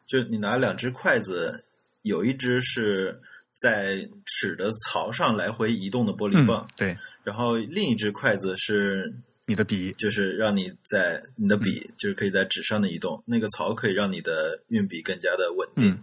[0.09, 1.65] 就你拿两只筷子，
[2.03, 3.21] 有一只是
[3.55, 9.15] 在尺的槽上来回移动的玻璃棒，对，然后另一只筷子是。
[9.53, 16.03] 你的笔就是让你在你的笔就是可以在纸上的移动，那个槽可以让你的运笔更加的稳定。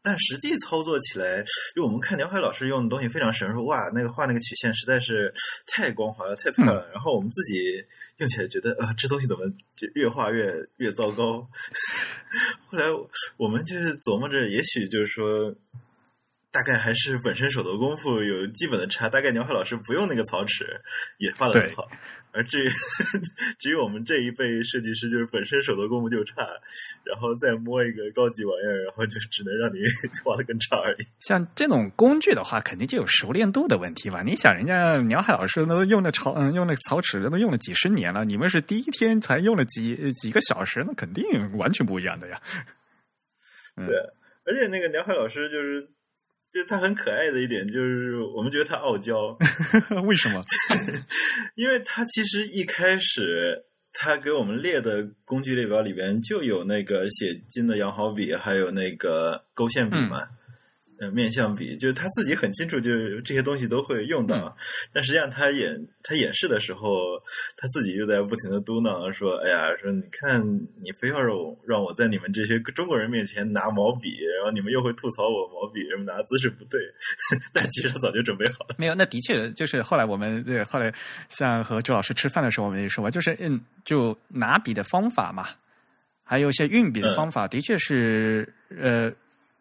[0.00, 5.34] 但实际操作起来，就我们看梁海老师用的东西非常神，说哇，那个画那个曲线实在是
[5.66, 6.88] 太光滑了，太漂亮了。
[6.94, 7.84] 然后我们自己
[8.16, 9.46] 用起来觉得，呃，这东西怎么
[9.76, 11.46] 就越画越越糟糕？
[12.70, 12.86] 后来
[13.36, 15.54] 我们就是琢磨着，也许就是说。
[16.52, 20.80] 大概还是本身手头功夫有基本的差，大概鸟海老师不用那个草尺
[21.18, 21.86] 也画的很好，
[22.32, 22.68] 而至于
[23.58, 26.42] 至于我们这一辈设计师，就是本身手头功夫就差，
[27.04, 29.78] 然后再摸一个高级玩意儿，然后就只能让你
[30.22, 31.06] 画的更差而已。
[31.20, 34.22] 像这种工具的话，肯定就有熟练度的问题吧？
[34.22, 41.24] 你想，人家鸟海老师都用那草嗯用那草尺都用了几十年了，你们是第一天才用了几几个小时，那肯定
[41.56, 42.40] 完全不一样的呀。
[43.76, 43.96] 对，
[44.44, 45.88] 而且那个鸟海老师就是。
[46.56, 49.36] 就是他很可爱的一点，就是我们觉得他傲娇。
[50.06, 50.42] 为什么？
[51.54, 53.62] 因为他其实一开始
[53.92, 60.26] 他给我们列的工具列表里边就有那个写金的羊毫笔，还有那个勾线笔嘛。
[60.98, 64.56] 呃，面相比就是他自己很清楚，就是这些东西都会用到。
[64.92, 67.20] 但实际上，他演他演示的时候，
[67.56, 70.40] 他自己又在不停的嘟囔说：“哎呀，说你看，
[70.82, 76.80] 你非要让我让我在你们这些中国人面前拿毛笔，然后你们又会吐槽我毛笔什么拿姿势不对。
[77.52, 78.74] ”但其实他早就准备好了。
[78.78, 80.92] 没有，那的确就是后来我们对后来
[81.28, 85.48] 像和周老师吃饭的时候，我们也说嘛，就是嗯，就拿笔的方法嘛，
[86.24, 88.50] 还有一些运笔的方法，的确是
[88.80, 89.12] 呃。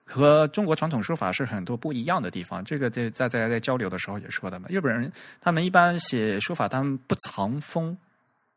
[0.06, 4.68] 和中国传统书法是很多不一样的地方，这个在在在在交流的时候也说的嘛。
[4.70, 5.12] 日本人
[5.42, 7.98] 他们一般写书法，他们不藏锋，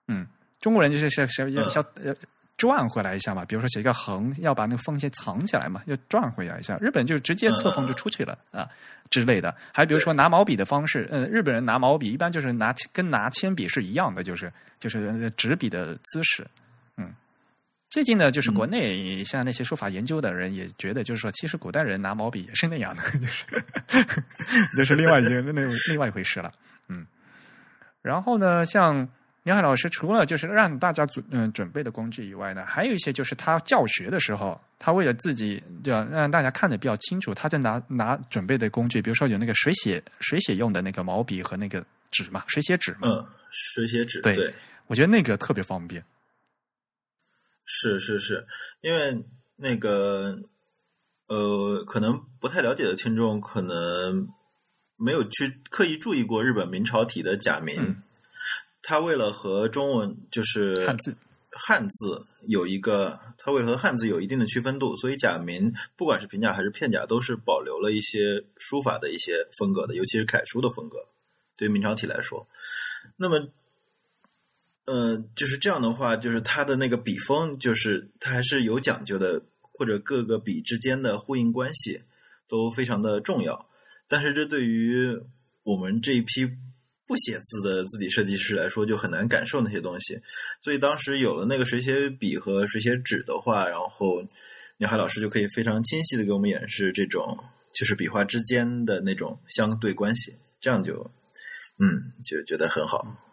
[0.08, 0.26] 嗯，
[0.60, 2.14] 中国人就是写写要要
[2.58, 3.44] 转回来一下嘛。
[3.44, 6.76] 比如说写一个横，要把那个锋先藏起来嘛，要转回来一下。
[6.78, 8.68] 日本就直接侧锋就出去了啊
[9.08, 9.54] 之类的。
[9.72, 16.46] 还比如说拿毛笔的方式，嗯，日本人拿毛笔一般就是拿跟拿铅笔是一样的，就是就是纸笔的姿势。
[17.88, 23.44] 最近呢，就是国内像那些书法研究的人也觉得，就是说，其实古代人拿毛笔也是那样的， 就是
[24.76, 26.52] 就是另外一个那另外一回事了。
[26.88, 27.06] 嗯，
[28.02, 29.08] 然后呢，像
[29.42, 44.52] 宁海老师，除了就是让大家准嗯准备的工具以外呢，还有一些就是他教学的时候，他为了自己要让大家看的比较清楚，他在拿拿准备的工具，比如说有那个水写水写用的那个毛笔和那个纸嘛，水写纸嘛，嗯，水写纸，对，
[44.88, 46.04] 我觉得那个特别方便。
[47.70, 48.46] 是是是，
[48.80, 49.22] 因为
[49.56, 50.38] 那个
[51.26, 54.26] 呃，可能不太了解的听众可能
[54.96, 58.02] 没有去刻意注意过日本明朝体的假名，
[58.80, 61.14] 它为了和中文就是汉字
[61.50, 70.96] 汉字有一个，它为了和汉字有一定的区分度，所以假名不管是平假还是片假，都是保留了一些书法的一些风格的，尤其是楷书的风格。
[71.54, 72.48] 对于明朝体来说，
[73.18, 73.50] 那么。
[74.88, 82.00] 呃，就是这样的话，就是它的那个笔锋，就是它还是有讲究的，或者各个笔之间的呼应关系
[82.48, 83.68] 都非常的重要。
[84.08, 85.20] 但是这对于
[85.62, 86.46] 我们这一批
[87.06, 90.18] 不写字的字体设计师来说，就很难感受那些东西。
[90.58, 94.22] 所以当时有了那个水写笔和水写纸的话，然后
[94.78, 97.36] 鸟海老师就可以非常清晰的给我们演示这种
[97.74, 101.10] 就是笔画之间的那种相对关系，这样就
[101.78, 103.27] 嗯就觉得很好。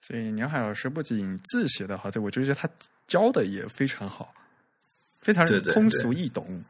[0.00, 2.68] 所以，梁海老师不仅字写的好，对我觉得他
[3.08, 4.32] 教的也非常好，
[5.20, 6.62] 非常通俗易懂。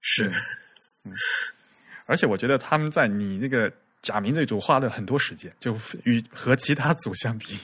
[0.00, 0.32] 是，
[1.04, 1.12] 嗯，
[2.06, 3.70] 而且我觉得他们在你那个
[4.00, 7.58] 假名这组花了很多时间，就与和其他组相比，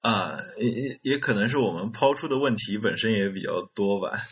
[0.00, 4.26] 啊，也也可能是我们抛出的问题本身也比较多吧，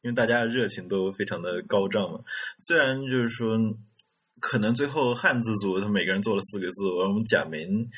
[0.00, 2.18] 因为大家的热情都非常的高涨嘛。
[2.58, 3.56] 虽然就是说。
[4.40, 7.88] 可能最后汉字组他每个人做了四个字，而我们假名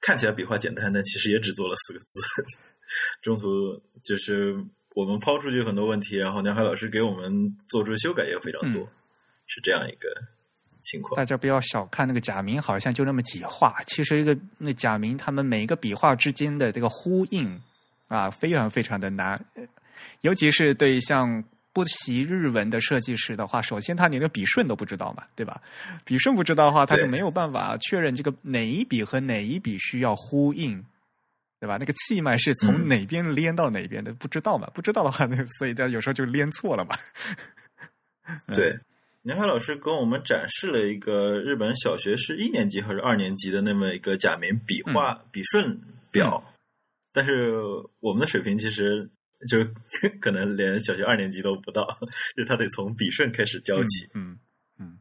[0.00, 2.20] 看起来笔画简单，但其实也只做了四个字。
[3.22, 4.56] 中途就是
[4.94, 7.32] 我们抛出去很多问题，然后梁海老师给我们
[7.68, 8.88] 做出修改也非常多，
[9.46, 10.08] 是这样一个
[10.82, 11.16] 情况。
[11.16, 17.60] 大家不要小看那个假名，好像就那么几画，其实一个那假名他们每一个笔画之间的这个呼应
[18.08, 19.44] 啊，非常非常的难，
[20.22, 21.44] 尤其是对像。
[21.80, 25.62] 不习日文的设计师的话，首先他连个笔顺都不知道嘛，对吧？
[26.04, 30.84] 笔顺不知道的话，他就没有办法确认这个哪一笔和哪一笔需要呼应，
[31.58, 31.78] 对吧？
[31.80, 34.68] 那个气脉是从哪边连到哪边的，不知道嘛？
[34.74, 36.94] 不知道的话，那 所以他有时候就连错了嘛。
[38.52, 38.78] 对，
[39.22, 45.80] 宁海老师跟我们展示了一个日本小学是一年级还是二年级的那么一个假名笔画笔顺
[46.10, 46.52] 表，
[47.10, 47.54] 但是
[48.00, 49.08] 我们的水平其实。
[49.48, 49.58] 就
[50.20, 51.86] 可能连小学二年级都不到，
[52.36, 54.08] 就他得从笔顺开始教起。
[54.14, 54.38] 嗯
[54.78, 54.98] 嗯，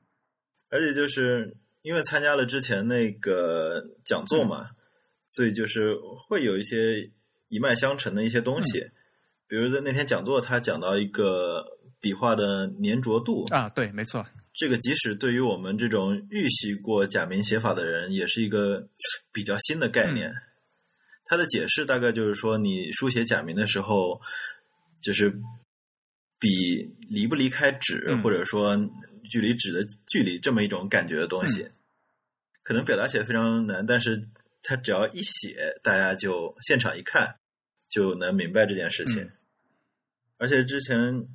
[0.70, 4.70] 而且就是因为参加了之前那个讲座嘛，
[5.28, 5.96] 所以就是
[6.28, 7.12] 会有一些
[7.50, 8.86] 一脉相承的一些东西。
[9.48, 11.66] 比如在那天讲座，他讲到一个
[12.00, 18.88] 笔画的粘着度啊，对，没错，这个即使对于我们这种预习过假名写法的人，也是一个
[19.34, 20.32] 比较新的概念。
[21.30, 24.20] 他的解释大概就是说，你书写假名的时候，
[25.00, 25.30] 就是
[26.40, 26.50] 笔
[27.08, 28.76] 离不离开纸，嗯或者说
[29.30, 31.70] 距离纸的距离这么一种感觉的东西，
[32.64, 34.20] 可能表达起来非常难，但是
[34.64, 37.36] 他只要一写，大家就现场一看
[37.88, 39.22] 就能明白这件事情。
[39.24, 39.32] 嗯
[40.42, 41.28] 而且之前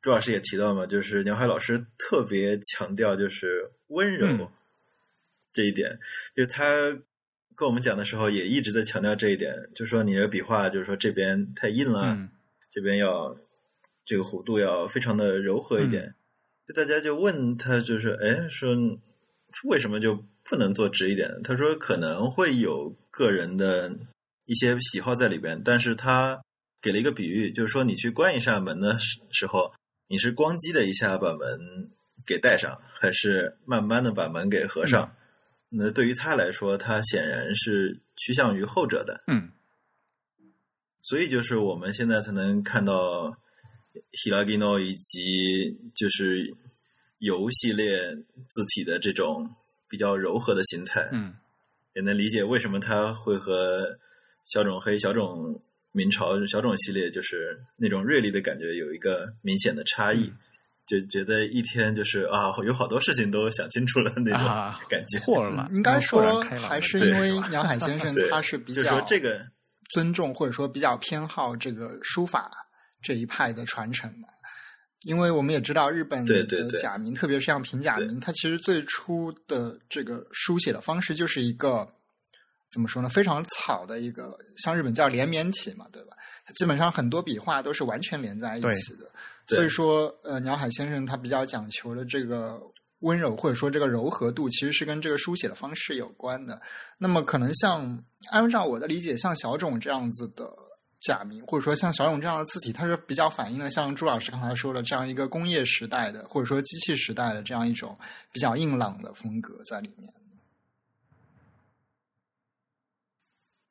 [0.00, 4.48] 朱老师也提到嘛，就是鸟海老师特别强调就是温柔嗯
[5.52, 5.98] 这一点，
[6.36, 6.96] 就是他
[7.56, 12.28] 跟我们讲的时候也一直在强调这一点，就是说你的笔画就是说这边太硬了，嗯
[12.70, 13.34] 这边要
[14.04, 16.14] 这个弧度要非常的柔和一点。
[16.68, 18.76] 就大家就问他，就是哎，说
[19.64, 21.40] 为什么就不能做直一点？
[21.42, 23.90] 他说可能会有个人的
[24.44, 26.42] 一些喜好在里边，但是他
[26.82, 29.72] 给了一个比喻，就是说你去关一扇门的时时候，
[30.08, 31.58] 你是咣叽的一下把门
[32.26, 35.16] 给带上，还是慢慢的把门给合上？
[35.68, 39.24] 那对于他来说，他显然是趋向于后者的。
[39.26, 39.50] 嗯
[41.02, 43.38] 所以就是我们现在才能看到
[44.12, 46.52] Hiragino 以及就是
[47.18, 48.14] 游系列
[48.48, 49.54] 字体的这种
[49.88, 51.34] 比较柔和的形态，嗯
[51.94, 53.98] 也能理解为什么它会和
[54.44, 55.62] 小种黑、小种
[55.92, 60.24] 明朝、小种系列就是那种锐利的感觉有一个明显的差异。
[60.24, 60.38] 嗯
[60.86, 65.18] 就觉得一天就是啊，有好多事情都想清楚了那啊种感觉。
[65.18, 69.44] 豁了，应该说还是因为杨海先生 他是比较说这个
[69.90, 72.50] 尊重或者说比较偏好这个书法
[73.02, 74.28] 这一派的传承嘛。
[75.02, 81.86] 因为我们也知道日本的对对对假名，特别是像平假名，它其实最初的这个书写的方式就是一个
[82.72, 86.16] 怎么说呢，非常草的一个，像日本叫连绵体嘛，对吧？
[86.44, 89.08] 它基本上很多笔画都是完全连在一起的，对
[89.48, 92.60] 所以说，呃，鸟海先生他比较讲求的这个
[93.00, 96.60] 温柔或者说这个柔和度，其实是跟这个书写的方式有关的。
[96.98, 100.52] 那么可能像按照我的理解，像小种这样子的
[101.00, 107.96] 假名，或者说像小种这样的字体，它是比较反映了像朱老师刚才说的这样一个工业时代的，或者说机器时代的这样一种
[108.32, 110.12] 比较硬朗的风格在里面。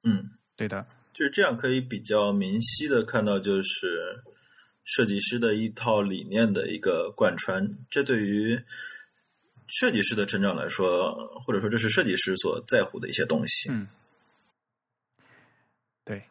[0.04, 4.24] 嗯，对的，就是这样可以比较明晰的看到，就是
[4.86, 7.78] 设计师的一套理念的一个贯穿。
[7.90, 8.64] 这对于
[9.68, 11.14] 设计师的成长来说，
[11.46, 13.70] 或者说这是设计师所在乎的一些东西。
[13.70, 13.88] 嗯，
[16.06, 16.24] 对。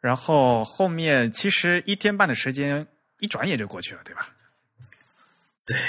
[0.00, 2.86] 然后后面其实一天半的时间，
[3.18, 4.34] 一转眼就过去了，对吧？
[5.66, 5.82] 对，就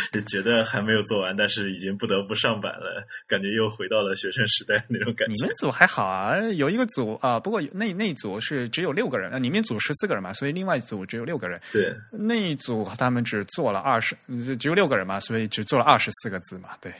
[0.26, 5.54] 觉得还没有做完，但是已经不得不上板了，感觉又回到了学生时代那种感觉你们。
[5.56, 11.60] 组还好啊，有一个组啊，不过那那一组是只有六个人，呃，你们组十四个人嘛，所以另外一组只有六个人。
[11.70, 14.16] 对，那一组他们只做了二十，
[14.58, 16.92] 只有六个人嘛，所以只做了二十四个字嘛，对。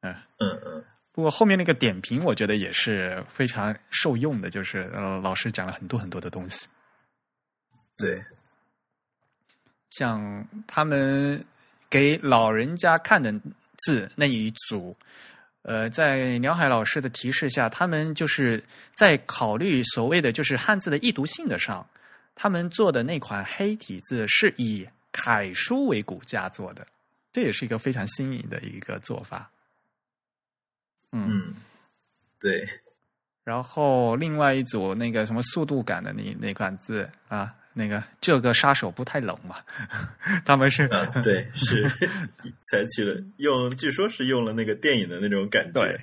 [0.00, 6.68] 嗯嗯，不过后面那个点评，我觉得也是非常受用的，就是呃，老师讲了很多很多的东西。
[7.96, 8.24] 对，
[9.90, 11.44] 像他们
[11.90, 13.32] 给老人家看的
[13.84, 14.96] 字那一组，
[15.62, 18.62] 呃，在鸟海老师的提示下，他们就是
[18.96, 21.88] 在考虑所谓的就是汉字的易读性的上，
[22.34, 26.86] 他们做的那款黑体字是以楷书为骨架做的，
[27.32, 29.50] 这也是一个非常新颖的一个做法。
[31.12, 31.54] 嗯，嗯，
[32.38, 32.68] 对，
[33.44, 39.54] 然后另外一组那个什么速度感的那那款字啊，那个这个杀手不太冷嘛，
[40.44, 41.88] 他们是啊，对，是
[42.60, 45.80] 采取了用，据说是用了那个电影的那种感觉。
[45.80, 46.00] 对，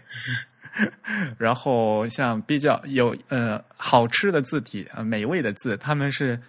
[1.38, 6.40] 然后像比较有呃好吃的字体呃美味的字，他们是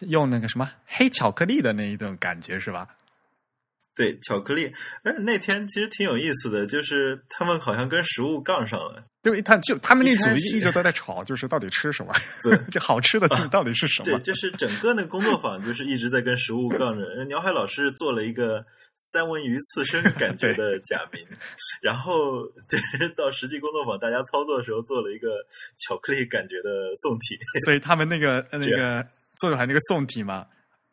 [0.00, 2.86] 用那个什么黑巧克力的那一种感觉是吧？
[3.94, 4.72] 对，巧克力。
[5.02, 9.04] 哎那天其实挺有意思的，就是他们好像跟食物杠上了。
[9.22, 12.10] 对，他就他们那组一直都在吵，就是到底吃什么
[12.42, 14.18] 对， 这好吃的字到底是什么对，？
[14.22, 17.24] 就是整个那个工作坊就是一直在跟食物杠着。
[17.26, 18.64] 鸟海老师做了一个
[18.96, 21.22] 三文鱼刺身 感觉的假名，
[21.82, 25.28] 然后就是到实际工作坊大家操作的时候做了一个
[25.76, 26.70] 巧克力感觉的
[27.02, 27.36] 宋体。
[27.66, 29.06] 所以他们那个呃那 个
[29.36, 30.46] 做出来那个宋体嘛，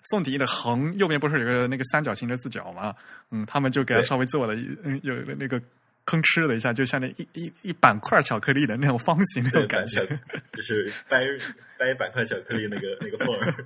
[0.04, 2.96] 宋体的横右边不是有个那个三角形的字角吗？
[3.32, 5.60] 嗯，他们就给它稍微做了一嗯有那个
[6.06, 10.06] 吭哧了一下，就像那一一一板块巧克力的那种方形那，种感觉。
[10.54, 11.22] 就是掰
[11.78, 13.66] 掰板块巧克力那个 那个缝儿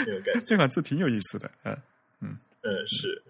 [0.00, 0.40] 那种感觉。
[0.44, 1.74] 这款字挺有意思的，嗯
[2.20, 3.22] 嗯，是，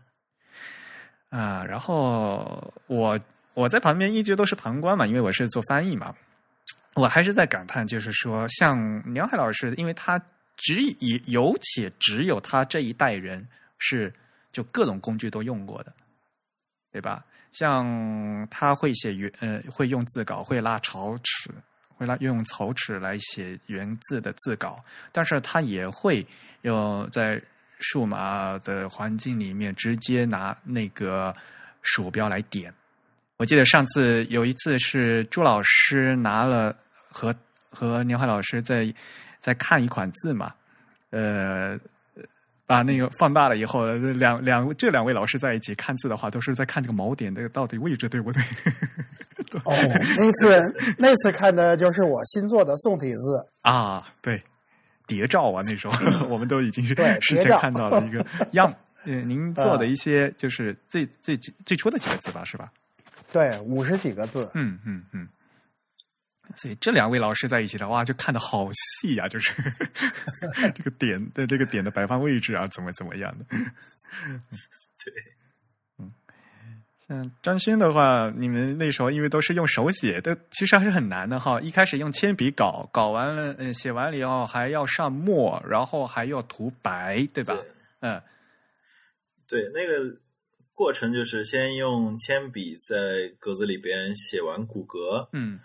[1.30, 3.18] 啊，然后我
[3.54, 6.12] 我在旁边一直都是旁观嘛，因为我是做翻译嘛，
[6.94, 10.20] 我还是在感叹，就是说，像梁海老师，因为他
[10.59, 13.48] 只以有且只有他这一代人
[13.78, 14.12] 是
[14.52, 15.93] 就各种工具都用过的，
[16.93, 17.24] 对吧？
[17.52, 21.51] 像他会写原呃会用字稿，会拉草尺，
[21.97, 26.24] 会拉用草尺来写原字的字稿，但是他也会
[26.62, 27.40] 用在
[27.78, 31.35] 数码的环境里面直接拿那个
[31.82, 32.72] 鼠标来点。
[33.39, 36.76] 我记得上次有一次是朱老师拿了
[37.09, 37.35] 和
[37.70, 38.93] 和年华老师在
[39.40, 40.52] 在看一款字嘛，
[41.10, 41.78] 呃，
[42.66, 48.43] 把那个放大了以后，两两这两位老师在一起看字的话，都是在看这个锚点这个到底位置对不对？
[49.65, 49.73] 哦，
[50.19, 54.43] 那次那次看的就是我新做的宋体字啊，对，
[55.06, 58.74] 谍照啊，那时候我们都已经是对事先看到了一个 样。
[59.05, 61.35] 呃，您做的一些就是最最
[61.65, 62.70] 最初的几个字吧，是吧？
[63.32, 64.51] 对，五十几个字。
[64.55, 65.27] 嗯嗯嗯。
[66.56, 69.52] 所以这两位老师在一起的话，就看的好细啊，就是
[70.74, 73.44] 这个点的这个点的摆放位置啊，怎么怎么样的。
[73.54, 75.12] 对，
[75.98, 76.12] 嗯，
[77.06, 81.60] 像张勋的话，你们那时候因为都是用手写，都其实还是很难的哈。
[81.60, 87.56] 一开始用铅笔搞，搞完了，嗯，写完了以后还要上墨，然后还要涂白，对吧？
[88.00, 88.20] 嗯，
[89.46, 90.18] 对，那个
[90.72, 95.60] 过程就是先用铅笔在格子里边写完骨骼，嗯。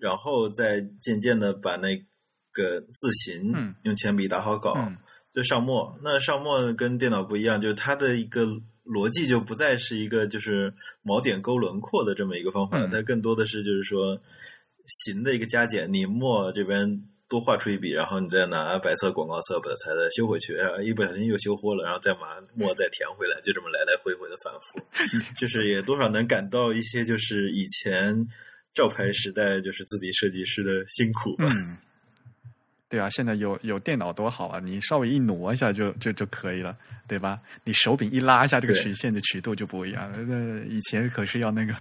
[0.00, 1.96] 然后再渐渐的把那
[2.52, 3.52] 个字形
[3.82, 4.74] 用铅笔打好稿，
[5.32, 5.98] 就上墨。
[6.02, 8.46] 那上墨跟电脑不一样，就是它的一个
[8.84, 10.72] 逻辑就不再是一个就是
[11.04, 14.18] 锚点勾轮廓的这么一个方法，它更多的是就是说
[15.04, 15.92] 形的一个加减。
[15.92, 16.88] 你墨这边
[17.28, 24.80] 多画出一笔，然后你再拿白色广告色把它再修回去，然后一不小心又修豁了，然后再把墨再填回来，就这么来来回回的反复，
[25.38, 28.26] 就是也多少能感到一些就是以前。
[28.78, 31.34] 照牌时代就是字体设计师的辛苦。
[31.40, 31.48] 嗯，
[32.88, 34.60] 对啊，现在有有电脑多好啊！
[34.60, 36.78] 你稍微一挪一下就就就可以了，
[37.08, 37.40] 对吧？
[37.64, 40.18] 你手柄一拉一下，这个曲线的曲度就不一样了。
[40.18, 41.74] 那以前可是要那个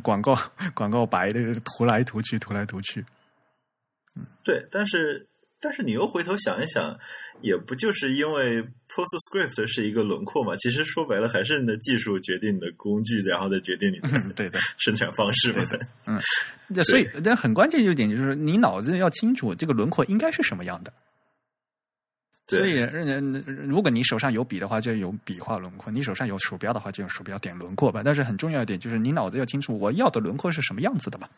[0.00, 0.34] 广告
[0.72, 3.04] 广告白的涂来涂去，涂来涂去。
[4.16, 5.26] 嗯，对，但是。
[5.60, 6.98] 但是你又回头想一想，
[7.42, 10.56] 也不就是因为 PostScript 是一个轮廓嘛？
[10.56, 15.62] 其实说白了，还是你的技术决定你的工具，然后再决定你的对的 生产方式嘛。
[16.06, 16.18] 嗯，
[16.84, 20.90] 所以但很关键一点就是，你脑子要清楚这个轮廓应该是什么样的。
[22.48, 22.80] 所以，
[23.44, 28.02] 如果你手上有笔的话，就有笔画轮廓；你手上有鼠标的话，就用鼠标点轮廓吧。
[28.02, 31.28] 但是很重要一点就是，你脑子要清楚我要的轮廓是什么样子的嘛。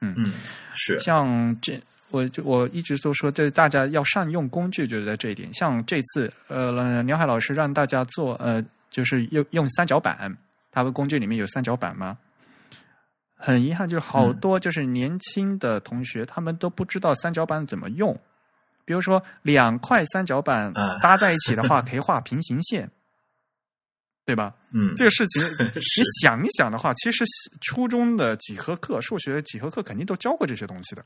[0.00, 0.32] 嗯嗯，
[0.74, 1.78] 是像这。
[2.10, 5.52] 我就我一直都说，这大家要善用工具，就是在这一点。
[5.52, 10.36] 像这次，呃，刘海老师让大家做，呃，就是用用三角板，
[10.70, 12.16] 他们工具里面有三角板吗？
[13.36, 18.18] 很遗憾，就是好多就是年轻的同学，他们都不知道三角板怎么用。
[18.84, 20.72] 比如说，两块三角板
[21.02, 22.90] 搭在一起的话， 可以画平行线，
[24.24, 24.54] 对吧？
[24.72, 25.42] 嗯，这个事情
[25.76, 27.22] 你想一想的话，其实
[27.60, 31.04] 初中的几何课、数学几何课肯定都教过这些东西的。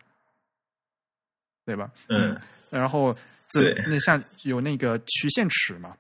[1.65, 1.91] 对吧？
[2.09, 2.37] 嗯，
[2.71, 3.17] 然后
[3.51, 5.97] 这那像有那个曲线尺嘛，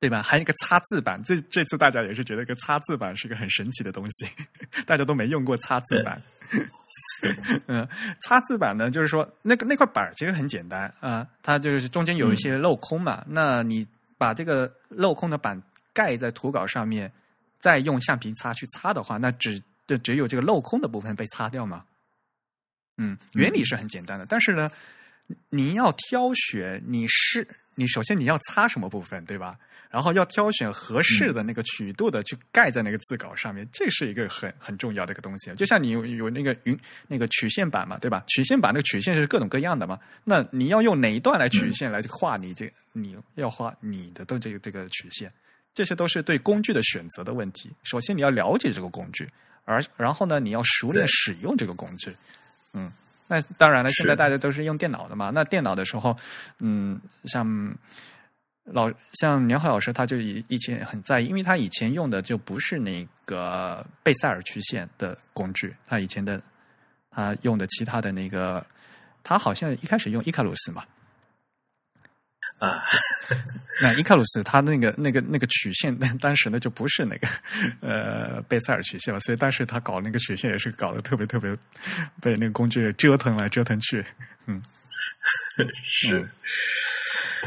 [0.00, 0.22] 对吧？
[0.22, 4.26] 还有一个擦字板，这这次大家也是觉得个擦字板是个很神奇的东西，
[4.86, 6.20] 大家都没用过擦字板。
[7.66, 7.86] 嗯，
[8.22, 13.86] 擦字板呢，就是说那个那块板其实很简单啊，它就是中间有一些镂空嘛，那你
[14.16, 15.60] 把这个镂空的板
[15.92, 17.10] 盖在图稿上面，
[17.58, 21.84] 再用橡皮擦去擦的话，那只就只有这个镂空的部分被擦掉嘛。
[22.98, 24.70] 嗯，原理是很简单的，但是呢，
[25.50, 29.58] 你要挑选你是你首先你要擦什么部分，对吧？
[29.88, 35.50] 然后要挑选合适的那个曲度的去盖在那个字稿上面，这是一个很很重要的一个东西。
[35.54, 38.22] 就像你有有那个云那个曲线板嘛，对吧？
[38.26, 45.32] 曲线板那个曲线是各种各样的嘛，那你要用哪一段来曲线来画你这你要画你的的这个这个曲线，
[45.72, 47.70] 这些都是对工具的选择的问题。
[47.84, 49.26] 首先你要了解这个工具，
[49.64, 52.14] 而然后呢，你要熟练使用这个工具。
[52.76, 52.92] 嗯，
[53.26, 55.30] 那当然了，现在大家都是用电脑的嘛。
[55.34, 56.16] 那电脑的时候，
[56.60, 57.74] 嗯，像
[58.64, 66.40] 老像年华老师，他就以以前很在意，因为他以前用的就不是那个贝塞尔曲线的工具，他以前的
[67.10, 68.64] 他用的其他的那个，
[69.24, 70.84] 他好像一开始用伊卡鲁斯嘛。
[72.58, 72.82] 啊，
[73.82, 77.28] 那伊卡鲁斯他那个那个那个曲线，当时呢就不是那个
[77.80, 81.54] 呃贝塞尔曲线了，所以当时他搞那个曲线也是搞得特别特别
[82.20, 84.02] 被那个工具折腾来折腾去，
[84.46, 84.62] 嗯，
[85.84, 86.26] 是，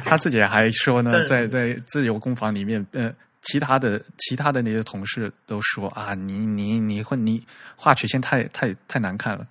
[0.04, 3.12] 他自己还说呢，在在自由工坊里面，呃，
[3.42, 7.44] 其他的其他的那些同事都说啊，你你你会你
[7.76, 9.48] 画曲线太太太难看了。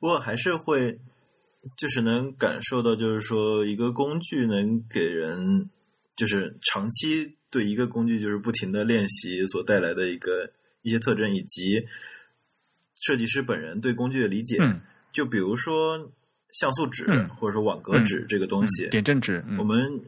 [0.00, 0.98] 不过还是会，
[1.76, 5.70] 就是能感受到，就是说一个工具能给人，
[6.16, 10.50] 就是长期对一个工具就是不停的练习所带来的一个
[10.82, 11.86] 一些特征，以及
[13.00, 14.56] 设计师本人对工具的理解。
[14.60, 14.80] 嗯
[15.12, 16.12] 就比如说
[16.52, 20.04] 像素纸、嗯或者说网格纸这个东西，点阵纸，嗯我们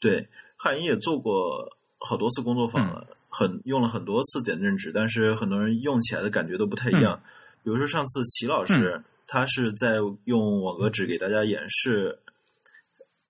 [0.00, 7.22] 对汉英也做过好多次工作坊了，很用了很多次点阵纸，但是很多人用起来的感觉都不太一样。
[7.62, 12.18] 比如说上次齐老师、他是在用网格纸给大家演示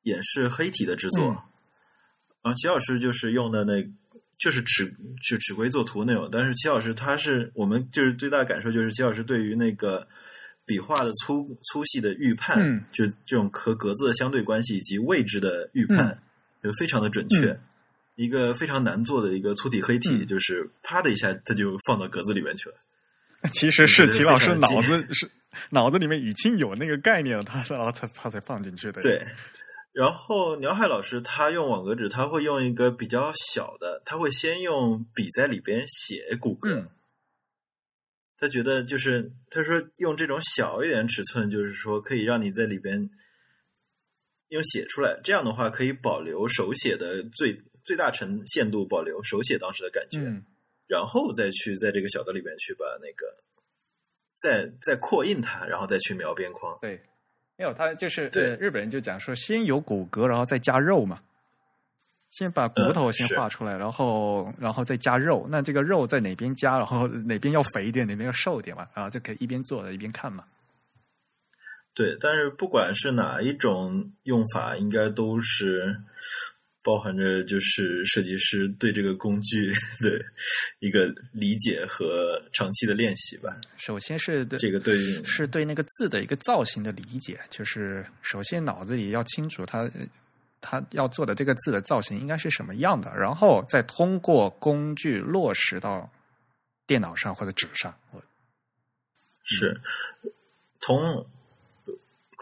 [0.02, 1.36] 演示黑体的制作，嗯
[2.42, 3.88] 然后齐老师就是用的那。
[4.38, 4.92] 就是尺
[5.22, 10.08] 就尺规作图那种，但是齐老师他是我们就是最大的感受就是齐老师对于那个
[10.66, 16.20] 笔画的粗粗细的预判，嗯就这种和格子的相对关系以及位置的预判，
[16.60, 17.52] 就非常的准确。
[17.52, 17.60] 嗯
[18.16, 22.74] 一个非常难做的一个粗体黑体，嗯就是啪的一下，它就放到格子里面去了。
[23.52, 25.30] 其实是齐老师脑子是
[25.70, 29.00] 脑子里面已经有那个概念了，他然后他他才放进去的。
[29.02, 29.24] 对，
[29.92, 36.74] 然后鸟海老师他用网格纸，他会用一个比较小的，他会先用笔在里边写骨骼。
[36.74, 36.88] 嗯
[38.38, 43.08] 他觉得就是他说用这种小一点尺寸，就是说可以让你在里边
[44.48, 50.18] 用写出来，这样的话可以保留手写的最最大程限度保留手写当时的感觉。
[50.18, 50.44] 嗯
[50.88, 53.26] 然后再去在这个小的里边去把那个
[54.42, 56.76] 再再扩印它，然后再去描边框。
[56.80, 57.00] 对，
[57.56, 61.20] 没有他就是对呃日本人就讲说先有骨骼，然后再加肉嘛。
[62.30, 65.46] 先把骨头先画出来，然后然后再加肉。
[65.50, 70.44] 那这个肉在哪边加，然后哪边要肥一点，哪边要瘦一点嘛，然后就可以一边做一边看嘛。
[71.92, 76.00] 对，但是不管是哪一种用法，应该都是
[76.82, 79.72] 包含着就是设计师对这个工具
[80.02, 80.24] 的
[80.80, 83.56] 一个理解和长期的练习吧。
[83.76, 89.88] 首先是对这个对是对那个字的一个造型的理解，就是首先脑子里要清楚它
[90.60, 96.10] 它要做的这个字的造型应该是什么样的，然后再通过工具落实到
[96.86, 97.94] 电脑上或者纸上。
[98.10, 98.22] 我
[99.44, 99.80] 是
[100.80, 101.26] 同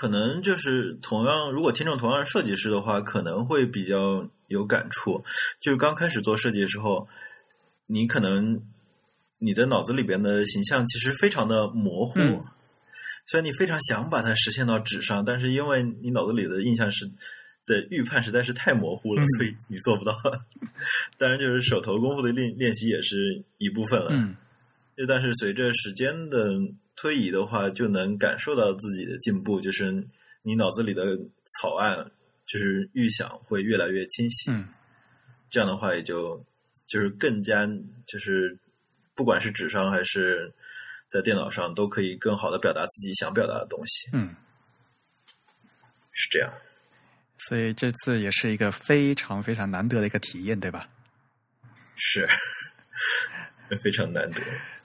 [0.01, 5.23] 可能就是同样，如果听众同样是设计师的话，可能会比较有感触。
[5.61, 7.07] 就是刚开始做设计的时候，
[7.87, 8.63] 你可能
[9.37, 12.43] 你的脑子里边的形象其实非常的模糊，嗯
[13.27, 17.05] 虽然你非常想把它实现到纸上，但是因为你脑子里的印象是
[17.67, 20.17] 的预判实在是太模糊了，嗯所以你做不到。
[21.19, 24.09] 当然，就是手头功夫的练练习也是一部分了。
[25.07, 26.49] 但是随着时间的
[26.97, 29.91] 推移的话，就能感受到自己的进步，就是
[30.43, 32.11] 你脑子里的草案，
[32.47, 34.51] 就是预想会越来越清晰。
[34.51, 34.69] 嗯
[35.51, 36.45] 这样的话，也就
[36.87, 37.67] 就是更加
[38.07, 38.57] 就是
[39.17, 40.53] 不管是纸上还是
[41.09, 44.11] 在电脑上，都可以更好的表达自己想表达的东西。
[44.13, 44.37] 嗯，
[46.13, 46.53] 是这样。
[47.49, 50.89] 所以这次也是一个非常非常难得的一个体验，对吧？
[51.97, 52.29] 是，
[53.83, 54.41] 非常难得。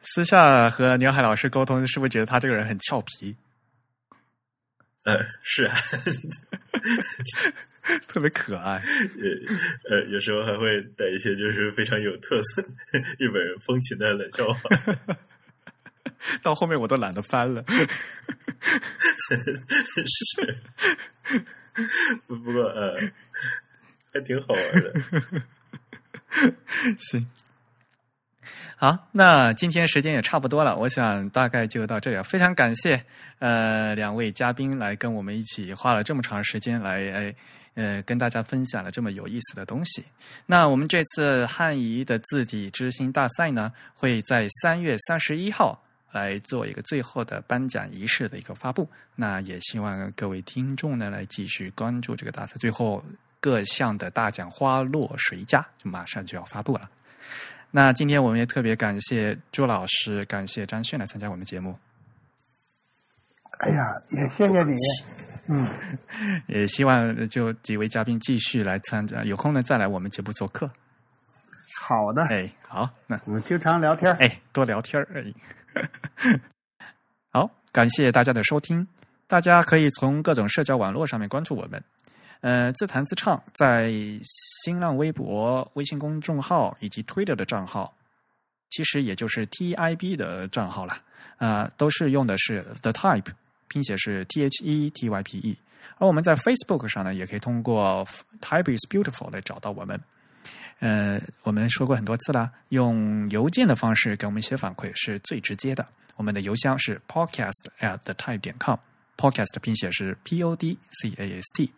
[0.06, 3.36] 私下和牛海老师沟通，是不是觉得他这个人很俏皮，
[5.04, 5.14] 呃，
[5.44, 5.76] 是啊，
[8.08, 8.82] 特别可爱？
[9.90, 12.62] 呃呃，有时候还会带一些就是非常有特色
[13.20, 14.70] 日本人风情的冷笑话。
[16.42, 17.64] 到后面我都懒得翻了。
[20.06, 20.58] 是，
[22.28, 22.96] 不不过呃，
[24.14, 24.94] 还挺好玩的。
[26.98, 27.28] 行，
[28.76, 32.24] 好，那今天时间也差不多了，我想大概就到这里。
[32.24, 33.04] 非常感谢
[33.40, 37.36] 呃两位嘉宾来跟我们一起花了这么长时间来哎
[37.76, 40.04] 呃跟大家分享了这么有意思的东西。
[40.46, 45.82] 那我们这次汉仪的字体之星大赛呢，会在三月三十一号。
[46.12, 53.04] 来做一个最后的颁奖仪式的一个发布，那也希望各位听众呢来继续关注这个大赛，最后
[53.42, 56.90] 各项的大奖花落谁家，就马上就要发布了。
[57.76, 61.78] 那今天我们也特别感谢朱老师，感谢张炫来参加我们节目，
[63.58, 64.74] 哎呀，也谢谢你。
[65.48, 65.68] 嗯，
[66.48, 70.72] 也希望就几位嘉宾继续来参加，有空呢再来我们节目做客。
[71.82, 74.10] 好的，哎，好，那我们经常聊天。
[74.22, 75.10] 哎，多聊天儿。
[75.14, 76.40] 哎，
[77.34, 78.88] 好，感谢大家的收听。
[79.28, 81.84] 大家可以从各种社交网络上面关注我们。
[82.42, 83.92] 呃，自弹自唱在
[84.24, 87.94] 新浪微博、微信公众号以及 Twitter 的账号，
[88.70, 90.94] 其实也就是 TIB 的账号了。
[91.38, 93.28] 啊、呃，都是用的是 The Type，
[93.68, 95.58] 拼写是 T H E T Y P E。
[95.98, 98.06] 而我们在 Facebook 上呢，也可以通过
[98.42, 100.00] Type is Beautiful 来找到我们。
[100.80, 105.88] 呃，我们说过很多次了，用邮件的方式给我们一些反馈是最直接的。
[106.16, 111.72] 我们的邮箱是 podcast at the type 点 com，podcast 的拼写是 p o d c a s t。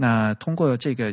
[0.00, 1.12] 那通过这个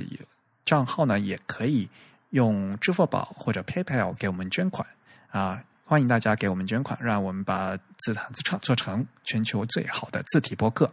[0.64, 1.90] 账号呢，也可以
[2.30, 4.88] 用支付宝或者 PayPal 给我们捐款
[5.30, 5.64] 啊！
[5.84, 10.91] 欢迎大家给我们捐款，让我们把自弹自唱做成全球最好的字体播客。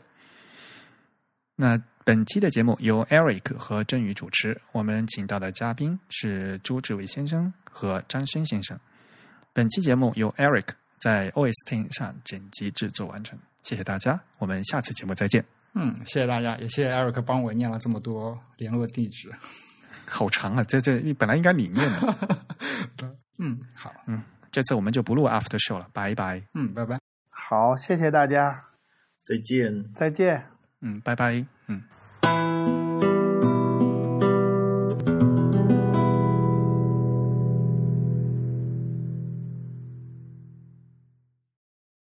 [1.55, 8.78] 那本期的节目由 Eric 和振宇主持，我们请到的嘉宾是朱志伟先生和张轩先生。
[9.52, 15.61] 本期节目由 Eric 在 OS Ten 上剪辑制作完成，谢谢大家，我们下次节目再见。
[15.74, 19.32] 嗯，谢谢大家，也谢谢 Eric 帮我念了这么多联络地址。
[20.06, 22.16] 好长啊，这这本来应该你念的。
[23.38, 26.42] 嗯，好，嗯，这次我们就不录 After Show 了，拜拜。
[26.54, 26.98] 嗯，拜拜。
[27.30, 28.64] 好，谢谢大家，
[29.24, 29.92] 再见。
[29.94, 30.46] 再见。
[30.80, 31.44] 嗯，拜拜。
[31.66, 32.81] 嗯。